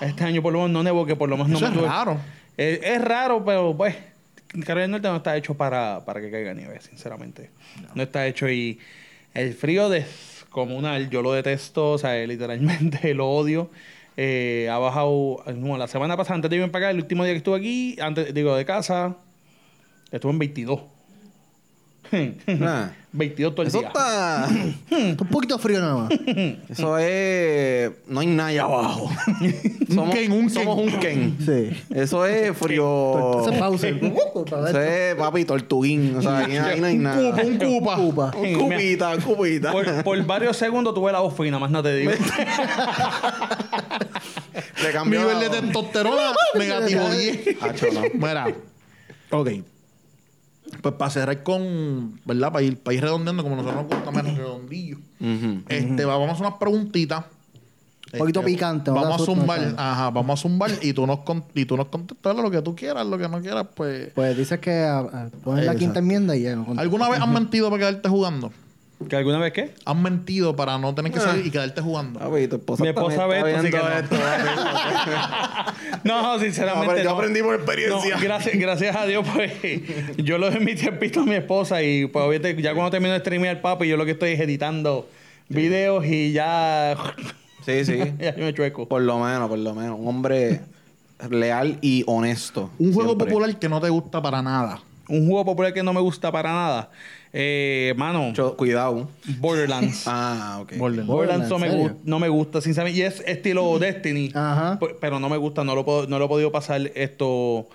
Este 0.01 0.23
año, 0.23 0.41
por 0.41 0.53
lo 0.53 0.59
menos, 0.59 0.71
no 0.71 0.83
nevó, 0.83 1.05
que 1.05 1.15
por 1.15 1.29
lo 1.29 1.37
menos 1.37 1.51
Eso 1.51 1.61
no 1.61 1.67
es 1.67 1.71
me 1.75 1.81
tuve- 1.81 1.89
raro. 1.89 2.17
Eh, 2.57 2.79
es 2.83 3.01
raro, 3.01 3.43
pero 3.43 3.75
pues. 3.75 3.95
Carolina 4.65 4.81
del 4.81 4.91
Norte 4.91 5.07
no 5.09 5.15
está 5.17 5.37
hecho 5.37 5.53
para, 5.55 6.03
para 6.05 6.21
que 6.21 6.31
caiga 6.31 6.53
nieve, 6.53 6.79
sinceramente. 6.81 7.49
No. 7.95 8.01
está 8.03 8.25
hecho 8.27 8.49
y. 8.49 8.79
El 9.33 9.53
frío 9.53 9.89
descomunal, 9.89 11.09
yo 11.11 11.21
lo 11.21 11.33
detesto, 11.33 11.91
o 11.91 11.97
sea, 11.97 12.15
literalmente 12.27 13.13
lo 13.13 13.29
odio. 13.29 13.69
Eh, 14.17 14.67
ha 14.71 14.77
bajado. 14.79 15.43
no, 15.55 15.77
la 15.77 15.87
semana 15.87 16.17
pasada, 16.17 16.35
antes 16.35 16.49
de 16.49 16.57
irme 16.57 16.67
para 16.69 16.87
acá, 16.87 16.91
el 16.91 16.97
último 16.97 17.23
día 17.23 17.33
que 17.33 17.37
estuve 17.37 17.57
aquí, 17.57 17.97
antes, 18.01 18.33
digo, 18.33 18.55
de 18.55 18.65
casa, 18.65 19.15
estuve 20.11 20.31
en 20.33 20.39
22. 20.39 20.81
Nah. 22.47 22.89
22 23.11 23.53
todo 23.55 23.61
el 23.63 23.69
Eso 23.69 23.79
día. 23.79 23.87
está. 23.87 24.47
Un 24.91 25.15
poquito 25.15 25.57
frío 25.57 25.79
nada 25.79 25.95
más. 25.95 26.11
Eso 26.69 26.95
es. 26.99 27.91
No 28.07 28.19
hay 28.19 28.27
nada 28.27 28.49
allá 28.49 28.63
abajo. 28.63 29.09
somos, 29.87 30.13
Ken, 30.13 30.31
un 30.31 30.49
somos 30.49 30.75
Ken. 30.77 30.85
un 30.93 30.99
Ken. 30.99 31.37
Sí. 31.43 31.83
Eso 31.89 32.23
es 32.27 32.55
frío. 32.55 33.13
Entonces 33.37 33.59
pausa. 33.59 33.87
Eso 33.89 34.79
es 34.81 35.15
papi 35.15 35.43
tortuguín. 35.45 36.15
O 36.17 36.21
sea, 36.21 36.37
ahí, 36.39 36.55
ahí 36.55 36.79
no 36.79 36.85
hay 36.85 36.97
nada. 36.97 37.41
Un 37.43 37.57
cupa. 37.57 37.95
Cupa. 37.95 38.31
Un 38.37 38.53
cupita, 38.53 39.15
un 39.15 39.21
cupita. 39.21 39.71
Por, 39.71 40.03
por 40.03 40.25
varios 40.25 40.55
segundos 40.55 40.93
tuve 40.93 41.11
la 41.11 41.19
voz 41.19 41.35
fina, 41.35 41.57
más 41.57 41.71
no 41.71 41.81
te 41.81 41.95
digo. 41.95 42.11
Le 44.83 44.91
cambió 44.91 45.21
Nivel 45.21 45.39
de 45.39 45.49
testosterona 45.61 46.31
negativo 46.55 47.09
10. 47.09 47.63
Hacho, 47.63 47.87
no. 47.91 48.01
Mira. 48.13 48.47
Ok. 49.31 49.49
Pues 50.81 50.95
para 50.95 51.11
cerrar 51.11 51.43
con, 51.43 52.19
¿verdad? 52.25 52.51
Para 52.53 52.63
ir, 52.63 52.77
para 52.77 52.95
ir 52.95 53.01
redondeando, 53.01 53.43
como 53.43 53.55
nosotros 53.57 53.83
nos 53.83 53.93
gusta 53.95 54.11
más 54.11 54.23
redondillo. 54.37 54.97
Este, 55.67 56.05
vamos 56.05 56.29
a 56.29 56.31
hacer 56.33 56.45
unas 56.45 56.57
preguntitas. 56.59 57.25
Un 58.11 58.17
poquito 58.19 58.39
Este, 58.39 58.51
picante, 58.53 58.89
Vamos 58.89 59.21
a 59.21 59.23
zumbar, 59.25 59.61
no 59.61 59.75
ajá, 59.79 60.09
vamos 60.09 60.39
a 60.39 60.41
zumbar 60.41 60.71
y 60.81 60.93
tú 60.93 61.05
nos, 61.05 61.19
con- 61.19 61.43
y 61.53 61.65
tú 61.65 61.77
nos 61.77 61.89
contestas 61.89 62.35
lo 62.35 62.49
que 62.49 62.59
tú 62.63 62.75
quieras, 62.75 63.05
lo 63.05 63.19
que 63.19 63.29
no 63.29 63.39
quieras, 63.39 63.67
pues. 63.75 64.09
Pues 64.15 64.35
dices 64.35 64.57
que 64.59 64.81
ah, 64.83 65.05
ah, 65.13 65.27
pones 65.43 65.65
la 65.65 65.75
quinta 65.75 65.99
enmienda 65.99 66.35
y 66.35 66.41
ya. 66.41 66.55
no 66.55 66.65
contestas. 66.65 66.81
¿Alguna 66.83 67.07
vez 67.09 67.19
has 67.21 67.27
mentido 67.27 67.69
para 67.69 67.79
quedarte 67.81 68.09
jugando? 68.09 68.51
¿Que 69.07 69.15
alguna 69.15 69.39
vez 69.39 69.53
qué? 69.53 69.73
¿Has 69.85 69.95
mentido 69.95 70.55
para 70.55 70.77
no 70.77 70.93
tener 70.93 71.11
que 71.13 71.19
salir 71.21 71.45
y 71.45 71.51
quedarte 71.51 71.79
jugando? 71.81 72.19
Papi, 72.19 72.47
tu 72.47 72.57
esposa 72.57 72.83
Mi 72.83 72.89
esposa 72.89 73.27
ve 73.27 73.37
esto, 73.37 73.59
así 73.59 73.69
que 73.69 73.77
no. 73.77 73.87
esto. 73.89 74.15
No, 76.03 76.21
No, 76.33 76.39
sinceramente. 76.39 76.87
pero 76.95 77.03
yo 77.03 77.09
no. 77.11 77.15
aprendí 77.15 77.39
por 77.41 77.51
No, 77.51 77.55
experiencia. 77.55 78.17
gracias, 78.19 78.57
gracias 78.59 78.95
a 78.95 79.05
Dios, 79.05 79.25
pues 79.33 79.53
yo 80.17 80.37
lo 80.37 80.51
doy 80.51 80.59
mi 80.59 80.75
tiempito 80.75 81.21
a 81.21 81.25
mi 81.25 81.35
esposa 81.35 81.81
y 81.81 82.07
pues 82.07 82.25
obviamente 82.25 82.61
ya 82.61 82.73
cuando 82.73 82.91
termino 82.91 83.13
de 83.13 83.19
streamear 83.19 83.61
papi, 83.61 83.87
yo 83.87 83.95
lo 83.97 84.05
que 84.05 84.11
estoy 84.11 84.31
es 84.31 84.39
editando 84.41 85.07
videos 85.47 86.05
y 86.05 86.31
ya, 86.33 86.95
Sí, 87.65 87.85
sí. 87.85 87.97
ya 88.19 88.33
me 88.37 88.53
chueco. 88.53 88.87
Por 88.87 89.01
lo 89.01 89.19
menos, 89.19 89.47
por 89.49 89.59
lo 89.59 89.73
menos. 89.75 89.97
Un 89.99 90.07
hombre 90.07 90.61
leal 91.29 91.77
y 91.81 92.03
honesto. 92.07 92.69
Un 92.79 92.93
juego 92.93 93.11
Siempre. 93.11 93.27
popular 93.27 93.59
que 93.59 93.69
no 93.69 93.79
te 93.81 93.89
gusta 93.89 94.21
para 94.21 94.41
nada. 94.41 94.81
Un 95.07 95.25
juego 95.27 95.45
popular 95.45 95.73
que 95.73 95.83
no 95.83 95.91
me 95.93 96.01
gusta 96.01 96.31
para 96.31 96.51
nada. 96.51 96.89
Eh, 97.31 97.93
mano, 97.97 98.33
Cuidado. 98.57 99.07
Borderlands. 99.39 100.03
Ah, 100.07 100.59
ok. 100.61 100.73
Borderlands. 100.77 101.07
Borderlands 101.07 101.49
no 101.49 101.59
me, 101.59 101.91
no 102.03 102.19
me 102.19 102.29
gusta, 102.29 102.59
sinceramente. 102.61 102.99
Y 102.99 103.03
es 103.03 103.21
estilo 103.27 103.77
Destiny. 103.79 104.31
Ajá. 104.33 104.79
Pero 104.99 105.19
no 105.19 105.29
me 105.29 105.37
gusta, 105.37 105.63
no 105.63 105.75
lo, 105.75 105.85
puedo- 105.85 106.07
no 106.07 106.17
lo 106.19 106.25
he 106.25 106.27
podido 106.27 106.51
pasar 106.51 106.91
esto. 106.95 107.67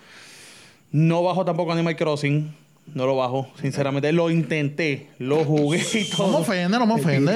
No 0.91 1.23
bajo 1.23 1.45
tampoco 1.45 1.73
Animal 1.73 1.97
Crossing. 1.97 2.55
No 2.93 3.07
lo 3.07 3.17
bajo, 3.17 3.49
sinceramente. 3.63 4.13
Lo 4.13 4.29
intenté, 4.29 5.09
lo 5.19 5.43
jugué 5.45 5.79
y 5.79 5.83
No 5.83 6.01
me 6.01 6.17
todo. 6.17 6.37
ofende, 6.39 6.79
no 6.79 6.87
me 6.87 6.95
ofende. 6.95 7.33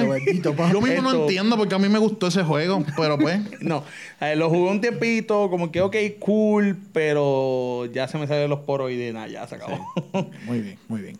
Yo 0.71 0.79
mismo 0.79 1.01
no 1.01 1.21
entiendo 1.23 1.57
porque 1.57 1.73
a 1.73 1.79
mí 1.79 1.89
me 1.89 1.97
gustó 1.97 2.27
ese 2.27 2.43
juego, 2.43 2.83
pero 2.95 3.17
pues. 3.17 3.39
No, 3.61 3.83
eh, 4.21 4.35
lo 4.35 4.49
jugué 4.49 4.69
un 4.69 4.79
tiempito, 4.79 5.49
como 5.49 5.71
que 5.71 5.81
ok, 5.81 5.95
cool, 6.19 6.77
pero 6.93 7.87
ya 7.91 8.07
se 8.07 8.19
me 8.19 8.27
salen 8.27 8.47
los 8.49 8.59
poros 8.59 8.91
y 8.91 8.95
de 8.97 9.11
nada, 9.11 9.27
ya 9.27 9.47
se 9.47 9.55
acabó. 9.55 9.83
Muy 10.45 10.59
bien, 10.61 10.77
muy 10.87 11.01
bien. 11.01 11.17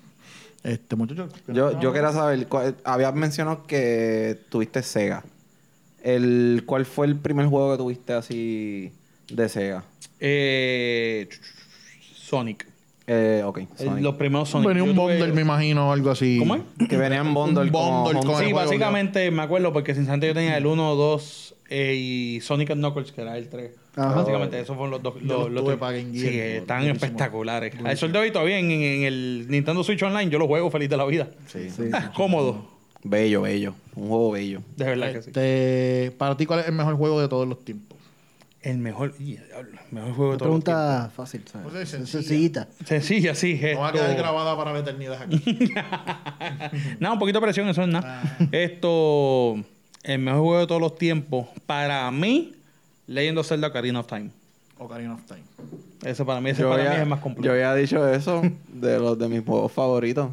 Este 0.63 0.95
muchacho. 0.95 1.30
Yo, 1.48 1.80
yo 1.80 1.93
quería 1.93 2.12
saber, 2.12 2.48
cuál- 2.48 2.76
habías 2.84 3.13
mencionado 3.15 3.63
que 3.65 4.38
tuviste 4.50 4.84
Sega. 4.84 5.24
El, 6.04 6.63
¿Cuál 6.65 6.86
fue 6.86 7.08
el 7.08 7.15
primer 7.15 7.45
juego 7.48 7.72
que 7.72 7.78
tuviste 7.78 8.13
así 8.13 8.91
de 9.32 9.50
Sega? 9.50 9.84
Eh, 10.19 11.30
Sonic. 12.13 12.67
Eh, 13.08 13.41
ok. 13.45 13.62
Sonic. 13.76 14.04
Los 14.04 14.15
primeros 14.15 14.50
Sonic. 14.50 14.67
Venía 14.67 14.84
un 14.84 14.95
tuve- 14.95 15.17
bundle, 15.17 15.34
me 15.34 15.41
imagino, 15.41 15.89
o 15.89 15.91
algo 15.93 16.12
así. 16.12 16.38
¿Cómo 16.39 16.56
es? 16.56 16.62
Que 16.89 16.98
venía 16.98 17.19
en 17.19 17.34
bundle, 17.34 17.63
Un 17.63 17.69
con 17.72 18.15
el 18.17 18.22
Sí, 18.22 18.28
juego, 18.28 18.56
básicamente 18.58 19.32
me 19.32 19.41
acuerdo 19.41 19.74
porque 19.74 19.93
sinceramente 19.95 20.28
yo 20.28 20.34
tenía 20.34 20.58
el 20.58 20.65
1, 20.65 20.95
2 20.95 21.56
eh, 21.69 21.95
y 21.95 22.41
Sonic 22.41 22.71
and 22.71 22.82
Knuckles, 22.82 23.12
que 23.12 23.21
era 23.21 23.38
el 23.38 23.47
3. 23.49 23.71
Ajá. 23.95 24.13
Básicamente 24.15 24.60
esos 24.60 24.75
fueron 24.75 24.91
los 24.91 25.03
dos. 25.03 25.15
Yo 25.15 25.21
Los, 25.25 25.38
los 25.43 25.51
los 25.51 25.63
tuve 25.63 25.71
tres. 25.73 25.79
para 25.79 25.91
Game 25.97 26.13
Sí, 26.13 26.19
Gear, 26.21 26.34
por- 26.34 26.62
están 26.62 26.77
buenísimo. 26.79 27.05
espectaculares. 27.05 27.73
Al 27.84 27.97
sol 27.97 28.12
de 28.12 28.19
hoy 28.19 28.32
todavía 28.32 28.58
en, 28.60 28.71
en 28.71 29.03
el 29.03 29.45
Nintendo 29.49 29.84
Switch 29.84 30.01
Online 30.03 30.32
yo 30.32 30.39
lo 30.39 30.47
juego 30.47 30.69
feliz 30.71 30.89
de 30.89 30.97
la 30.97 31.05
vida. 31.05 31.27
Sí. 31.47 31.69
Sí. 31.75 31.84
Cómodo. 32.15 32.65
Bello, 33.03 33.41
bello. 33.43 33.73
Un 33.95 34.08
juego 34.10 34.32
bello. 34.32 34.62
De 34.75 34.86
verdad 34.86 35.13
que 35.13 35.21
sí. 35.21 35.29
Este, 35.29 36.12
para 36.17 36.36
ti, 36.38 36.45
¿cuál 36.45 36.60
es 36.62 36.67
el 36.67 36.73
mejor 36.73 36.95
juego 36.95 37.21
de 37.21 37.27
todos 37.29 37.47
los 37.47 37.63
tiempos? 37.63 37.97
El 38.62 38.77
mejor, 38.79 39.13
el 39.19 39.39
mejor 39.91 40.13
juego 40.13 40.32
de 40.34 40.38
todos 40.38 40.51
los 40.51 40.63
pregunta 40.63 41.10
fácil, 41.15 41.41
Pues 41.41 41.53
¿sabes? 41.63 41.82
es 41.82 41.89
sencilla. 41.89 42.21
Sencillita. 42.21 42.67
Sencilla, 42.86 43.36
sí. 43.36 43.60
No 43.73 43.79
va 43.79 43.88
a 43.88 43.91
esto- 43.91 44.01
quedar 44.05 44.17
grabada 44.17 44.58
para 44.58 44.73
la 44.73 44.79
eternidad 44.79 45.21
aquí. 45.21 45.69
Nada, 46.99 47.13
un 47.13 47.19
poquito 47.19 47.39
de 47.39 47.45
presión, 47.45 47.69
eso 47.69 47.82
es 47.84 47.88
nada. 47.88 48.21
Esto, 48.51 49.63
el 50.03 50.19
mejor 50.19 50.41
juego 50.41 50.59
de 50.59 50.67
todos 50.67 50.81
los 50.81 50.95
tiempos, 50.97 51.47
para 51.65 52.09
mí, 52.12 52.53
Legend 53.07 53.39
of 53.39 53.47
Zelda 53.47 53.67
Ocarina 53.67 53.99
of 53.99 54.07
Time. 54.07 54.29
Ocarina 54.77 55.13
of 55.15 55.21
Time. 55.25 55.41
Ese 56.03 56.23
para 56.23 56.39
mí, 56.41 56.51
ese 56.51 56.62
Yo 56.62 56.69
para 56.69 56.81
había- 56.83 56.89
mí 56.91 56.95
es 56.97 57.01
el 57.03 57.09
más 57.09 57.19
Yo 57.19 57.23
completo. 57.23 57.51
había 57.51 57.73
dicho 57.75 58.07
eso 58.07 58.41
de 58.69 58.99
los 58.99 59.17
de 59.19 59.27
mis 59.27 59.43
juegos 59.43 59.71
favoritos. 59.71 60.31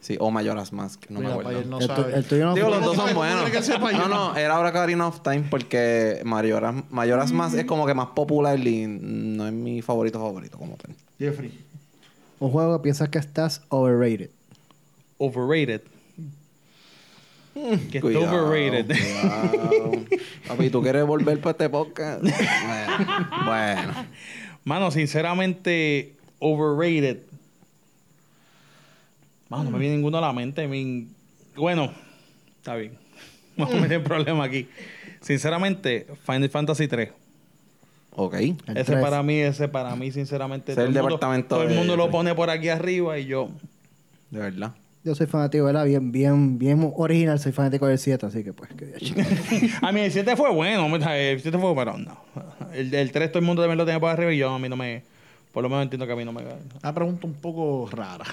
Sí, 0.00 0.16
o 0.18 0.30
Majora's 0.30 0.72
Mask, 0.72 1.10
no 1.10 1.20
Mira, 1.20 1.34
me 1.34 1.40
acuerdo. 1.40 1.64
no 1.68 1.78
El, 1.78 2.24
tuyo 2.24 2.46
no 2.46 2.54
Digo, 2.54 2.70
los 2.70 2.82
dos 2.82 2.96
son 2.96 3.08
¿Cómo 3.08 3.18
buenos. 3.18 3.68
No, 3.98 4.08
no, 4.08 4.36
era 4.36 4.58
Ocarina 4.58 5.06
of 5.08 5.20
Time 5.22 5.44
porque 5.50 6.22
Majora's, 6.24 6.74
Majora's 6.90 7.32
Mask 7.32 7.58
es 7.58 7.64
como 7.66 7.84
que 7.86 7.92
más 7.92 8.06
popular 8.08 8.58
y 8.66 8.86
no 8.86 9.46
es 9.46 9.52
mi 9.52 9.82
favorito 9.82 10.18
favorito 10.18 10.56
como 10.56 10.76
tal. 10.76 10.94
Jeffrey. 11.18 11.52
Un 12.38 12.50
juego 12.50 12.78
que 12.78 12.82
piensas 12.84 13.10
que 13.10 13.18
estás 13.18 13.60
overrated. 13.68 14.30
Overrated. 15.18 15.82
Que 17.54 17.74
está 17.98 18.00
Cuidado, 18.00 18.46
overrated. 18.48 18.86
cuidado. 18.86 19.92
Papi, 20.48 20.70
¿tú 20.70 20.82
quieres 20.82 21.04
volver 21.04 21.40
para 21.40 21.50
este 21.52 21.68
podcast? 21.68 22.22
Bueno, 22.24 23.44
bueno. 23.46 23.92
Mano, 24.64 24.90
sinceramente, 24.90 26.14
overrated. 26.38 27.18
Mano, 29.48 29.64
no 29.64 29.70
me 29.72 29.78
viene 29.78 29.96
ninguno 29.96 30.18
a 30.18 30.20
la 30.20 30.32
mente. 30.32 30.68
Mean, 30.68 31.08
bueno, 31.56 31.92
está 32.58 32.76
bien. 32.76 32.92
Vamos 33.56 33.74
a 33.74 33.78
meter 33.78 33.98
el 33.98 34.02
problema 34.04 34.44
aquí. 34.44 34.68
Sinceramente, 35.20 36.06
Final 36.24 36.48
Fantasy 36.50 36.86
3. 36.88 37.10
Ok. 38.12 38.34
El 38.34 38.56
ese 38.76 38.84
tres. 38.84 39.02
para 39.02 39.22
mí, 39.22 39.34
ese 39.38 39.68
para 39.68 39.94
mí, 39.96 40.10
sinceramente. 40.12 40.72
Ese 40.72 40.80
es 40.82 40.86
el 40.88 40.92
mundo- 40.94 41.08
departamento 41.08 41.48
todo 41.56 41.62
el 41.64 41.70
de- 41.70 41.74
mundo 41.74 41.96
lo 41.96 42.06
sí. 42.06 42.10
pone 42.12 42.34
por 42.34 42.48
aquí 42.50 42.68
arriba 42.68 43.18
y 43.18 43.26
yo. 43.26 43.50
De 44.30 44.38
verdad. 44.40 44.72
Yo 45.02 45.14
soy 45.14 45.26
fanático, 45.26 45.64
¿verdad? 45.64 45.86
Bien, 45.86 46.12
bien, 46.12 46.58
bien 46.58 46.92
original. 46.94 47.38
Soy 47.38 47.52
fanático 47.52 47.86
del 47.86 47.98
7, 47.98 48.26
así 48.26 48.44
que 48.44 48.52
pues, 48.52 48.70
que. 48.74 49.70
A 49.82 49.92
mí 49.92 50.00
el 50.00 50.12
7 50.12 50.36
fue 50.36 50.52
bueno, 50.52 50.86
el 50.94 51.40
7 51.40 51.58
fue 51.58 51.74
pero 51.74 51.96
no. 51.96 52.20
El, 52.74 52.92
el 52.92 53.10
3 53.10 53.32
todo 53.32 53.38
el 53.38 53.46
mundo 53.46 53.62
también 53.62 53.78
lo 53.78 53.86
tenía 53.86 53.98
por 53.98 54.10
arriba 54.10 54.32
y 54.32 54.38
yo 54.38 54.50
a 54.50 54.58
mí 54.58 54.68
no 54.68 54.76
me. 54.76 55.02
Por 55.52 55.62
lo 55.62 55.68
menos 55.68 55.84
entiendo 55.84 56.06
que 56.06 56.12
a 56.12 56.16
mí 56.16 56.24
no 56.24 56.32
me. 56.32 56.42
Una 56.82 56.94
pregunta 56.94 57.26
un 57.26 57.34
poco 57.34 57.88
rara. 57.90 58.26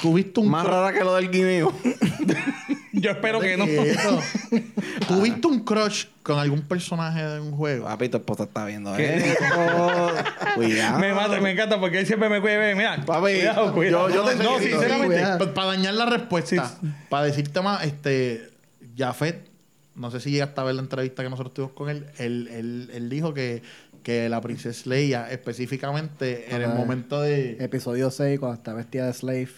Tuviste 0.00 0.40
un 0.40 0.48
Más 0.48 0.66
rara 0.66 0.92
que 0.92 1.04
lo 1.04 1.14
del 1.14 1.30
guineo. 1.30 1.72
Yo 2.92 3.10
espero 3.10 3.40
que 3.40 3.56
no. 3.56 3.64
¿Tuviste 5.08 5.46
un 5.46 5.60
crush 5.64 6.06
con 6.22 6.38
algún 6.38 6.62
personaje 6.62 7.22
de 7.24 7.40
un 7.40 7.52
juego? 7.52 7.84
Papi, 7.86 8.08
tu 8.08 8.16
esposa 8.18 8.44
está 8.44 8.64
viendo. 8.66 8.92
Cuidado. 10.54 10.98
Me 10.98 11.12
mata, 11.12 11.40
me 11.40 11.52
encanta 11.52 11.78
porque 11.80 12.00
él 12.00 12.06
siempre 12.06 12.28
me 12.28 12.40
cuida. 12.40 12.74
Mira, 12.74 13.04
Papi, 13.04 13.20
cuidado, 13.20 13.72
cuidado. 13.72 14.08
yo- 14.10 14.14
yo 14.14 14.24
te 14.36 14.42
no, 14.42 14.58
sinceramente. 14.58 15.46
Para 15.54 15.68
dañar 15.68 15.94
la 15.94 16.06
respuesta, 16.06 16.78
para 17.08 17.24
decirte 17.26 17.60
más, 17.60 17.84
este, 17.84 18.50
Jafet, 18.96 19.48
no 19.94 20.10
sé 20.10 20.20
si 20.20 20.30
llegaste 20.30 20.60
a 20.60 20.64
ver 20.64 20.74
la 20.74 20.82
entrevista 20.82 21.22
que 21.22 21.30
nosotros 21.30 21.54
tuvimos 21.54 21.74
con 21.74 21.88
él, 21.90 22.06
él, 22.18 22.48
él, 22.52 22.90
él 22.92 23.08
dijo 23.08 23.34
que, 23.34 23.62
que 24.02 24.28
la 24.28 24.40
princesa 24.40 24.82
Leia, 24.88 25.30
específicamente 25.30 26.54
en 26.54 26.62
el 26.62 26.68
momento 26.70 27.20
de... 27.20 27.56
Episodio 27.60 28.10
6, 28.10 28.38
cuando 28.40 28.56
está 28.56 28.72
vestida 28.72 29.06
de 29.06 29.12
slave. 29.12 29.48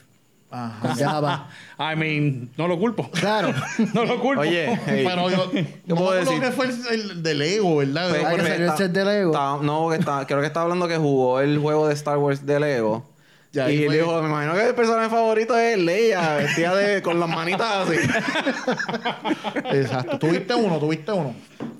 Ajá. 0.52 0.94
Java. 0.94 1.48
I 1.78 1.96
mean, 1.96 2.50
no 2.58 2.68
lo 2.68 2.78
culpo. 2.78 3.10
Claro. 3.10 3.52
no 3.94 4.04
lo 4.04 4.20
culpo. 4.20 4.42
Oye, 4.42 4.78
hey, 4.86 5.04
Pero 5.06 5.30
yo, 5.30 5.50
no 5.86 5.94
puedo 5.96 6.12
decir? 6.12 6.40
que 6.40 6.50
fue 6.52 6.66
el, 6.66 6.86
el 6.90 7.22
de 7.22 7.34
Lego, 7.34 7.76
¿verdad? 7.76 8.10
Pues, 8.10 8.22
salió 8.22 8.44
el 8.54 8.62
está- 8.62 8.76
set 8.76 8.92
de 8.92 9.04
Lego. 9.04 9.30
está- 9.32 9.56
no, 9.62 9.88
que 9.88 9.96
está, 9.96 10.26
creo 10.26 10.40
que 10.40 10.46
está 10.46 10.60
hablando 10.62 10.86
que 10.86 10.98
jugó 10.98 11.40
el 11.40 11.58
juego 11.58 11.88
de 11.88 11.94
Star 11.94 12.18
Wars 12.18 12.44
de 12.44 12.60
Lego. 12.60 13.10
Ya, 13.52 13.70
y 13.70 13.82
él 13.84 13.92
dijo, 13.92 14.22
me 14.22 14.28
imagino 14.30 14.54
que 14.54 14.66
el 14.68 14.74
personaje 14.74 15.10
favorito 15.10 15.58
es 15.58 15.76
Leia, 15.76 16.36
vestida 16.36 16.74
de, 16.74 17.02
con 17.02 17.20
las 17.20 17.28
manitas 17.28 17.86
así. 17.86 17.96
Exacto. 19.72 20.18
¿Tuviste 20.18 20.54
uno? 20.54 20.78
¿Tuviste 20.78 21.12
uno? 21.12 21.34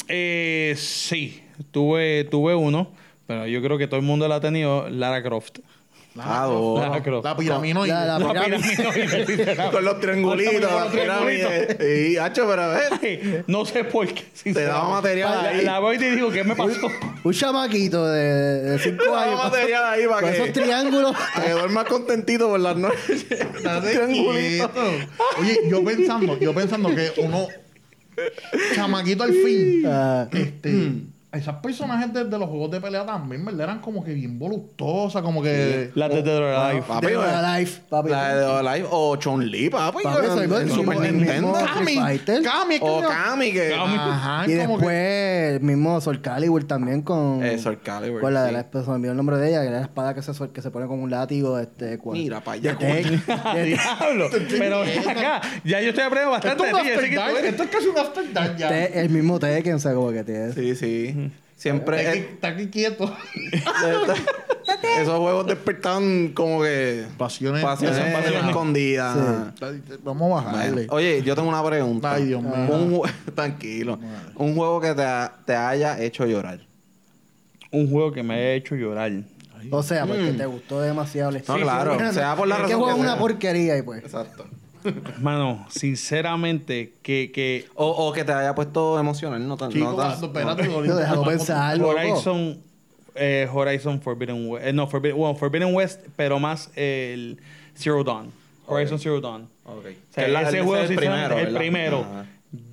Eh, 0.08 0.74
sí, 0.76 1.42
tuve, 1.70 2.24
tuve 2.24 2.54
uno, 2.54 2.90
pero 3.26 3.46
yo 3.46 3.62
creo 3.62 3.78
que 3.78 3.86
todo 3.86 3.98
el 4.00 4.04
mundo 4.06 4.28
la 4.28 4.34
ha 4.36 4.40
tenido, 4.40 4.88
Lara 4.90 5.22
Croft. 5.22 5.60
Ah. 6.18 6.46
Lara 6.78 7.02
Croft. 7.02 7.24
La 7.24 7.36
piraminoide. 7.36 7.88
La- 7.92 8.04
la- 8.04 8.18
La 8.18 8.44
pirámide. 8.44 9.56
Con 9.70 9.84
los 9.84 9.98
triangulitos, 10.00 10.52
Con 10.54 10.62
las 10.62 10.72
los 10.84 10.92
triangulitos. 10.92 11.50
pirámides. 11.50 12.10
Y, 12.10 12.16
hacho, 12.18 12.46
pero 12.46 12.62
a 12.62 12.68
ver, 12.68 13.44
no 13.46 13.64
sé 13.64 13.84
por 13.84 14.06
qué. 14.12 14.24
te 14.52 14.62
daba 14.64 14.90
material 14.90 15.42
La, 15.42 15.48
ahí. 15.48 15.64
la 15.64 15.78
voy 15.78 15.96
y 15.96 15.98
te 15.98 16.10
digo, 16.14 16.30
¿qué 16.30 16.44
me 16.44 16.54
pasó? 16.54 16.86
Un 17.24 17.32
chamaquito 17.32 18.06
de 18.08 18.78
5 18.78 19.02
Te 19.04 19.08
daba 19.08 19.22
años. 19.24 19.44
material 19.44 19.84
ahí 19.86 20.04
para 20.06 20.20
Con 20.20 20.30
que, 20.30 20.36
esos 20.36 20.52
triángulos. 20.52 21.16
para 21.34 21.46
que 21.46 21.52
duermas 21.52 21.84
contentito 21.86 22.48
por 22.48 22.60
las 22.60 22.76
noches. 22.76 23.26
Triangulitos. 23.82 24.70
Oye, 25.40 25.60
yo 25.70 25.82
pensando, 25.84 26.38
yo 26.38 26.52
pensando 26.52 26.94
que 26.94 27.12
uno, 27.18 27.46
chamaquito 28.74 29.22
al 29.24 29.32
fin, 29.32 29.82
Ah, 29.86 30.28
este, 30.32 30.92
esas 31.32 31.56
personajes 31.56 32.12
de, 32.12 32.24
de 32.24 32.38
los 32.38 32.48
juegos 32.48 32.70
de 32.70 32.80
pelea 32.80 33.06
también, 33.06 33.42
¿verdad? 33.44 33.62
Eran 33.62 33.78
como 33.80 34.04
que 34.04 34.12
bien 34.12 34.38
voluptuosas, 34.38 35.22
como 35.22 35.42
que... 35.42 35.90
La 35.94 36.08
de 36.08 36.22
Dead 36.22 36.36
or 36.36 36.44
Alive. 36.44 36.82
Papi, 36.86 37.06
de 37.06 37.14
la- 37.14 37.58
Life, 37.58 37.80
papi. 37.88 38.10
La 38.10 38.34
de 38.36 38.62
Live 38.62 38.88
o 38.90 39.16
Chun-Li, 39.16 39.70
papi. 39.70 40.02
Papi, 40.02 40.26
en- 40.26 40.42
en 40.42 40.52
el 40.52 40.70
Super 40.70 41.00
Nintendo. 41.00 41.52
Kami. 41.54 41.94
Kami, 42.44 42.78
O 42.82 43.00
Kami, 43.00 43.52
que... 43.52 43.70
Kami. 43.70 43.94
Ajá, 43.96 44.44
Y 44.46 44.56
como 44.58 44.76
después 44.76 44.94
que... 44.94 45.54
el 45.54 45.60
mismo 45.62 46.00
Soul 46.02 46.20
Calibur 46.20 46.64
también 46.64 47.00
con... 47.02 47.42
Eh, 47.42 47.58
Soul 47.58 47.80
Calibur, 47.80 48.20
Con 48.20 48.34
la 48.34 48.42
de 48.44 48.48
sí. 48.50 48.54
la... 48.72 48.82
se 48.82 48.88
me 48.90 48.94
olvidó 48.96 49.10
el 49.12 49.16
nombre 49.16 49.36
de 49.38 49.48
ella, 49.48 49.60
que 49.62 49.68
era 49.68 49.76
la 49.78 49.82
espada 49.84 50.14
que 50.14 50.20
se, 50.22 50.32
que 50.50 50.60
se 50.60 50.70
pone 50.70 50.86
con 50.86 51.00
un 51.00 51.10
látigo, 51.10 51.58
este... 51.58 51.98
cual- 51.98 52.18
Mira 52.18 52.40
pa' 52.42 52.52
allá, 52.52 52.74
Diablo. 53.64 54.28
Pero 54.58 54.82
acá, 54.82 55.40
ya 55.64 55.80
yo 55.80 55.88
estoy 55.88 56.04
aprendiendo 56.04 56.30
bastante 56.30 56.64
de 56.66 56.72
ti. 56.72 57.46
esto 57.46 57.62
es 57.62 57.70
casi 57.70 57.86
un 57.88 57.98
after 57.98 58.56
ya. 58.56 58.68
El 58.86 59.08
mismo 59.10 59.38
Tekken, 59.38 59.74
o 59.74 59.78
sea, 59.78 59.94
como 59.94 60.10
que 60.12 60.24
tiene... 60.24 60.52
Sí, 60.52 60.76
sí. 60.76 61.21
Siempre... 61.56 61.98
Está 62.00 62.10
aquí, 62.10 62.18
está 62.18 62.48
aquí 62.48 62.66
quieto. 62.68 63.16
esos 65.00 65.18
juegos 65.18 65.46
despertaban 65.46 66.28
como 66.34 66.62
que... 66.62 67.06
Pasiones. 67.16 67.62
Pasiones 67.62 67.98
pasiones. 68.12 68.44
escondidas. 68.48 69.16
Vamos 70.02 70.32
a 70.32 70.44
bajarle. 70.44 70.70
Bueno, 70.72 70.92
Oye, 70.94 71.22
yo 71.22 71.34
tengo 71.34 71.48
una 71.48 71.64
pregunta. 71.64 72.14
Ay, 72.14 72.24
Dios 72.26 72.42
mío. 72.42 72.52
Un 72.52 73.02
Tranquilo. 73.34 73.98
Un 74.36 74.54
juego 74.56 74.80
que 74.80 74.94
te, 74.94 75.02
ha- 75.02 75.32
te 75.44 75.54
haya 75.54 76.00
hecho 76.00 76.26
llorar. 76.26 76.60
Un 77.70 77.90
juego 77.90 78.12
que 78.12 78.22
me 78.22 78.34
ha 78.34 78.52
hecho 78.54 78.74
llorar. 78.74 79.12
O 79.70 79.82
sea, 79.82 80.04
porque 80.06 80.32
Mm. 80.32 80.36
te 80.36 80.46
gustó 80.46 80.80
demasiado 80.80 81.30
la 81.30 81.38
No, 81.46 81.56
claro. 81.56 81.96
Sí, 82.08 82.14
sea 82.14 82.34
por 82.34 82.48
la 82.48 82.56
es 82.56 82.62
que 82.62 82.64
razón 82.64 82.80
juego 82.80 82.94
que 82.96 83.00
es 83.00 83.06
una 83.06 83.18
porquería 83.18 83.78
y 83.78 83.82
pues... 83.82 84.02
Exacto. 84.02 84.46
Mano, 85.20 85.66
sinceramente, 85.70 86.92
que, 87.02 87.30
que 87.32 87.66
O, 87.74 87.86
o 87.88 88.12
que 88.12 88.24
te 88.24 88.32
haya 88.32 88.54
puesto 88.54 88.98
emocional. 88.98 89.46
No, 89.46 89.56
tan- 89.56 89.70
Chico, 89.72 89.92
no 89.96 90.12
espérate. 90.26 90.62
Déjalo 90.68 91.24
pensar. 91.24 91.80
Horizon, 91.80 92.58
eh, 93.14 93.48
Horizon 93.52 94.00
Forbidden 94.00 94.48
West, 94.48 94.74
no, 94.74 94.86
Forbidden, 94.86 95.16
bueno, 95.16 95.34
Forbidden 95.38 95.74
West, 95.74 96.00
pero 96.16 96.38
más 96.38 96.70
el 96.76 97.38
Zero 97.76 98.02
Dawn. 98.04 98.30
Horizon 98.66 98.98
Zero 98.98 99.20
Dawn. 99.20 99.48
Ok. 99.64 99.76
O 99.76 99.82
sea, 99.82 99.92
Que 100.14 100.22
es 100.24 100.30
la- 100.32 100.40
ese 100.42 100.48
ese 100.50 100.62
juego 100.62 100.82
es 100.84 100.90
el 100.90 100.96
primero. 100.96 101.38
el 101.38 101.54
primero. 101.54 102.06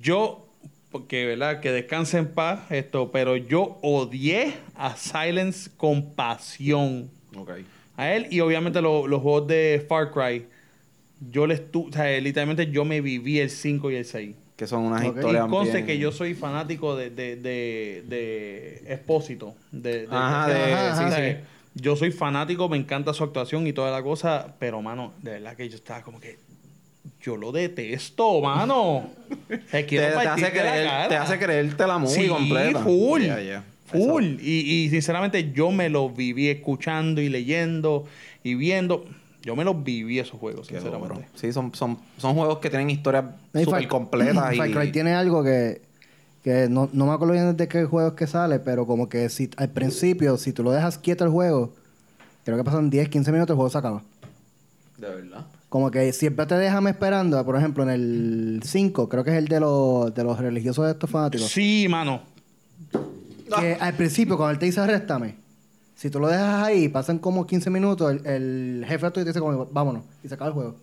Yo, 0.00 0.46
porque, 0.90 1.26
¿verdad? 1.26 1.60
Que 1.60 1.70
descanse 1.72 2.18
en 2.18 2.28
paz 2.32 2.60
esto, 2.70 3.10
pero 3.12 3.36
yo 3.36 3.78
odié 3.82 4.54
a 4.76 4.96
Silence 4.96 5.70
con 5.76 6.14
pasión. 6.14 7.10
Ok. 7.36 7.50
A 7.96 8.12
él 8.12 8.26
y 8.30 8.40
obviamente 8.40 8.80
lo- 8.80 9.06
los 9.06 9.20
juegos 9.20 9.46
de 9.48 9.84
Far 9.88 10.10
Cry. 10.10 10.46
Yo 11.30 11.46
les 11.46 11.70
tu, 11.70 11.88
o 11.88 11.92
sea, 11.92 12.18
literalmente 12.20 12.70
yo 12.70 12.84
me 12.84 13.00
viví 13.00 13.38
el 13.38 13.50
5 13.50 13.90
y 13.90 13.96
el 13.96 14.04
6. 14.04 14.34
Que 14.56 14.66
son 14.66 14.82
unas 14.84 15.02
Ok. 15.06 15.16
historias 15.16 15.46
Y 15.46 15.50
conste 15.50 15.74
bien- 15.76 15.86
que 15.86 15.98
yo 15.98 16.12
soy 16.12 16.34
fanático 16.34 16.94
de, 16.96 17.08
de, 17.10 17.36
de, 17.36 18.04
de 18.06 18.82
Expósito. 18.88 19.54
De, 19.72 20.06
de- 20.06 20.08
Ajá, 20.10 20.48
de- 20.48 20.54
de- 20.54 20.72
Ajá, 20.74 20.96
sí, 20.96 21.04
o 21.04 21.16
sí. 21.16 21.36
Yo 21.74 21.96
soy 21.96 22.10
fanático, 22.10 22.68
me 22.68 22.76
encanta 22.76 23.14
su 23.14 23.22
actuación 23.24 23.66
y 23.66 23.72
toda 23.72 23.90
la 23.90 24.02
cosa, 24.02 24.54
pero, 24.58 24.82
mano, 24.82 25.12
de 25.22 25.30
verdad 25.32 25.56
que 25.56 25.68
yo 25.68 25.76
estaba 25.76 26.02
como 26.02 26.20
que... 26.20 26.38
Yo 27.22 27.36
lo 27.36 27.52
detesto, 27.52 28.40
mano. 28.42 29.10
Te, 29.48 29.56
Te, 29.58 29.86
quiero 29.86 30.20
te 30.20 30.28
hace 30.28 30.40
la 30.42 30.50
creer, 30.50 30.86
cara. 30.86 31.08
te 31.08 31.16
hace 31.16 31.38
creerte 31.38 31.86
la 31.86 31.98
movie 31.98 32.14
Sí, 32.14 32.28
completa. 32.28 32.80
full. 32.82 33.22
Yeah, 33.22 33.42
yeah. 33.42 33.64
Full. 33.86 34.24
Y, 34.40 34.84
y 34.84 34.90
sinceramente 34.90 35.52
yo 35.52 35.70
me 35.70 35.88
lo 35.88 36.10
viví 36.10 36.48
escuchando 36.48 37.20
y 37.22 37.28
leyendo 37.28 38.06
y 38.42 38.54
viendo. 38.54 39.04
Yo 39.42 39.56
me 39.56 39.64
los 39.64 39.82
viví 39.82 40.18
esos 40.18 40.38
juegos, 40.38 40.68
Qué 40.68 40.74
sinceramente. 40.74 41.14
duro. 41.14 41.26
Sí, 41.34 41.52
son, 41.52 41.74
son, 41.74 41.98
son 42.18 42.34
juegos 42.34 42.58
que 42.58 42.68
tienen 42.68 42.90
historias 42.90 43.24
Y 43.54 43.64
súper 43.64 43.82
Far- 43.82 43.88
completas. 43.88 44.56
Far 44.56 44.68
y... 44.68 44.72
Cry 44.72 44.92
tiene 44.92 45.14
algo 45.14 45.42
que, 45.42 45.80
que 46.44 46.68
no, 46.68 46.90
no 46.92 47.06
me 47.06 47.12
acuerdo 47.12 47.32
bien 47.34 47.56
de 47.56 47.68
qué 47.68 47.84
juego 47.84 48.08
es 48.10 48.14
que 48.14 48.26
sale, 48.26 48.58
pero 48.58 48.86
como 48.86 49.08
que 49.08 49.28
si 49.30 49.48
al 49.56 49.70
principio, 49.70 50.36
si 50.36 50.52
tú 50.52 50.62
lo 50.62 50.72
dejas 50.72 50.98
quieto 50.98 51.24
el 51.24 51.30
juego, 51.30 51.72
creo 52.44 52.58
que 52.58 52.64
pasan 52.64 52.90
10, 52.90 53.08
15 53.08 53.32
minutos, 53.32 53.54
el 53.54 53.56
juego 53.56 53.70
se 53.70 53.78
acaba. 53.78 54.02
De 54.98 55.08
verdad. 55.08 55.46
Como 55.70 55.90
que 55.90 56.12
siempre 56.12 56.44
te 56.46 56.56
dejan 56.56 56.86
esperando, 56.88 57.42
por 57.44 57.56
ejemplo, 57.56 57.82
en 57.84 57.90
el 57.90 58.60
5, 58.64 59.08
creo 59.08 59.24
que 59.24 59.30
es 59.30 59.36
el 59.36 59.46
de 59.48 59.60
los, 59.60 60.12
de 60.14 60.24
los 60.24 60.38
religiosos 60.38 60.84
de 60.84 60.90
estos 60.90 61.08
fanáticos. 61.08 61.46
Sí, 61.48 61.86
mano. 61.88 62.22
Que 63.58 63.74
al 63.80 63.94
principio, 63.94 64.36
cuando 64.36 64.52
él 64.52 64.58
te 64.58 64.66
dice 64.66 64.80
arréstame, 64.80 65.36
si 66.00 66.08
tú 66.08 66.18
lo 66.18 66.28
dejas 66.28 66.64
ahí, 66.64 66.88
pasan 66.88 67.18
como 67.18 67.46
15 67.46 67.68
minutos, 67.68 68.10
el, 68.10 68.26
el 68.26 68.84
jefe 68.88 69.10
tuyo 69.10 69.24
te 69.24 69.30
dice 69.30 69.40
como, 69.40 69.66
vámonos, 69.66 70.02
y 70.24 70.28
se 70.28 70.34
acaba 70.34 70.48
el 70.48 70.54
juego. 70.54 70.76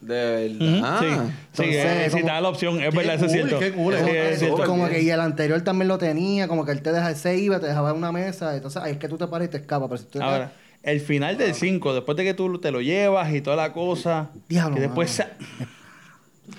De 0.00 0.14
verdad. 0.58 1.00
Sí, 1.00 1.06
sí 1.06 1.14
Entonces, 1.62 1.84
eh, 1.86 2.04
si 2.04 2.10
como- 2.10 2.24
te 2.26 2.30
da 2.32 2.40
la 2.42 2.48
opción, 2.50 2.80
es 2.82 2.94
verdad, 2.94 3.14
eso 3.14 3.24
es 3.24 3.32
cierto. 3.32 3.58
qué 3.58 3.72
cool, 3.72 3.94
es 3.94 4.02
eso- 4.34 4.38
cierto. 4.44 4.64
como 4.66 4.88
que 4.88 5.00
y 5.02 5.08
el 5.10 5.20
anterior 5.20 5.60
también 5.62 5.88
lo 5.88 5.96
tenía, 5.98 6.46
como 6.48 6.64
que 6.66 6.72
él 6.72 6.82
te 6.82 6.92
deja, 6.92 7.14
se 7.14 7.36
iba, 7.38 7.58
te 7.58 7.66
dejaba 7.66 7.90
en 7.90 7.96
una 7.96 8.12
mesa, 8.12 8.54
entonces 8.54 8.82
ahí 8.82 8.92
es 8.92 8.98
que 8.98 9.08
tú 9.08 9.16
te 9.16 9.26
paras 9.26 9.48
y 9.48 9.50
te 9.50 9.56
escapas. 9.56 9.88
Pero 9.88 9.98
si 10.02 10.04
tú 10.06 10.22
Ahora, 10.22 10.52
el 10.82 11.00
final 11.00 11.36
del 11.38 11.54
5, 11.54 11.94
después 11.94 12.16
de 12.16 12.24
que 12.24 12.34
tú 12.34 12.58
te 12.60 12.70
lo 12.70 12.80
llevas 12.82 13.32
y 13.32 13.40
toda 13.40 13.56
la 13.56 13.72
cosa, 13.72 14.28
Diablo, 14.48 14.76
que 14.76 14.82
después... 14.82 15.10
se- 15.10 15.26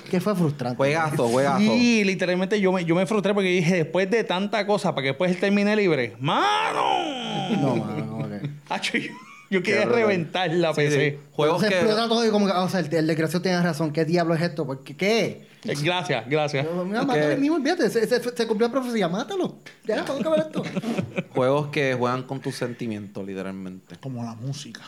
que 0.10 0.20
fue 0.22 0.36
frustrante. 0.36 0.78
Juegazo, 0.78 1.28
juegazo. 1.28 1.60
Sí, 1.60 2.04
literalmente 2.04 2.60
yo 2.60 2.72
me, 2.72 2.86
yo 2.86 2.96
me 2.96 3.06
frustré 3.06 3.34
porque 3.34 3.50
dije, 3.50 3.76
después 3.78 4.10
de 4.10 4.24
tanta 4.24 4.66
cosa, 4.66 4.92
para 4.96 5.04
que 5.04 5.08
después 5.10 5.32
él 5.32 5.38
termine 5.40 5.76
libre, 5.76 6.16
¡mano! 6.20 7.60
No, 7.62 7.76
mano, 7.76 8.06
no, 8.06 8.18
ok. 8.26 8.50
Hacho, 8.70 8.98
yo, 8.98 9.12
yo 9.50 9.64
quería 9.64 9.86
reventar 9.86 10.52
la 10.54 10.74
Sí, 10.74 10.82
PC. 10.82 11.10
sí. 11.12 11.18
Juegos 11.32 11.62
se 11.62 11.70
que... 11.70 11.76
explota 11.76 12.08
todo 12.08 12.26
y 12.28 12.30
como 12.30 12.46
que, 12.46 12.52
o 12.54 12.70
sea, 12.70 12.80
el, 12.82 12.94
el 12.94 13.08
desgraciado 13.08 13.42
tiene 13.42 13.62
razón. 13.62 13.92
¿Qué 13.92 14.06
diablo 14.06 14.34
es 14.36 14.42
esto? 14.42 14.66
¿Por 14.66 14.84
qué? 14.84 14.96
¿Qué? 14.96 15.50
Eh, 15.66 15.76
Gracias, 15.84 16.24
gracias. 16.30 16.66
Mira, 16.86 17.04
mátalo 17.04 17.36
mismo, 17.36 17.58
olvídate. 17.58 17.90
Se, 17.90 18.08
se, 18.08 18.22
se 18.24 18.48
cumplió 18.48 18.68
la 18.70 18.72
profecía, 18.72 19.10
mátalo. 19.10 19.58
Ya, 19.86 20.06
tengo 20.06 20.20
que 20.20 20.30
ver 20.30 20.40
esto. 20.40 20.64
Juegos 21.34 21.68
que 21.68 21.96
juegan 21.96 22.24
con 22.24 22.40
tus 22.40 22.56
sentimientos, 22.56 23.26
literalmente. 23.26 23.98
Como 24.00 24.24
la 24.24 24.36
música. 24.36 24.82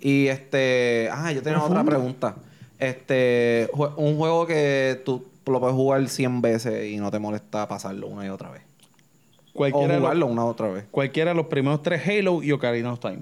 Y 0.00 0.28
este... 0.28 1.08
Ah, 1.10 1.32
yo 1.32 1.42
tenía 1.42 1.60
otra 1.60 1.82
pregunta. 1.82 2.36
Este... 2.78 3.68
Un 3.96 4.16
juego 4.16 4.46
que 4.46 5.00
tú 5.04 5.24
lo 5.46 5.60
puedes 5.60 5.74
jugar 5.74 6.06
100 6.08 6.42
veces 6.42 6.90
y 6.92 6.96
no 6.98 7.10
te 7.10 7.18
molesta 7.18 7.66
pasarlo 7.68 8.06
una 8.06 8.26
y 8.26 8.28
otra 8.28 8.50
vez. 8.50 8.62
O 9.54 9.58
Cualquiera, 9.58 9.94
de 9.94 9.98
jugarlo 10.00 10.20
los, 10.26 10.30
una 10.30 10.42
y 10.42 10.46
otra 10.46 10.68
vez. 10.68 10.84
cualquiera 10.90 11.30
de 11.30 11.36
los 11.36 11.46
primeros 11.46 11.82
tres 11.82 12.02
Halo 12.06 12.42
y 12.42 12.52
Ocarina 12.52 12.92
of 12.92 13.00
Time. 13.00 13.20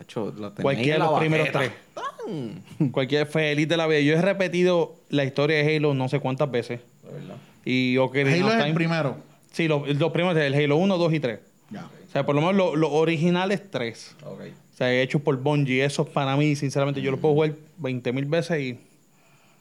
Hacho, 0.00 0.30
tenía 0.32 0.52
Cualquiera 0.60 0.92
de 0.94 0.98
la 0.98 1.04
los 1.10 1.18
primeros 1.20 1.48
tres. 1.52 1.70
Cualquier 2.92 3.26
feliz 3.26 3.68
de 3.68 3.76
la 3.76 3.86
vida. 3.86 4.00
Yo 4.00 4.14
he 4.14 4.20
repetido 4.22 4.96
la 5.08 5.24
historia 5.24 5.56
de 5.62 5.76
Halo 5.76 5.94
no 5.94 6.08
sé 6.08 6.20
cuántas 6.20 6.50
veces. 6.50 6.80
De 7.02 7.10
verdad. 7.12 7.36
Y 7.64 7.96
Ocarina 7.96 8.34
Halo 8.36 8.46
of 8.46 8.52
es 8.52 8.56
Time. 8.58 8.68
el 8.68 8.74
primero. 8.74 9.16
Sí, 9.52 9.66
los, 9.68 9.88
los 9.88 10.12
primeros, 10.12 10.36
el 10.40 10.54
Halo 10.54 10.76
1, 10.76 10.98
2 10.98 11.12
y 11.14 11.20
3. 11.20 11.40
Ya. 11.70 11.84
O 11.86 12.10
sea, 12.12 12.26
por 12.26 12.34
lo 12.34 12.40
menos 12.42 12.56
lo- 12.56 12.76
los 12.76 12.90
originales 12.92 13.62
tres. 13.70 14.14
Ok. 14.24 14.40
O 14.40 14.76
sea, 14.76 14.92
hechos 15.00 15.20
por 15.22 15.36
Bungie. 15.38 15.84
Esos 15.84 16.08
para 16.08 16.36
mí, 16.36 16.54
sinceramente, 16.54 17.00
yo 17.00 17.10
los 17.10 17.18
puedo 17.20 17.34
jugar 17.34 17.54
20 17.78 18.12
mil 18.12 18.26
veces 18.26 18.60
y 18.60 18.78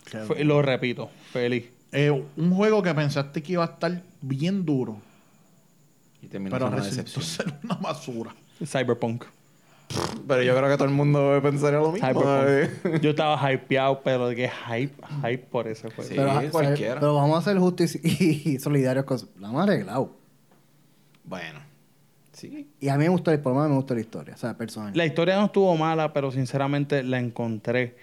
fe- 0.10 0.44
lo 0.44 0.62
repito. 0.62 1.10
Feliz. 1.32 1.66
Eh, 1.92 2.12
un 2.12 2.52
juego 2.56 2.82
que 2.84 2.94
pensaste 2.94 3.42
que 3.42 3.54
iba 3.54 3.64
a 3.64 3.68
estar 3.68 4.02
bien 4.22 4.66
duro, 4.66 4.98
Y 6.22 6.28
terminó 6.28 6.52
pero 6.56 6.70
resultó 6.70 7.22
ser 7.22 7.54
una 7.64 7.76
basura. 7.76 8.36
Cyberpunk. 8.66 9.24
Pero 10.28 10.44
yo 10.44 10.54
creo 10.58 10.70
que 10.70 10.76
todo 10.76 10.90
el 10.90 10.94
mundo 10.94 11.40
pensaría 11.42 11.80
lo 11.80 11.94
mismo. 11.94 12.06
Cyberpunk. 12.08 13.02
Yo 13.02 13.12
estaba 13.12 13.54
hypeado, 13.54 14.02
pero 14.04 14.30
que 14.32 14.50
hype, 14.50 14.94
hype 15.24 15.38
por 15.50 15.68
ese 15.68 15.90
juego. 15.90 16.04
Sí. 16.10 16.16
Pero, 16.18 16.52
cualquiera. 16.52 16.96
pero 17.00 17.16
vamos 17.16 17.40
a 17.40 17.50
ser 17.50 17.58
justos 17.58 17.96
y, 18.04 18.42
y 18.50 18.60
solidarios 18.60 19.06
con... 19.06 19.18
Lo 19.40 19.48
hemos 19.48 19.64
arreglado. 19.64 20.14
Bueno. 21.24 21.60
Sí. 22.34 22.70
Y 22.82 22.90
a 22.90 22.98
mí 22.98 23.06
me 23.06 23.10
gustó, 23.10 23.32
por 23.42 23.54
lo 23.54 23.60
menos 23.60 23.70
me 23.72 23.76
gustó 23.78 23.94
la 23.96 24.02
historia. 24.02 24.34
O 24.36 24.38
sea, 24.38 24.56
personalmente. 24.58 24.98
La 24.98 25.06
historia 25.06 25.38
no 25.38 25.46
estuvo 25.46 25.76
mala, 25.78 26.12
pero 26.14 26.32
sinceramente 26.32 27.02
la 27.04 27.20
encontré. 27.20 27.96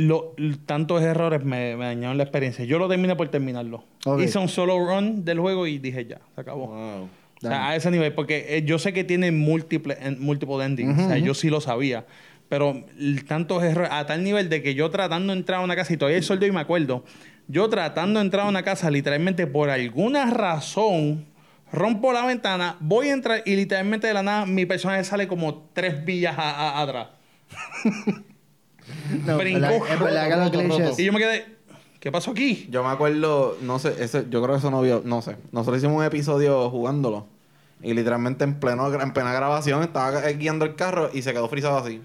Lo, 0.00 0.34
tantos 0.64 1.02
errores 1.02 1.44
me, 1.44 1.76
me 1.76 1.86
dañaron 1.86 2.16
la 2.18 2.22
experiencia. 2.22 2.64
Yo 2.64 2.78
lo 2.78 2.88
terminé 2.88 3.16
por 3.16 3.28
terminarlo. 3.30 3.82
Ok. 4.06 4.20
Hice 4.20 4.38
un 4.38 4.48
solo 4.48 4.78
run 4.78 5.24
del 5.24 5.40
juego 5.40 5.66
y 5.66 5.78
dije 5.78 6.06
ya, 6.06 6.20
se 6.36 6.40
acabó. 6.40 6.68
Wow. 6.68 7.04
O 7.04 7.40
sea, 7.40 7.68
a 7.70 7.74
ese 7.76 7.90
nivel, 7.90 8.12
porque 8.14 8.46
eh, 8.56 8.62
yo 8.64 8.78
sé 8.78 8.92
que 8.92 9.02
tiene 9.02 9.32
múltiples 9.32 9.98
en- 10.00 10.20
múltiples 10.20 10.64
endings. 10.66 10.98
o 11.00 11.08
sea, 11.08 11.18
yo 11.18 11.34
sí 11.34 11.50
lo 11.50 11.60
sabía. 11.60 12.06
Pero 12.48 12.84
tantos 13.26 13.62
errores, 13.64 13.90
a 13.92 14.06
tal 14.06 14.22
nivel 14.22 14.48
de 14.48 14.62
que 14.62 14.74
yo 14.74 14.88
tratando 14.90 15.32
de 15.32 15.38
entrar 15.40 15.60
a 15.60 15.64
una 15.64 15.74
casa, 15.76 15.92
y 15.92 15.96
todavía 15.96 16.16
hay 16.16 16.22
sueldo 16.22 16.46
y 16.46 16.52
me 16.52 16.60
acuerdo, 16.60 17.04
yo 17.48 17.68
tratando 17.68 18.20
de 18.20 18.24
entrar 18.24 18.46
a 18.46 18.48
una 18.48 18.62
casa, 18.62 18.90
literalmente 18.90 19.46
por 19.48 19.68
alguna 19.68 20.30
razón, 20.30 21.26
rompo 21.72 22.12
la 22.12 22.24
ventana, 22.24 22.76
voy 22.80 23.08
a 23.08 23.12
entrar 23.14 23.42
y 23.44 23.56
literalmente 23.56 24.06
de 24.06 24.14
la 24.14 24.22
nada 24.22 24.46
mi 24.46 24.64
personaje 24.64 25.02
sale 25.04 25.26
como 25.28 25.68
tres 25.74 26.04
villas 26.04 26.36
a- 26.38 26.78
a- 26.78 26.82
atrás. 26.82 27.08
No, 29.26 29.38
brincó. 29.38 29.84
Y 30.98 31.04
yo 31.04 31.12
me 31.12 31.18
quedé, 31.18 31.46
¿qué 32.00 32.12
pasó 32.12 32.30
aquí? 32.30 32.68
Yo 32.70 32.82
me 32.82 32.90
acuerdo, 32.90 33.56
no 33.62 33.78
sé, 33.78 33.94
ese, 33.98 34.26
yo 34.30 34.42
creo 34.42 34.54
que 34.54 34.58
eso 34.58 34.70
no 34.70 34.80
vio, 34.82 35.02
no 35.04 35.22
sé. 35.22 35.36
Nosotros 35.52 35.78
hicimos 35.78 35.98
un 35.98 36.04
episodio 36.04 36.70
jugándolo. 36.70 37.26
Y 37.82 37.94
literalmente 37.94 38.44
en 38.44 38.58
pleno, 38.58 38.92
en 38.92 39.12
plena 39.12 39.32
grabación 39.32 39.82
estaba 39.82 40.20
guiando 40.32 40.64
el 40.64 40.74
carro 40.74 41.10
y 41.12 41.22
se 41.22 41.32
quedó 41.32 41.48
frisado 41.48 41.78
así. 41.78 42.00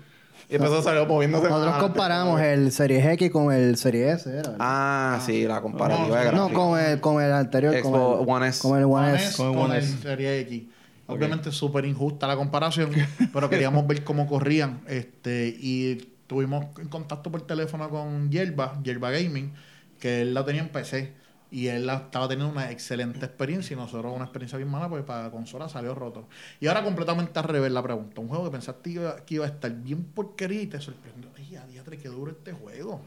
Y 0.49 0.55
empezó 0.55 0.79
a 0.79 0.83
salir 0.83 1.07
moviéndose. 1.07 1.49
Nosotros 1.49 1.77
comparamos 1.77 2.39
el 2.41 2.71
Series 2.71 3.05
X 3.13 3.31
con 3.31 3.51
el 3.51 3.75
Series 3.77 4.21
S, 4.21 4.29
¿era? 4.29 4.37
¿verdad? 4.41 4.55
Ah, 4.59 5.19
sí, 5.25 5.47
la 5.47 5.61
comparativa 5.61 6.25
de 6.25 6.31
no, 6.31 6.51
con 6.51 6.79
el, 6.79 6.99
con 6.99 7.23
el 7.23 7.31
anterior. 7.31 7.79
con 7.81 7.93
el, 7.95 8.29
One 8.29 8.47
S. 8.47 8.61
Con 8.61 8.77
el 8.77 8.85
One 8.85 8.93
One 8.93 9.15
S. 9.15 9.25
S 9.25 9.37
Con 9.37 9.47
el 9.47 9.53
con 9.55 9.63
One 9.63 9.77
el 9.77 9.83
S. 9.83 9.97
Serie 10.01 10.39
X. 10.41 10.63
Obviamente 11.07 11.51
súper 11.51 11.85
injusta 11.85 12.27
la 12.27 12.35
comparación, 12.35 12.91
pero 13.33 13.49
queríamos 13.49 13.85
ver 13.87 14.03
cómo 14.03 14.27
corrían. 14.27 14.81
Este, 14.87 15.47
y 15.59 16.12
tuvimos 16.27 16.65
en 16.79 16.87
contacto 16.87 17.31
por 17.31 17.41
teléfono 17.41 17.89
con 17.89 18.31
Yerba, 18.31 18.81
Yerba 18.83 19.11
Gaming, 19.11 19.53
que 19.99 20.21
él 20.21 20.33
la 20.33 20.45
tenía 20.45 20.61
en 20.61 20.69
PC. 20.69 21.23
Y 21.51 21.67
él 21.67 21.85
la 21.85 21.97
estaba 21.97 22.27
teniendo 22.27 22.51
una 22.51 22.71
excelente 22.71 23.23
experiencia 23.23 23.75
y 23.75 23.77
nosotros 23.77 24.11
una 24.15 24.23
experiencia 24.23 24.57
bien 24.57 24.71
mala 24.71 24.89
porque 24.89 25.03
para 25.03 25.25
la 25.25 25.29
consola 25.29 25.69
salió 25.69 25.93
roto. 25.93 26.27
Y 26.59 26.65
ahora 26.65 26.83
completamente 26.83 27.37
al 27.37 27.45
revés 27.45 27.71
la 27.71 27.83
pregunta. 27.83 28.21
Un 28.21 28.27
juego 28.27 28.45
que 28.45 28.49
pensaste 28.49 28.81
que 28.81 28.89
iba, 28.89 29.15
que 29.17 29.35
iba 29.35 29.45
a 29.45 29.49
estar 29.49 29.71
bien 29.71 30.03
porquería 30.03 30.63
y 30.63 30.67
te 30.67 30.81
sorprendió. 30.81 31.29
Ay, 31.37 31.55
a 31.55 31.67
diatre, 31.67 31.99
qué 31.99 32.09
duro 32.09 32.31
este 32.31 32.53
juego. 32.53 33.01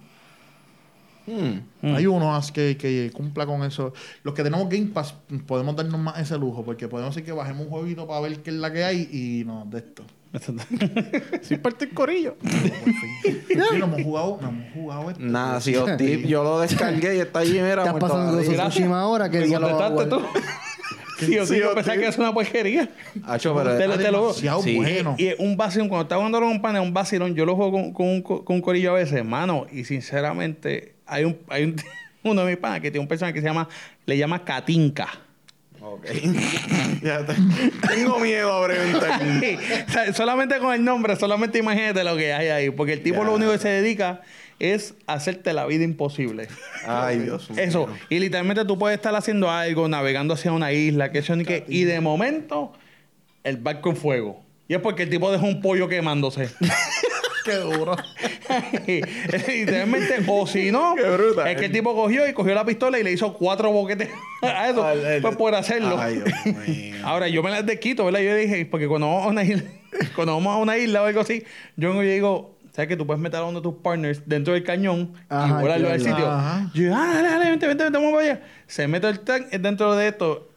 Hmm. 1.26 1.58
Hay 1.82 2.06
unos 2.06 2.52
que, 2.52 2.76
que 2.76 3.10
cumpla 3.12 3.46
con 3.46 3.64
eso. 3.64 3.92
Los 4.22 4.32
que 4.32 4.44
tenemos 4.44 4.68
Game 4.68 4.86
Pass 4.86 5.14
podemos 5.46 5.74
darnos 5.74 6.00
más 6.00 6.18
ese 6.20 6.38
lujo 6.38 6.64
porque 6.64 6.86
podemos 6.86 7.14
decir 7.14 7.26
que 7.26 7.32
bajemos 7.32 7.64
un 7.64 7.70
jueguito 7.70 8.06
para 8.06 8.20
ver 8.20 8.42
qué 8.42 8.50
es 8.50 8.56
la 8.56 8.72
que 8.72 8.84
hay 8.84 9.08
y 9.10 9.44
no, 9.44 9.66
de 9.66 9.78
esto. 9.78 10.04
Sí, 11.43 11.57
parte 11.57 11.87
el 11.87 11.95
corillo. 11.95 12.37
No 13.57 13.72
hemos 13.72 14.03
jugado, 14.03 14.39
no 14.43 14.49
hemos 14.49 14.72
jugado 14.74 15.11
esto. 15.11 15.22
Nada, 15.22 15.61
si 15.61 15.72
yo, 15.72 15.87
yo 15.97 16.43
lo 16.45 16.61
descargué 16.61 17.16
y 17.16 17.20
está 17.20 17.39
allí, 17.41 17.53
mira. 17.55 17.68
¿Estás 17.70 17.87
muerto 17.93 18.09
pasando 18.09 18.37
de. 18.37 18.45
Tsushima 18.45 19.01
ahora? 19.01 19.31
¿Qué 19.31 19.41
¿Me 19.41 19.47
día 19.47 19.59
lo 19.59 20.09
tú? 20.09 20.22
Sí, 21.18 21.39
o 21.39 21.47
sí, 21.47 21.59
yo 21.59 21.74
pensaba 21.74 21.97
que 21.97 22.07
es 22.09 22.18
una 22.18 22.35
porquería. 22.35 22.91
Hacho, 23.24 23.55
pero- 23.57 23.79
Te 23.79 23.87
lo- 23.89 23.97
te 23.97 24.11
lo- 24.12 24.20
demasiado 24.29 24.62
sí. 24.62 24.77
bueno. 24.77 25.14
Y 25.16 25.29
es 25.29 25.37
un 25.39 25.57
vacilón, 25.57 25.89
cuando 25.89 26.03
estaba 26.03 26.20
jugando 26.20 26.41
con 26.41 26.61
pan, 26.61 26.77
es 26.77 26.83
un 26.83 26.93
vacilón. 26.93 27.35
Yo 27.35 27.47
lo 27.47 27.57
juego 27.57 27.72
con, 27.72 27.93
con, 27.95 28.07
un 28.07 28.20
co- 28.22 28.45
con 28.45 28.57
un 28.57 28.62
corillo 28.62 28.91
a 28.91 28.95
veces, 28.95 29.24
mano. 29.24 29.66
Y 29.72 29.85
sinceramente, 29.85 30.97
hay 31.07 31.24
un, 31.24 31.39
hay 31.49 31.64
un 31.64 31.77
uno 32.22 32.45
de 32.45 32.51
mis 32.51 32.59
panas 32.59 32.81
que 32.81 32.91
tiene 32.91 33.01
un 33.03 33.09
personaje 33.09 33.33
que 33.33 33.41
se 33.41 33.47
llama, 33.47 33.66
le 34.05 34.18
llama 34.18 34.45
Katinka. 34.45 35.09
Ok. 35.81 36.07
ya 37.03 37.24
te- 37.27 37.35
Tengo 37.95 38.18
miedo 38.18 38.53
a 38.53 38.66
preguntar. 38.66 39.20
O 39.89 39.93
sea, 39.93 40.12
solamente 40.12 40.59
con 40.59 40.74
el 40.74 40.85
nombre, 40.85 41.16
solamente 41.16 41.59
imagínate 41.59 42.03
lo 42.05 42.16
que 42.16 42.33
hay 42.33 42.49
ahí. 42.49 42.70
Porque 42.70 42.93
el 42.95 43.03
tipo 43.03 43.24
lo 43.24 43.35
único 43.35 43.53
que 43.53 43.59
se 43.59 43.68
dedica 43.68 44.22
es 44.59 44.95
hacerte 45.07 45.53
la 45.53 45.66
vida 45.66 45.85
imposible. 45.85 46.49
Ay, 46.87 47.18
Dios 47.18 47.51
mío. 47.51 47.61
Eso. 47.62 47.89
Y 48.09 48.18
literalmente 48.18 48.64
tú 48.64 48.79
puedes 48.79 48.97
estar 48.97 49.14
haciendo 49.14 49.51
algo, 49.51 49.87
navegando 49.89 50.35
hacia 50.35 50.53
una 50.53 50.72
isla, 50.72 51.12
que 51.12 51.18
eso 51.18 51.37
ni 51.37 51.45
qué. 51.45 51.64
Y 51.68 51.85
de 51.85 52.01
momento, 52.01 52.72
el 53.45 53.59
barco 53.59 53.91
en 53.91 53.97
fuego. 53.97 54.43
Y 54.68 54.74
es 54.74 54.81
porque 54.81 55.05
el 55.05 55.11
tipo 55.11 55.31
dejó 55.31 55.47
un 55.47 55.61
pollo 55.61 55.87
quemándose. 55.89 56.49
Qué 57.47 57.55
duro. 57.55 57.97
Literalmente, 59.49 60.16
o 60.26 60.47
si 60.47 60.70
no, 60.70 60.94
Qué 60.97 61.09
brutal. 61.09 61.47
es 61.49 61.57
que 61.57 61.66
el 61.66 61.72
tipo 61.72 61.94
cogió 61.94 62.28
y 62.28 62.32
cogió 62.32 62.55
la 62.55 62.64
pistola 62.64 62.99
y 62.99 63.05
le 63.05 63.12
hizo 63.12 63.32
cuatro 63.34 63.70
boquetes 63.70 64.09
a 64.42 64.68
eso. 64.68 64.84
Pues 65.22 65.36
por 65.36 65.55
hacerlo. 65.55 65.97
Ay, 65.99 66.16
Dios 66.16 66.68
mío. 66.68 66.97
Ahora, 67.05 67.28
yo 67.28 67.42
me 67.42 67.51
las 67.51 67.64
desquito, 67.64 68.05
¿verdad? 68.05 68.20
Yo 68.20 68.34
dije, 68.34 68.66
porque 68.66 68.88
cuando 68.88 69.07
vamos 69.07 69.24
a 69.24 69.28
una 69.28 69.44
isla, 69.44 69.62
cuando 70.14 70.34
vamos 70.34 70.55
a 70.55 70.59
una 70.59 70.76
isla 70.76 71.03
o 71.03 71.07
algo 71.07 71.20
así, 71.20 71.44
yo 71.76 71.99
digo, 72.01 72.57
¿sabes 72.72 72.88
que 72.88 72.97
tú 72.97 73.07
puedes 73.07 73.22
meter 73.22 73.40
a 73.40 73.44
uno 73.44 73.61
de 73.61 73.62
tus 73.62 73.74
partners 73.76 74.22
dentro 74.26 74.55
del 74.55 74.64
cañón 74.64 75.12
Ajá, 75.28 75.47
y 75.47 75.62
volarlo 75.62 75.88
al 75.88 76.01
sitio? 76.01 76.28
Ajá. 76.28 76.70
Yo, 76.74 76.94
ah, 76.94 77.12
dale, 77.14 77.28
dale, 77.28 77.51
vente, 77.51 77.66
vente, 77.68 77.84
vente, 77.84 77.99
vamos 77.99 78.12
para 78.12 78.32
allá. 78.32 78.42
Se 78.66 78.88
mete 78.88 79.09
el 79.09 79.20
tank 79.20 79.51
dentro 79.51 79.94
de 79.94 80.09
esto. 80.09 80.49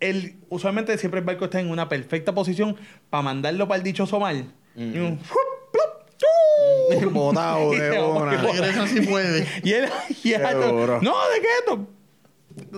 El, 0.00 0.36
usualmente 0.50 0.98
siempre 0.98 1.20
el 1.20 1.24
barco 1.26 1.46
está 1.46 1.60
en 1.60 1.70
una 1.70 1.88
perfecta 1.88 2.34
posición 2.34 2.76
para 3.08 3.22
mandarlo 3.22 3.66
para 3.66 3.78
el 3.78 3.84
dichoso 3.84 4.20
mar. 4.20 4.34
Y 4.76 4.98
un, 4.98 5.20
Botado 7.12 7.70
de 7.72 8.00
una. 8.00 8.36
Regresa 8.42 8.86
si 8.86 9.00
puede. 9.02 9.46
Y 9.64 9.72
él, 9.72 9.88
y 10.22 10.32
él 10.32 10.42
no, 10.42 10.98
¿de 11.00 11.40
qué 11.40 11.48
esto? 11.60 11.88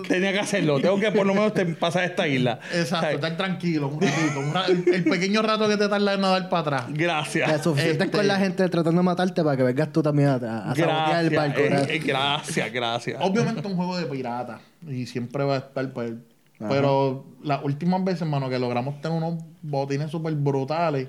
Tenía 0.07 0.33
que 0.33 0.39
hacerlo. 0.39 0.79
Tengo 0.79 0.99
que 0.99 1.11
por 1.11 1.25
lo 1.25 1.35
menos 1.35 1.53
te- 1.53 1.65
pasar 1.65 2.03
esta 2.03 2.27
isla. 2.27 2.59
Exacto, 2.73 2.95
¿Sabes? 3.01 3.15
estar 3.15 3.37
tranquilo 3.37 3.89
un 3.89 4.01
ratito. 4.01 4.39
un 4.39 4.51
ra- 4.53 4.65
el, 4.65 5.03
pequeño 5.03 5.43
rato 5.43 5.67
que 5.67 5.77
te 5.77 5.87
tarda 5.87 6.13
en 6.15 6.21
nadar 6.21 6.49
para 6.49 6.61
atrás. 6.61 6.85
Gracias. 6.89 7.47
La 7.47 7.61
suficiente 7.61 8.05
Este- 8.05 8.17
con 8.17 8.27
la 8.27 8.37
gente 8.37 8.67
tratando 8.69 8.99
de 9.01 9.05
matarte 9.05 9.43
para 9.43 9.55
que 9.55 9.61
vengas 9.63 9.91
tú 9.91 10.01
también 10.01 10.29
a, 10.29 10.35
a 10.71 10.75
sabotear 10.75 11.25
el 11.25 11.29
barco. 11.35 11.59
eh, 11.61 11.85
eh, 11.89 11.99
gracias, 11.99 12.71
gracias. 12.73 13.17
Obviamente 13.21 13.67
un 13.67 13.75
juego 13.75 13.97
de 13.97 14.05
pirata. 14.07 14.59
Y 14.87 15.05
siempre 15.05 15.43
va 15.43 15.55
a 15.55 15.57
estar 15.59 15.91
pues, 15.93 16.13
Ajá. 16.59 16.69
Pero 16.69 17.25
las 17.43 17.63
últimas 17.63 18.03
veces, 18.03 18.23
hermano, 18.23 18.49
que 18.49 18.57
logramos 18.57 18.99
tener 18.99 19.15
unos 19.15 19.43
botines 19.61 20.09
súper 20.09 20.33
brutales, 20.33 21.07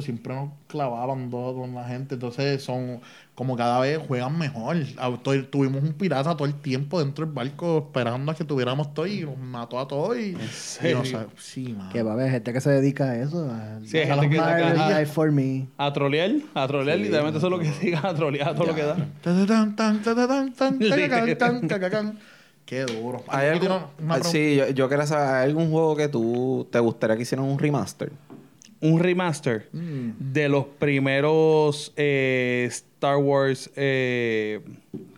Siempre 0.00 0.34
nos 0.34 0.50
clavaban 0.66 1.30
dos 1.30 1.54
con 1.54 1.74
la 1.74 1.84
gente. 1.86 2.14
Entonces 2.14 2.62
son 2.62 3.00
como 3.34 3.56
cada 3.56 3.80
vez 3.80 3.98
juegan 3.98 4.36
mejor. 4.38 4.76
Tuvimos 5.50 5.82
un 5.82 5.92
pirata 5.92 6.36
todo 6.36 6.46
el 6.46 6.54
tiempo 6.54 6.98
dentro 6.98 7.24
del 7.24 7.34
barco 7.34 7.78
esperando 7.86 8.32
a 8.32 8.34
que 8.34 8.44
tuviéramos 8.44 8.92
todo 8.94 9.06
y 9.06 9.20
nos 9.20 9.38
mató 9.38 9.78
a 9.78 9.86
todos. 9.86 10.18
Y, 10.18 10.30
y 10.30 10.38
sí, 11.38 11.72
man. 11.72 11.90
Que 11.90 12.02
va 12.02 12.10
a 12.12 12.14
haber 12.14 12.30
gente 12.30 12.52
que 12.52 12.60
se 12.60 12.70
dedica 12.70 13.04
a 13.10 13.16
eso. 13.16 13.48
A, 13.50 13.78
sí, 13.84 13.98
a 13.98 14.06
gente 14.16 14.28
que 14.30 15.06
for 15.06 15.30
me. 15.30 15.66
a 15.78 15.92
trolear, 15.92 16.32
a 16.54 16.66
trolear, 16.66 16.98
literalmente 16.98 17.38
eso 17.38 17.46
es 17.46 17.50
lo 17.50 17.58
que 17.58 17.72
siga 17.72 18.00
a 18.02 18.14
trolear, 18.14 18.54
todo 18.54 18.66
lo 18.66 18.74
que 18.74 18.82
da. 18.82 18.96
Qué 22.64 22.84
duro. 22.84 23.22
Sí, 24.24 24.56
yo, 24.56 24.68
yo 24.70 24.88
quería 24.88 25.06
saber, 25.06 25.34
¿hay 25.36 25.48
algún 25.48 25.70
juego 25.70 25.94
que 25.94 26.08
tú 26.08 26.66
te 26.72 26.80
gustaría 26.80 27.14
que 27.16 27.22
hicieran 27.22 27.46
un 27.46 27.58
remaster? 27.58 28.10
Un 28.92 29.00
remaster 29.00 29.68
Mm. 29.72 30.10
de 30.32 30.48
los 30.48 30.64
primeros 30.78 31.92
eh, 31.96 32.66
Star 32.70 33.16
Wars. 33.18 33.70
eh, 33.76 34.60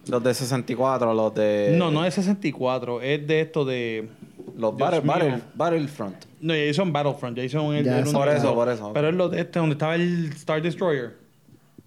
Los 0.09 0.23
de 0.23 0.35
64, 0.35 1.13
los 1.15 1.35
de... 1.35 1.75
no, 1.79 1.91
no 1.91 2.05
es 2.05 2.15
64, 2.15 3.01
es 3.03 3.27
de 3.27 3.41
esto 3.41 3.65
de. 3.65 4.09
Los 4.57 4.77
Battle. 4.77 5.01
Battle- 5.01 5.41
Battlefront. 5.55 6.25
No, 6.41 6.55
ya 6.55 6.65
hizo 6.65 6.83
en 6.83 6.93
Battlefront, 6.93 7.37
ya 7.37 7.45
el. 7.75 7.85
Ya, 7.85 7.99
el 8.01 8.11
Por 8.13 8.29
que 8.29 8.37
eso, 8.37 8.55
por 8.55 8.69
eso. 8.69 8.93
Pero 8.93 9.09
es 9.09 9.15
lo 9.15 9.29
de 9.29 9.41
este, 9.43 9.59
donde 9.61 9.75
estaba 9.75 9.95
el 9.95 10.27
Star 10.35 10.61
Destroyer. 10.63 11.17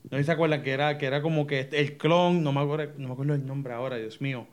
No 0.10 0.18
sé 0.18 0.24
si 0.24 0.26
se 0.26 0.32
acuerdan 0.34 0.62
que 0.64 0.72
era, 0.72 0.98
que 0.98 1.06
era 1.06 1.22
como 1.22 1.48
que 1.48 1.68
el 1.72 1.98
clon, 1.98 2.44
no 2.44 2.52
me 2.54 2.60
acuerdo, 2.62 2.94
no 2.98 3.08
me 3.08 3.14
acuerdo 3.14 3.34
el 3.34 3.46
nombre 3.46 3.74
ahora, 3.74 3.98
Dios 3.98 4.20
mío. 4.22 4.46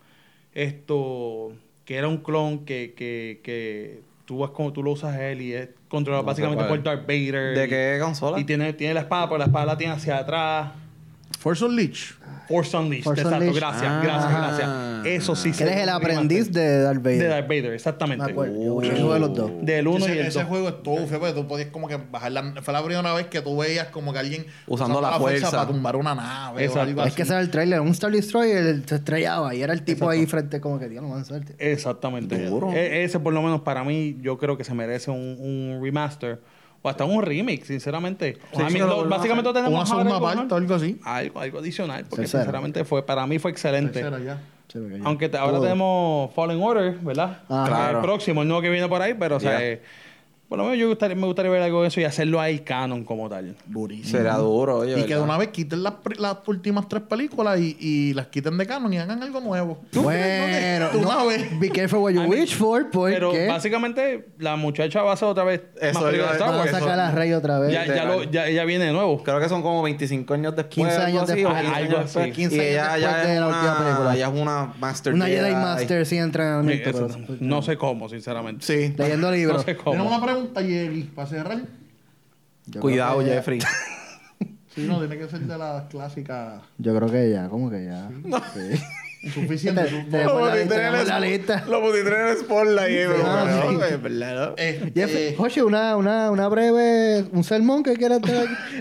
Esto, 0.54 1.52
que 1.84 1.96
era 1.96 2.08
un 2.08 2.18
clon 2.18 2.64
que, 2.64 2.94
que, 2.96 3.40
que 3.42 4.00
tú 4.24 4.38
vas 4.38 4.50
como 4.50 4.72
tú 4.72 4.82
lo 4.82 4.92
usas 4.92 5.14
a 5.14 5.30
él 5.30 5.40
y 5.42 5.52
es 5.54 5.68
controlado 5.88 6.22
No 6.22 6.26
básicamente 6.26 6.64
por. 6.64 6.82
Darth 6.82 7.06
Vader. 7.06 7.56
¿De 7.56 7.64
y- 7.64 7.68
qué 7.68 7.98
consola? 8.00 8.38
Y 8.38 8.44
tiene, 8.44 8.72
tiene 8.72 8.94
la 8.94 9.00
espada, 9.00 9.26
pero 9.26 9.38
la 9.38 9.44
espada 9.46 9.66
la 9.66 9.78
tiene 9.78 9.94
hacia 9.94 10.18
atrás. 10.18 10.70
Force 11.38 11.64
Unleashed. 11.64 12.16
Force 12.48 12.76
Unleashed. 12.76 13.04
Force 13.04 13.20
exacto, 13.20 13.38
Unleashed. 13.44 13.60
gracias, 13.60 13.84
Ah. 13.92 14.00
gracias, 14.02 14.32
gracias. 14.32 15.06
Eso 15.06 15.36
sí. 15.36 15.52
Él 15.60 15.68
es 15.68 15.76
el 15.76 15.88
aprendiz 15.90 16.50
de 16.52 16.80
Darth 16.82 16.98
Vader. 17.02 17.18
de 17.18 17.28
Darth 17.28 17.46
Vader, 17.48 17.68
Me 17.68 17.74
exactamente. 17.74 18.34
yo 18.34 18.34
jugué 19.04 19.18
los 19.20 19.34
dos. 19.34 19.50
Del 19.62 19.86
1 19.86 19.98
y 19.98 20.02
ese, 20.10 20.20
el 20.20 20.26
ese 20.26 20.38
2. 20.40 20.48
juego 20.48 20.68
estuvo 20.70 21.06
feo 21.06 21.20
porque 21.20 21.34
tú 21.34 21.46
podías 21.46 21.68
como 21.68 21.86
que 21.88 21.96
bajar 22.10 22.32
la... 22.32 22.54
Fue 22.62 22.72
la 22.72 22.82
primera 22.82 23.12
vez 23.14 23.26
que 23.26 23.40
tú 23.42 23.56
veías 23.56 23.88
como 23.88 24.12
que 24.12 24.18
alguien... 24.18 24.46
Usando 24.66 25.00
la 25.00 25.12
fuerza. 25.12 25.50
para 25.50 25.66
tumbar 25.66 25.94
una 25.96 26.14
nave 26.14 26.62
Exacto. 26.64 26.80
o 26.80 26.82
algo 26.82 27.00
Es 27.02 27.06
así. 27.08 27.16
que 27.16 27.22
ese 27.22 27.32
era 27.32 27.40
el 27.42 27.50
trailer. 27.50 27.80
Un 27.80 27.88
Star 27.88 28.10
Destroyer 28.10 28.82
se 28.86 28.94
estrellaba 28.96 29.54
y 29.54 29.62
era 29.62 29.72
el 29.74 29.82
tipo 29.82 30.08
ahí 30.08 30.26
frente 30.26 30.60
como 30.60 30.78
que, 30.80 30.88
tío, 30.88 31.00
no 31.02 31.10
van 31.10 31.20
a 31.20 31.24
suerte. 31.24 31.54
Exactamente. 31.58 32.46
Duro. 32.46 32.72
E- 32.72 33.04
ese 33.04 33.20
por 33.20 33.32
lo 33.32 33.42
menos 33.42 33.60
para 33.60 33.84
mí 33.84 34.16
yo 34.22 34.38
creo 34.38 34.56
que 34.56 34.64
se 34.64 34.74
merece 34.74 35.10
un, 35.10 35.36
un 35.38 35.80
remaster 35.82 36.40
o 36.82 36.88
hasta 36.88 37.04
un 37.04 37.22
remake, 37.22 37.64
sinceramente. 37.64 38.38
Sí, 38.54 38.62
mí 38.62 38.70
sí, 38.70 38.78
lo- 38.78 39.08
básicamente 39.08 39.52
tenemos 39.52 39.74
una 39.74 39.86
segunda 39.86 40.14
algo, 40.16 40.26
parte 40.26 40.54
algo 40.54 40.74
así. 40.74 41.00
algo, 41.04 41.40
algo 41.40 41.58
adicional, 41.58 42.04
porque 42.08 42.22
Tercero. 42.22 42.42
sinceramente 42.44 42.84
fue 42.84 43.04
para 43.04 43.26
mí 43.26 43.38
fue 43.38 43.50
excelente. 43.50 44.00
Tercera 44.00 44.18
ya. 44.20 44.38
Aunque 45.04 45.28
te- 45.30 45.38
ahora 45.38 45.60
tenemos 45.60 46.32
Fallen 46.34 46.60
Order, 46.62 46.92
¿verdad? 46.98 47.38
Ajá. 47.48 47.66
Claro. 47.66 47.98
El 47.98 48.04
próximo, 48.04 48.42
el 48.42 48.48
nuevo 48.48 48.60
que 48.62 48.68
viene 48.68 48.86
por 48.86 49.00
ahí, 49.00 49.14
pero 49.18 49.36
o 49.36 49.40
sea, 49.40 49.58
Ya. 50.48 50.50
por 50.50 50.58
lo 50.58 50.64
menos 50.64 50.78
yo 50.78 50.88
gustaría- 50.88 51.14
me 51.16 51.26
gustaría 51.26 51.50
ver 51.50 51.62
algo 51.62 51.82
de 51.82 51.88
eso 51.88 52.00
y 52.00 52.04
hacerlo 52.04 52.40
ahí 52.40 52.60
canon 52.60 53.04
como 53.04 53.28
tal. 53.28 53.54
Burísimo. 53.66 54.18
Será 54.18 54.36
duro, 54.36 54.78
oye. 54.78 54.98
Y 54.98 55.02
que 55.04 55.14
de 55.14 55.20
una 55.20 55.36
vez 55.36 55.48
quiten 55.48 55.82
las, 55.82 55.94
últimas 56.46 56.88
tres 56.88 57.02
películas 57.02 57.60
y, 57.60 57.76
y 57.78 58.14
las 58.14 58.28
quiten 58.28 58.56
de 58.56 58.66
canon 58.66 58.92
y 58.92 58.98
hagan 58.98 59.22
algo 59.22 59.40
nuevo. 59.40 59.82
¿Tú 59.92 60.02
Bueno, 60.04 60.88
una 60.94 61.14
no, 61.16 61.26
vez. 61.26 61.58
be 61.60 61.68
careful 61.70 61.98
what 62.00 62.12
you 62.12 62.22
wish 62.26 62.54
for, 62.56 62.88
Pero 62.90 63.28
porque 63.30 63.46
básicamente 63.46 64.28
la 64.38 64.56
muchacha 64.56 65.02
va 65.02 65.10
a 65.10 65.14
hacer 65.14 65.28
otra 65.28 65.44
vez 65.44 65.60
Eso 65.80 65.94
más 66.00 66.04
películas 66.04 66.38
de 66.38 66.44
iba 66.44 66.62
a- 66.62 66.66
sacar 66.68 66.98
a 67.00 67.10
Rey 67.10 67.32
otra 67.34 67.58
vez. 67.58 67.72
Ya, 67.72 67.84
ya, 67.86 68.04
lo- 68.06 68.24
ya- 68.24 68.46
ella 68.46 68.64
viene 68.64 68.86
de 68.86 68.92
nuevo. 68.92 69.22
Creo 69.22 69.40
que 69.40 69.48
son 69.50 69.60
como 69.62 69.82
25 69.82 70.32
años 70.34 70.56
después. 70.56 70.74
15 70.74 70.94
algo 70.96 71.06
años 71.06 71.22
así, 71.30 71.42
después. 71.42 71.54
o 71.54 71.58
15 71.60 71.74
Algo 71.76 71.96
años 71.98 72.04
así. 72.10 72.18
después. 72.18 72.34
15 72.36 72.56
y 72.56 72.76
años 72.76 72.92
después 72.92 73.02
ya 73.02 73.16
de 73.26 73.34
es 73.34 73.40
la 73.40 73.46
última 73.48 73.72
una, 73.76 73.84
película. 73.84 74.14
ella 74.16 74.28
es 74.28 74.40
una 74.40 74.72
Master 74.80 75.12
Una 75.14 75.26
Jedi 75.26 75.38
Jedi. 75.40 75.54
Master 75.54 76.06
sin 76.06 76.18
Sí, 76.18 76.24
entrenamiento. 76.24 76.90
eso- 76.90 77.08
pero- 77.26 77.36
no 77.40 77.62
sé 77.62 77.76
cómo, 77.76 78.08
sinceramente. 78.08 78.64
Sí. 78.64 78.94
Leyendo 78.96 79.30
libros. 79.30 79.58
No 79.58 79.62
sé 79.62 79.76
cómo. 79.76 80.37
Una 80.38 80.52
pregunta, 80.52 80.62
Jerry, 80.62 81.02
para 81.04 81.28
cerrar. 81.28 81.58
Yo 82.66 82.80
Cuidado, 82.80 83.18
que- 83.20 83.26
Jeffrey. 83.26 83.58
Sí, 84.74 84.86
no, 84.86 84.98
tiene 85.00 85.18
que 85.18 85.26
ser 85.28 85.40
de 85.40 85.58
las 85.58 85.84
clásicas. 85.88 86.62
Yo 86.76 86.94
creo 86.94 87.10
que 87.10 87.30
ya, 87.32 87.48
¿cómo 87.48 87.68
que 87.68 87.84
ya? 87.86 88.08
Sí. 88.54 89.30
Suficiente. 89.30 89.82
Te- 89.82 90.04
tenemos 90.04 90.40
la 90.46 90.54
lista, 90.54 90.74
tenemos 90.76 91.08
la 91.08 91.20
lista. 91.20 91.64
Lo 91.68 91.96
en 91.96 92.06
el 92.28 92.36
spotlight. 92.36 93.08
Una, 95.64 95.96
una, 95.96 96.30
una 96.30 96.48
breve, 96.48 97.24
un 97.32 97.42
sermón 97.42 97.82
que 97.82 97.94
quieras. 97.96 98.20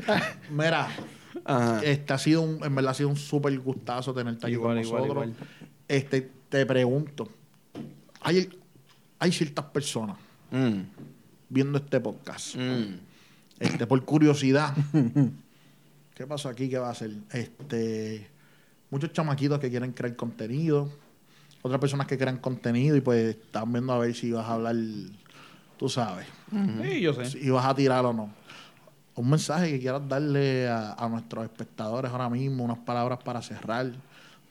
Ah, 0.08 0.22
Mira, 0.52 0.88
Ajá. 1.44 1.82
este 1.84 2.14
ha 2.14 2.18
sido 2.20 2.42
un, 2.44 2.64
en 2.64 2.76
verdad 2.76 2.92
ha 2.92 2.94
sido 2.94 3.10
un 3.10 3.18
súper 3.18 3.58
gustazo 3.60 4.14
tenerte 4.14 4.46
aquí 4.46 4.54
Igual, 4.54 4.76
con 4.76 4.86
igual, 4.86 5.02
nosotros. 5.02 5.26
igual. 5.30 5.48
Este, 5.88 6.30
te 6.50 6.66
pregunto, 6.68 7.28
hay, 8.22 8.48
hay 9.20 9.32
ciertas 9.32 9.66
personas 9.66 10.18
Mm, 10.52 10.82
viendo 11.50 11.78
este 11.78 12.00
podcast, 12.00 12.56
mm. 12.56 12.96
este, 13.60 13.88
por 13.88 14.04
curiosidad. 14.06 14.74
¿Qué 16.16 16.26
pasó 16.26 16.50
aquí? 16.50 16.68
¿Qué 16.70 16.78
va 16.78 16.88
a 16.88 16.92
hacer? 16.92 17.12
Este, 17.32 18.28
muchos 18.90 19.12
chamaquitos 19.14 19.60
que 19.60 19.70
quieren 19.70 19.92
crear 19.94 20.16
contenido, 20.16 20.90
otras 21.62 21.80
personas 21.80 22.08
que 22.08 22.18
crean 22.18 22.38
contenido 22.38 22.96
y 22.96 23.02
pues 23.02 23.36
están 23.36 23.72
viendo 23.72 23.94
a 23.94 24.00
ver 24.00 24.16
si 24.16 24.32
vas 24.32 24.46
a 24.48 24.54
hablar, 24.54 24.76
tú 25.78 25.90
sabes, 25.90 26.26
Sí, 26.82 27.02
yo 27.02 27.14
sé. 27.14 27.26
si 27.26 27.50
vas 27.50 27.66
a 27.66 27.76
tirar 27.76 28.06
o 28.06 28.14
no. 28.14 28.34
Un 29.16 29.30
mensaje 29.30 29.72
que 29.72 29.80
quieras 29.80 30.08
darle 30.08 30.68
a, 30.68 30.94
a 30.94 31.10
nuestros 31.10 31.44
espectadores 31.44 32.12
ahora 32.12 32.30
mismo, 32.30 32.64
unas 32.64 32.78
palabras 32.80 33.20
para 33.24 33.42
cerrar, 33.42 33.92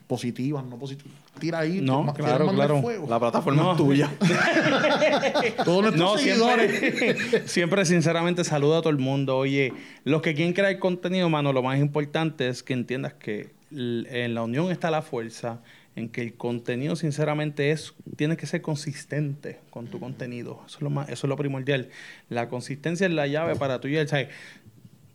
positivas, 0.06 0.64
no 0.64 0.78
positivas. 0.78 1.16
Tira 1.38 1.58
ahí, 1.60 1.80
No, 1.80 2.02
ma- 2.04 2.14
claro, 2.14 2.48
claro. 2.48 2.80
fuego. 2.80 3.06
La 3.08 3.18
plataforma 3.18 3.62
No. 3.62 3.70
es 3.72 3.76
tuya. 3.76 4.10
Todos 5.64 5.82
nuestros 5.82 5.96
No, 5.96 6.18
seguidores. 6.18 6.78
siempre, 6.78 7.42
siempre 7.48 7.84
sinceramente 7.84 8.44
saludo 8.44 8.76
a 8.78 8.80
todo 8.82 8.90
el 8.90 8.98
mundo. 8.98 9.36
Oye, 9.36 9.72
los 10.04 10.22
que 10.22 10.34
quieren 10.34 10.52
crear 10.54 10.78
contenido, 10.78 11.28
mano, 11.28 11.52
lo 11.52 11.62
más 11.62 11.78
importante 11.78 12.48
es 12.48 12.62
que 12.62 12.72
entiendas 12.72 13.14
que 13.14 13.50
en 13.70 14.34
la 14.34 14.42
unión 14.44 14.70
está 14.70 14.90
la 14.90 15.02
fuerza, 15.02 15.60
en 15.96 16.08
que 16.08 16.20
el 16.22 16.34
contenido 16.34 16.94
sinceramente 16.94 17.70
es, 17.70 17.94
tienes 18.16 18.36
que 18.38 18.46
ser 18.46 18.62
consistente 18.62 19.58
con 19.70 19.86
tu 19.88 19.98
contenido. 19.98 20.62
Eso 20.66 20.76
es 20.78 20.82
lo 20.82 20.90
más, 20.90 21.08
eso 21.08 21.26
es 21.26 21.28
lo 21.28 21.36
primordial. 21.36 21.88
La 22.28 22.48
consistencia 22.48 23.06
es 23.06 23.12
la 23.12 23.26
llave 23.26 23.56
para 23.56 23.80
tu 23.80 23.88
y 23.88 23.96
¿sabes? 24.06 24.28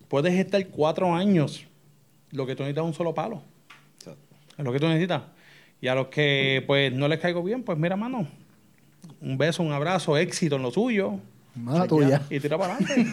Puedes 0.10 0.34
estar 0.34 0.66
cuatro 0.68 1.14
años, 1.16 1.66
lo 2.32 2.46
que 2.46 2.56
tú 2.56 2.64
necesitas 2.64 2.84
es 2.84 2.88
un 2.90 2.94
solo 2.94 3.14
palo. 3.14 3.44
Es 4.62 4.66
lo 4.66 4.72
que 4.72 4.80
tú 4.80 4.88
necesitas. 4.88 5.24
Y 5.82 5.88
a 5.88 5.96
los 5.96 6.08
que 6.08 6.64
pues 6.68 6.94
no 6.94 7.08
les 7.08 7.20
caigo 7.20 7.42
bien, 7.44 7.64
pues 7.64 7.78
mira, 7.78 7.96
mano, 7.96 8.28
un 9.20 9.38
beso, 9.38 9.64
un 9.64 9.74
abrazo, 9.74 10.16
éxito 10.18 10.58
en 10.58 10.62
lo 10.62 10.70
suyo 10.72 11.20
Mala 11.56 11.88
tuya. 11.88 12.22
y 12.30 12.40
tira 12.40 12.58
para 12.58 12.76
adelante. 12.76 13.08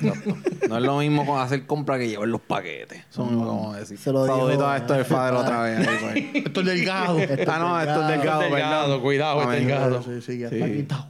No 0.69 0.77
es 0.77 0.83
lo 0.85 0.99
mismo 0.99 1.25
con 1.25 1.41
hacer 1.41 1.65
compra 1.65 1.99
que 1.99 2.07
llevar 2.09 2.29
los 2.29 2.43
paquetes. 2.43 3.03
Eso 3.11 3.25
mismo 3.25 3.73
a 3.73 3.79
decir. 3.81 3.97
Se 3.97 4.13
lo 4.13 4.25
dijo- 4.25 4.37
Saludito 4.37 4.69
a 4.69 4.77
esto 4.77 4.93
del 4.93 5.05
Fader 5.07 5.35
otra 5.35 5.63
vez. 5.63 5.89
ahí, 5.89 6.31
pues. 6.33 6.45
Esto 6.47 6.61
es 6.61 6.67
delgado. 6.67 7.17
ah, 7.49 7.59
no, 7.59 7.81
esto 7.81 8.03
es 8.03 8.09
delgado, 8.09 8.41
delgado, 8.43 9.01
cuidado, 9.03 9.43
es 9.53 9.59
delgado. 9.61 10.03
Sí, 10.03 10.21
sí, 10.21 10.39
ya 10.41 10.51
Sí. 10.51 10.57
está 10.57 10.71
quitado. 10.71 11.07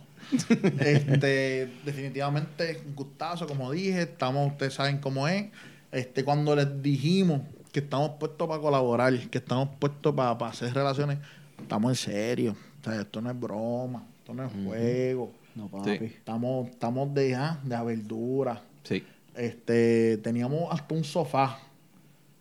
este, 0.78 1.68
definitivamente, 1.84 2.80
un 2.86 2.94
gustazo, 2.94 3.46
como 3.48 3.72
dije. 3.72 4.02
Estamos, 4.02 4.52
ustedes 4.52 4.74
saben 4.74 4.98
cómo 4.98 5.26
es. 5.28 5.46
Este, 5.90 6.22
cuando 6.24 6.54
les 6.54 6.82
dijimos 6.82 7.40
que 7.72 7.80
estamos 7.80 8.12
puestos 8.18 8.48
para 8.48 8.60
colaborar, 8.60 9.16
que 9.30 9.38
estamos 9.38 9.68
puestos 9.78 10.14
para, 10.14 10.36
para 10.38 10.50
hacer 10.52 10.72
relaciones, 10.74 11.18
estamos 11.60 11.90
en 11.90 11.96
serio. 12.12 12.56
O 12.80 12.84
sea, 12.84 13.00
esto 13.00 13.20
no 13.20 13.30
es 13.30 13.38
broma, 13.38 14.04
esto 14.20 14.34
no 14.34 14.44
es 14.44 14.50
juego. 14.64 15.32
No, 15.54 15.68
papi. 15.68 15.98
Sí. 15.98 16.04
Estamos, 16.04 16.68
estamos 16.70 17.12
de, 17.14 17.34
ah, 17.34 17.58
de 17.62 17.84
verdura. 17.84 18.60
Sí. 18.84 19.04
Este, 19.34 20.16
teníamos 20.18 20.72
hasta 20.72 20.94
un 20.94 21.04
sofá. 21.04 21.58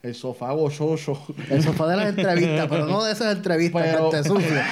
El 0.04 0.14
sofá 0.14 0.52
gozoso. 0.52 1.20
El 1.50 1.62
sofá 1.64 1.88
de 1.88 1.98
las 1.98 2.10
entrevistas, 2.10 2.68
pero 2.70 2.86
no 2.86 3.04
de 3.04 3.12
esas 3.12 3.36
entrevistas 3.36 3.82
Pero- 3.84 4.12
gente 4.12 4.28
sucia. 4.30 4.66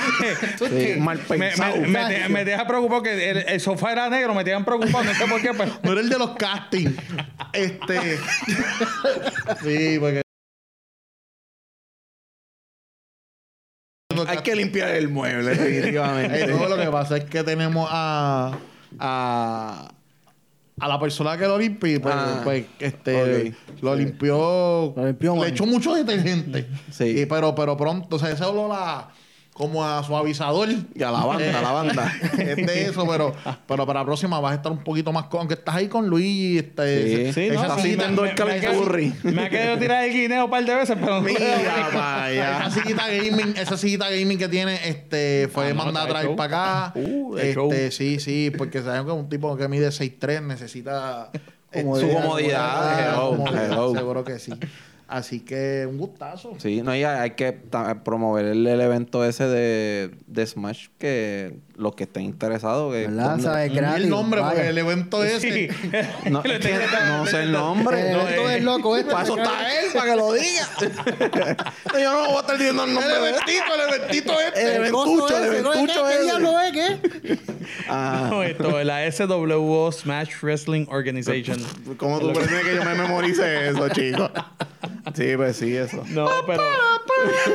Sí, 0.69 0.99
mal 0.99 1.19
me, 1.29 1.37
me, 1.37 1.47
pensado. 1.49 1.77
me, 1.81 2.05
te- 2.05 2.29
me 2.29 2.45
deja 2.45 2.65
preocupado 2.67 3.01
que 3.01 3.31
el, 3.31 3.37
el 3.39 3.59
sofá 3.59 3.91
era 3.91 4.07
negro, 4.09 4.33
me 4.35 4.43
tenían 4.43 4.63
preocupado, 4.63 5.03
no 5.03 5.13
sé 5.15 5.25
por 5.27 5.41
qué, 5.41 5.49
pero. 5.57 5.71
No 5.83 5.91
era 5.93 6.01
el 6.01 6.09
de 6.09 6.19
los 6.19 6.35
castings. 6.35 6.93
Este. 7.53 8.17
sí, 9.63 9.97
porque. 9.99 10.21
Hay 14.27 14.37
que 14.39 14.55
limpiar 14.55 14.89
el 14.95 15.09
mueble, 15.09 15.55
definitivamente. 15.55 16.47
No, 16.47 16.67
lo 16.67 16.77
que 16.77 16.87
pasa 16.87 17.17
es 17.17 17.25
que 17.25 17.43
tenemos 17.43 17.87
a. 17.91 18.57
a 18.99 19.91
a 20.79 20.87
la 20.89 20.99
persona 20.99 21.37
que 21.37 21.47
lo 21.47 21.57
limpió 21.57 21.95
y 21.95 21.99
pues, 21.99 22.13
Ah, 22.17 22.41
pues, 22.43 22.65
este 22.79 23.53
lo 23.81 23.95
limpió, 23.95 24.93
Lo 24.95 25.05
limpió 25.05 25.41
le 25.41 25.49
echó 25.49 25.65
mucho 25.65 25.95
detergente 25.95 26.67
Sí. 26.91 27.21
Y, 27.21 27.25
pero 27.25 27.55
pero 27.55 27.77
pronto 27.77 28.17
o 28.17 28.19
sea 28.19 28.31
ese 28.31 28.43
olor 28.43 28.71
a 28.73 29.09
como 29.55 29.85
a 29.85 30.03
suavizador 30.03 30.67
Y 30.93 31.01
a 31.01 31.11
la 31.11 31.23
banda, 31.25 31.59
a 31.59 31.61
la 31.61 31.71
banda. 31.71 32.13
es 32.37 32.55
de 32.57 32.81
eso 32.87 33.07
pero 33.07 33.33
pero 33.65 33.85
para 33.87 34.01
la 34.01 34.05
próxima 34.05 34.37
vas 34.41 34.51
a 34.51 34.55
estar 34.55 34.69
un 34.69 34.83
poquito 34.83 35.13
más 35.13 35.27
con 35.27 35.39
aunque 35.39 35.53
estás 35.53 35.75
ahí 35.75 35.87
con 35.87 36.07
Luis 36.07 36.59
este, 36.61 37.31
Sí. 37.31 37.33
Sí, 37.33 37.47
esa 37.47 37.67
no, 37.69 37.77
el 37.77 37.97
me- 37.97 38.25
me- 38.45 38.59
Curry. 38.59 39.13
Me 39.23 39.43
ha 39.45 39.49
querido 39.49 39.77
tirar 39.77 40.03
el 40.03 40.11
guineo 40.11 40.43
un 40.45 40.51
par 40.51 40.65
de 40.65 40.75
veces, 40.75 40.97
pero 40.99 41.15
no 41.15 41.21
Mira, 41.21 41.89
vaya. 41.93 42.67
Esa 42.67 42.69
sillita 42.81 43.07
gaming, 43.07 43.53
esa 43.57 43.77
sillita 43.77 44.09
gaming 44.09 44.37
que 44.37 44.49
tiene, 44.49 44.89
este, 44.89 45.49
fue 45.53 45.67
Ah, 45.67 45.69
no, 45.69 45.75
mandada 45.75 46.05
a 46.05 46.09
trae 46.09 46.21
traer 46.23 46.35
para 46.35 46.87
acá. 46.87 46.99
Uh, 46.99 47.37
este, 47.37 47.53
show. 47.53 47.71
sí, 47.91 48.19
sí, 48.19 48.51
porque 48.57 48.81
sabemos 48.81 49.05
que 49.13 49.19
un 49.19 49.29
tipo 49.29 49.55
que 49.55 49.67
mide 49.69 49.87
6'3 49.87 50.41
necesita 50.43 51.29
este, 51.71 51.81
Comodidad. 51.83 52.07
Su 52.09 52.13
comodidad, 52.21 52.99
hello, 53.09 53.29
comodidad, 53.37 53.65
hello. 53.71 53.93
Seguro 53.95 54.23
que 54.25 54.39
sí. 54.39 54.51
Así 55.07 55.39
que 55.41 55.85
un 55.87 55.97
gustazo. 55.99 56.53
Sí, 56.57 56.81
no, 56.81 56.95
y 56.95 57.03
hay, 57.03 57.31
que 57.31 57.53
promover 58.03 58.45
el, 58.45 58.65
el 58.65 58.81
evento 58.81 59.23
ese 59.23 59.47
de, 59.47 60.11
de 60.25 60.47
Smash 60.47 60.87
que 60.97 61.59
los 61.75 61.93
que 61.95 62.05
estén 62.05 62.23
interesados. 62.23 62.91
Que. 62.91 63.07
¿Sabes? 63.39 63.71
Gratis. 63.71 64.03
el 64.05 64.09
nombre 64.09 64.41
vaya. 64.41 64.53
porque 64.55 64.69
el 64.69 64.77
evento 64.79 65.23
ese. 65.23 65.39
Sí. 65.51 65.67
No, 66.31 66.39
es 66.43 66.59
que 66.59 66.73
no 67.07 67.25
sé 67.27 67.43
el 67.43 67.51
nombre. 67.51 68.07
El 68.11 68.13
No, 68.17 68.21
evento 68.23 68.49
eh, 68.49 68.53
del 68.53 68.65
loco 68.65 68.97
este. 68.97 69.11
Para 69.11 69.23
eso 69.25 69.37
está 69.37 69.79
él, 69.79 69.85
para 69.93 70.11
que 70.11 70.15
lo 70.17 70.33
diga. 70.33 70.69
Yo 72.01 72.11
no 72.11 72.25
voy 72.27 72.37
a 72.37 72.39
estar 72.39 72.57
diciendo 72.57 72.83
el 72.83 72.89
El 72.89 72.95
nombre 72.95 73.13
de 73.13 73.19
él. 73.29 73.35
eventito, 73.35 73.75
el 73.75 73.93
eventito 73.93 74.41
este. 74.41 74.61
El 74.61 74.67
El 74.67 74.75
eventucho, 74.77 75.37
el 75.37 75.43
ese, 75.53 75.61
¿no? 75.61 75.73
eventucho 75.73 76.03
¿Qué, 76.03 76.09
ese. 76.09 76.17
¿Qué 76.17 76.23
diablo 76.23 76.59
es? 76.61 76.71
¿Qué? 76.71 77.39
Ah, 77.87 78.27
No, 78.31 78.43
esto, 78.43 78.83
la 78.83 79.09
SWO 79.11 79.91
Smash 79.91 80.31
Wrestling 80.41 80.85
Organization. 80.89 81.59
¿Cómo 81.97 82.19
tú 82.19 82.33
pretendes 82.33 82.63
que 82.63 82.75
yo 82.75 82.83
me 82.83 82.95
memorice 82.95 83.69
eso, 83.69 83.89
chico? 83.89 84.29
Sí, 85.13 85.33
pues 85.37 85.55
sí, 85.55 85.75
eso. 85.75 86.03
No, 86.09 86.27
pero. 86.47 86.63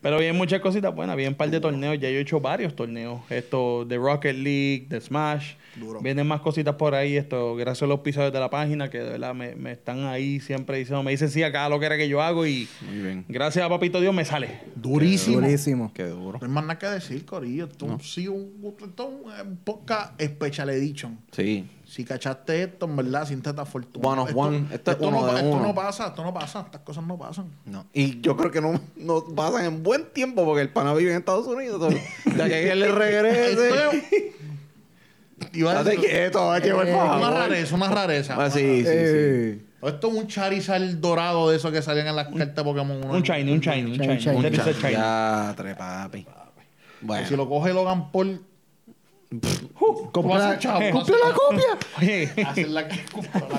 pero 0.00 0.18
vienen 0.18 0.36
muchas 0.36 0.60
cositas 0.60 0.94
buenas. 0.94 1.16
Vienen 1.16 1.34
un 1.34 1.36
par 1.36 1.50
de 1.50 1.60
torneos. 1.60 1.98
Ya 1.98 2.08
yo 2.10 2.16
he 2.16 2.20
hecho 2.20 2.40
varios 2.40 2.74
torneos. 2.74 3.20
Esto 3.28 3.84
de 3.84 3.96
Rocket 3.98 4.36
League, 4.36 4.86
de 4.88 5.00
Smash. 5.00 5.54
Vienen 6.00 6.26
más 6.26 6.40
cositas 6.40 6.74
por 6.76 6.94
ahí. 6.94 7.16
Esto, 7.16 7.54
gracias 7.56 7.82
a 7.82 7.86
los 7.86 7.98
episodios 8.00 8.32
de 8.32 8.40
la 8.40 8.50
página 8.50 8.88
que 8.90 8.98
de 8.98 9.10
verdad 9.10 9.34
me, 9.34 9.54
me 9.56 9.72
están 9.72 10.06
ahí 10.06 10.38
siempre 10.40 10.78
diciendo, 10.78 11.02
me 11.02 11.10
dicen 11.10 11.30
sí 11.30 11.42
a 11.42 11.50
cada 11.50 11.68
lo 11.68 11.80
que 11.80 11.86
era 11.86 11.96
que 11.96 12.08
yo 12.08 12.20
hago 12.22 12.46
y 12.46 12.68
Muy 12.86 12.98
bien. 12.98 13.24
gracias 13.28 13.64
a 13.64 13.68
Papito 13.68 14.00
Dios 14.00 14.14
me 14.14 14.24
sale. 14.24 14.60
Durísimo. 14.76 15.40
Durísimo. 15.40 15.92
Qué 15.94 16.04
duro. 16.04 16.38
No 16.40 16.46
hay 16.46 16.52
más 16.52 16.64
nada 16.64 16.78
que 16.78 16.86
decir, 16.86 17.24
Corillo. 17.24 17.64
Esto 17.66 17.98
sí 18.02 18.28
un, 18.28 18.52
esto 18.86 19.02
es 19.30 19.40
un, 19.42 19.48
un 19.48 19.56
podcast 19.58 20.20
Special 20.20 20.70
Edition. 20.70 21.18
Sí. 21.30 21.68
Si 21.86 22.04
cachaste 22.04 22.62
esto, 22.62 22.86
en 22.86 22.96
verdad, 22.96 23.26
siéntate 23.26 23.60
afortunado. 23.60 24.12
One 24.12 24.20
of 24.22 24.28
Esto- 24.28 24.40
one. 24.40 24.66
Esto 24.72 24.90
es 24.92 24.96
uno 25.00 25.10
no, 25.10 25.26
de 25.26 25.34
esto 25.40 25.48
uno. 25.50 25.62
no 25.68 25.74
pasa, 25.74 26.06
esto 26.08 26.24
no 26.24 26.32
pasa. 26.32 26.60
Estas 26.60 26.80
cosas 26.80 27.04
no 27.04 27.18
pasan. 27.18 27.46
No. 27.66 27.84
Y 27.92 28.20
yo 28.20 28.36
creo 28.36 28.50
que 28.50 28.60
no, 28.60 28.80
no 28.96 29.24
pasan 29.34 29.64
en 29.66 29.82
buen 29.82 30.06
tiempo 30.12 30.44
porque 30.44 30.62
el 30.62 30.70
pana 30.70 30.94
vive 30.94 31.10
en 31.12 31.18
Estados 31.18 31.46
Unidos. 31.46 31.92
Ya 32.36 32.48
que 32.48 32.70
él 32.72 32.80
le 32.80 32.88
regrese. 32.92 34.02
Iba 35.52 35.78
a 35.78 35.84
decir- 35.84 36.00
quieto, 36.00 36.38
por 36.38 36.84
una 36.86 37.30
rareza, 37.30 37.74
una 37.74 37.88
rareza. 37.88 38.36
Ah, 38.38 38.48
sí, 38.50 38.60
sí, 38.60 38.84
sí. 38.84 38.90
Ey. 38.90 39.66
Esto 39.82 40.08
es 40.08 40.14
un 40.14 40.26
Charizard 40.28 40.82
dorado 40.98 41.50
de 41.50 41.56
esos 41.56 41.72
que 41.72 41.82
salían 41.82 42.06
en 42.06 42.14
las 42.16 42.28
cartas 42.28 42.54
de 42.54 42.62
Pokémon. 42.64 43.02
Un 43.10 43.22
shiny, 43.22 43.52
un 43.52 43.58
shiny, 43.60 43.90
un 43.90 43.98
Shiny. 44.18 44.36
Un 44.36 44.42
shiny. 44.44 44.92
Ya, 44.92 45.52
tre, 45.56 45.74
papi. 45.74 46.24
Bueno. 47.00 47.28
Si 47.28 47.34
lo 47.36 47.48
coge 47.48 47.72
Logan 47.74 48.12
Paul, 48.12 48.40
Compra, 50.12 50.34
vas 50.34 50.42
a 50.42 50.58
chavo, 50.58 50.80
compra 50.92 51.16
la 51.26 51.34
copia. 51.34 51.78
Oye, 51.98 52.44
hacer 52.46 52.68
la 52.68 52.88
que 52.88 53.00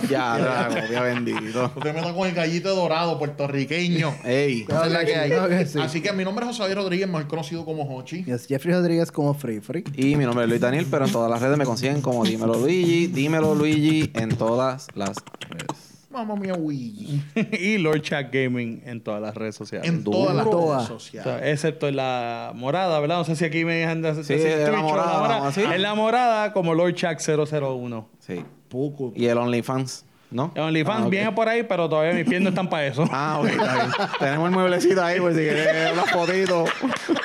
Ya, 0.09 0.37
la 0.37 0.67
copia 0.81 1.01
bendito. 1.01 1.71
Tú 1.71 1.79
te 1.79 1.93
metas 1.93 2.13
con 2.13 2.27
el 2.27 2.35
gallito 2.35 2.75
dorado 2.75 3.17
puertorriqueño. 3.17 4.13
Ey. 4.23 4.67
Es 4.67 4.91
la 4.91 5.03
que 5.03 5.15
hay. 5.15 5.29
Que 5.29 5.65
sí. 5.65 5.79
Así 5.79 6.01
que 6.01 6.13
mi 6.13 6.23
nombre 6.23 6.45
es 6.45 6.49
José 6.49 6.61
Javier 6.61 6.77
Rodríguez, 6.77 7.07
mejor 7.07 7.27
conocido 7.27 7.65
como 7.65 7.83
Hochi. 7.83 8.23
Y 8.27 8.31
es 8.31 8.45
Jeffrey 8.45 8.73
Rodríguez 8.73 9.11
como 9.11 9.33
Free 9.33 9.59
Free. 9.61 9.83
Y 9.95 10.15
mi 10.15 10.25
nombre 10.25 10.45
es 10.45 10.49
Luis 10.49 10.61
Daniel, 10.61 10.85
pero 10.89 11.05
en 11.05 11.11
todas 11.11 11.29
las 11.29 11.41
redes 11.41 11.57
me 11.57 11.65
consiguen 11.65 12.01
como 12.01 12.23
Dímelo 12.23 12.53
Luigi. 12.53 13.07
Dímelo 13.07 13.55
Luigi 13.55 14.11
en 14.13 14.29
todas 14.29 14.87
las 14.95 15.17
redes. 15.49 15.67
Mamma 16.13 16.35
mía, 16.35 16.53
Luigi. 16.55 17.21
y 17.59 17.77
Lord 17.79 18.01
Chat 18.01 18.31
Gaming 18.31 18.83
en 18.85 19.01
todas 19.01 19.21
las 19.21 19.33
redes 19.35 19.55
sociales. 19.55 19.89
En 19.89 20.03
Duro. 20.03 20.19
todas 20.19 20.35
las 20.35 20.45
redes 20.45 20.57
Todas. 20.57 20.83
O 20.83 20.85
sea, 20.99 21.23
sociales. 21.23 21.41
excepto 21.53 21.87
en 21.87 21.95
la 21.95 22.51
morada, 22.55 22.99
¿verdad? 22.99 23.17
No 23.17 23.25
sé 23.25 23.35
si 23.35 23.45
aquí 23.45 23.65
me 23.65 23.73
dejan 23.75 24.01
de 24.01 24.09
hacer 24.09 24.23
Sí, 24.23 24.71
la 24.71 24.79
morada. 24.81 25.51
En 25.55 25.81
la 25.81 25.95
morada, 25.95 26.53
como 26.53 26.73
Lord 26.75 26.93
Chuck 26.93 27.19
001. 27.19 28.07
Sí. 28.19 28.43
Poco. 28.69 29.11
Y 29.15 29.25
el 29.25 29.37
OnlyFans, 29.37 30.05
¿no? 30.31 30.51
El 30.55 30.61
OnlyFans 30.63 31.05
Ah, 31.05 31.09
viene 31.09 31.31
por 31.31 31.47
ahí, 31.49 31.63
pero 31.63 31.89
todavía 31.89 32.13
mis 32.13 32.25
pies 32.27 32.41
no 32.41 32.49
están 32.49 32.69
para 32.69 32.85
eso. 32.87 33.05
Ah, 33.11 33.37
ok, 33.39 33.47
está 33.49 33.75
bien. 33.75 33.91
Tenemos 34.19 34.49
el 34.49 34.53
mueblecito 34.55 35.03
ahí, 35.03 35.19
pues 35.19 35.35
si 35.35 35.41
quieres 35.41 35.93
unas 35.93 36.11
fotitos. 36.11 36.69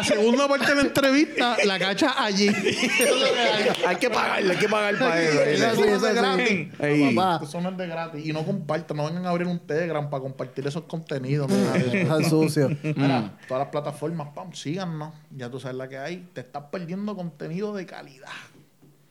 La 0.00 0.04
segunda 0.06 0.48
parte 0.48 0.66
de 0.66 0.74
la 0.76 0.80
entrevista 0.80 1.56
la 1.66 1.78
cacha 1.78 2.14
allí. 2.24 2.48
Hay. 3.86 3.96
que 3.96 4.08
pagarle, 4.08 4.54
hay 4.54 4.58
que 4.58 4.68
pagar 4.68 4.98
para 4.98 5.20
eso. 5.20 5.42
Eso 5.42 5.84
es 5.84 6.00
de 6.00 6.14
gratis. 6.14 6.68
Ey. 6.78 7.14
Papá, 7.14 7.44
Eso 7.44 7.60
no 7.60 7.68
es 7.68 7.76
de 7.76 7.86
gratis. 7.86 8.26
Y 8.26 8.32
no 8.32 8.42
compartan, 8.42 8.96
no 8.96 9.04
vengan 9.04 9.26
a 9.26 9.28
abrir 9.28 9.46
un 9.46 9.58
Telegram 9.58 10.08
para 10.08 10.22
compartir 10.22 10.66
esos 10.66 10.84
contenidos. 10.84 11.50
ni 11.50 11.58
nada 11.58 11.72
de 11.74 11.86
eso. 11.86 11.96
está 11.96 12.30
sucio. 12.30 12.68
Mira, 12.82 13.36
todas 13.46 13.64
las 13.64 13.68
plataformas, 13.68 14.28
pam, 14.34 14.54
síganos. 14.54 15.12
Ya 15.36 15.50
tú 15.50 15.60
sabes 15.60 15.76
la 15.76 15.86
que 15.86 15.98
hay. 15.98 16.28
Te 16.32 16.40
estás 16.40 16.64
perdiendo 16.72 17.14
contenido 17.14 17.74
de 17.74 17.84
calidad. 17.84 18.28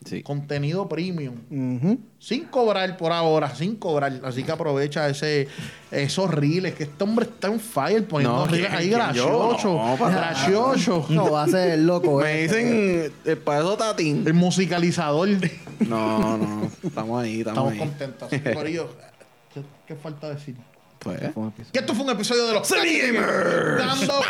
Sí. 0.04 0.22
Contenido 0.22 0.88
premium. 0.88 1.34
Sin 2.18 2.44
cobrar 2.46 2.96
por 2.96 3.12
ahora, 3.12 3.54
sin 3.54 3.76
cobrar. 3.76 4.20
Así 4.24 4.42
que 4.44 4.50
aprovecha 4.50 5.06
ese, 5.08 5.46
esos 5.90 6.30
reels. 6.30 6.74
Que 6.74 6.84
este 6.84 7.04
hombre 7.04 7.26
está 7.26 7.48
en 7.48 7.60
fire 7.60 8.08
poniendo 8.08 8.38
No, 8.38 8.46
reels 8.46 8.68
¿quién- 8.68 8.78
ahí 8.78 8.88
gracioso. 8.88 9.72
No, 9.74 9.96
gracioso. 9.98 11.06
No, 11.10 11.30
va 11.32 11.42
a 11.44 11.48
ser 11.48 11.72
el 11.72 11.86
loco. 11.86 12.18
Me 12.20 12.32
eh. 12.32 12.42
dicen 12.42 13.12
el 13.26 13.38
payaso 13.38 13.76
Tatín. 13.76 14.24
El 14.26 14.32
musicalizador. 14.34 15.28
No, 15.80 16.38
no. 16.38 16.70
Estamos 16.82 17.22
ahí, 17.22 17.40
estamos, 17.40 17.48
Estamos 17.48 17.72
ahí. 17.72 17.78
contentos. 17.78 18.22
Así 18.22 18.40
que, 18.42 18.54
Corillo, 18.54 18.88
¿qué, 19.52 19.62
qué 19.86 19.94
falta 19.96 20.30
decir? 20.30 20.56
Pues. 20.98 21.20
Que 21.72 21.78
esto 21.78 21.94
fue 21.94 22.04
un 22.04 22.10
episodio 22.10 22.46
de 22.46 22.54
los 22.54 22.68
Dando 23.78 24.20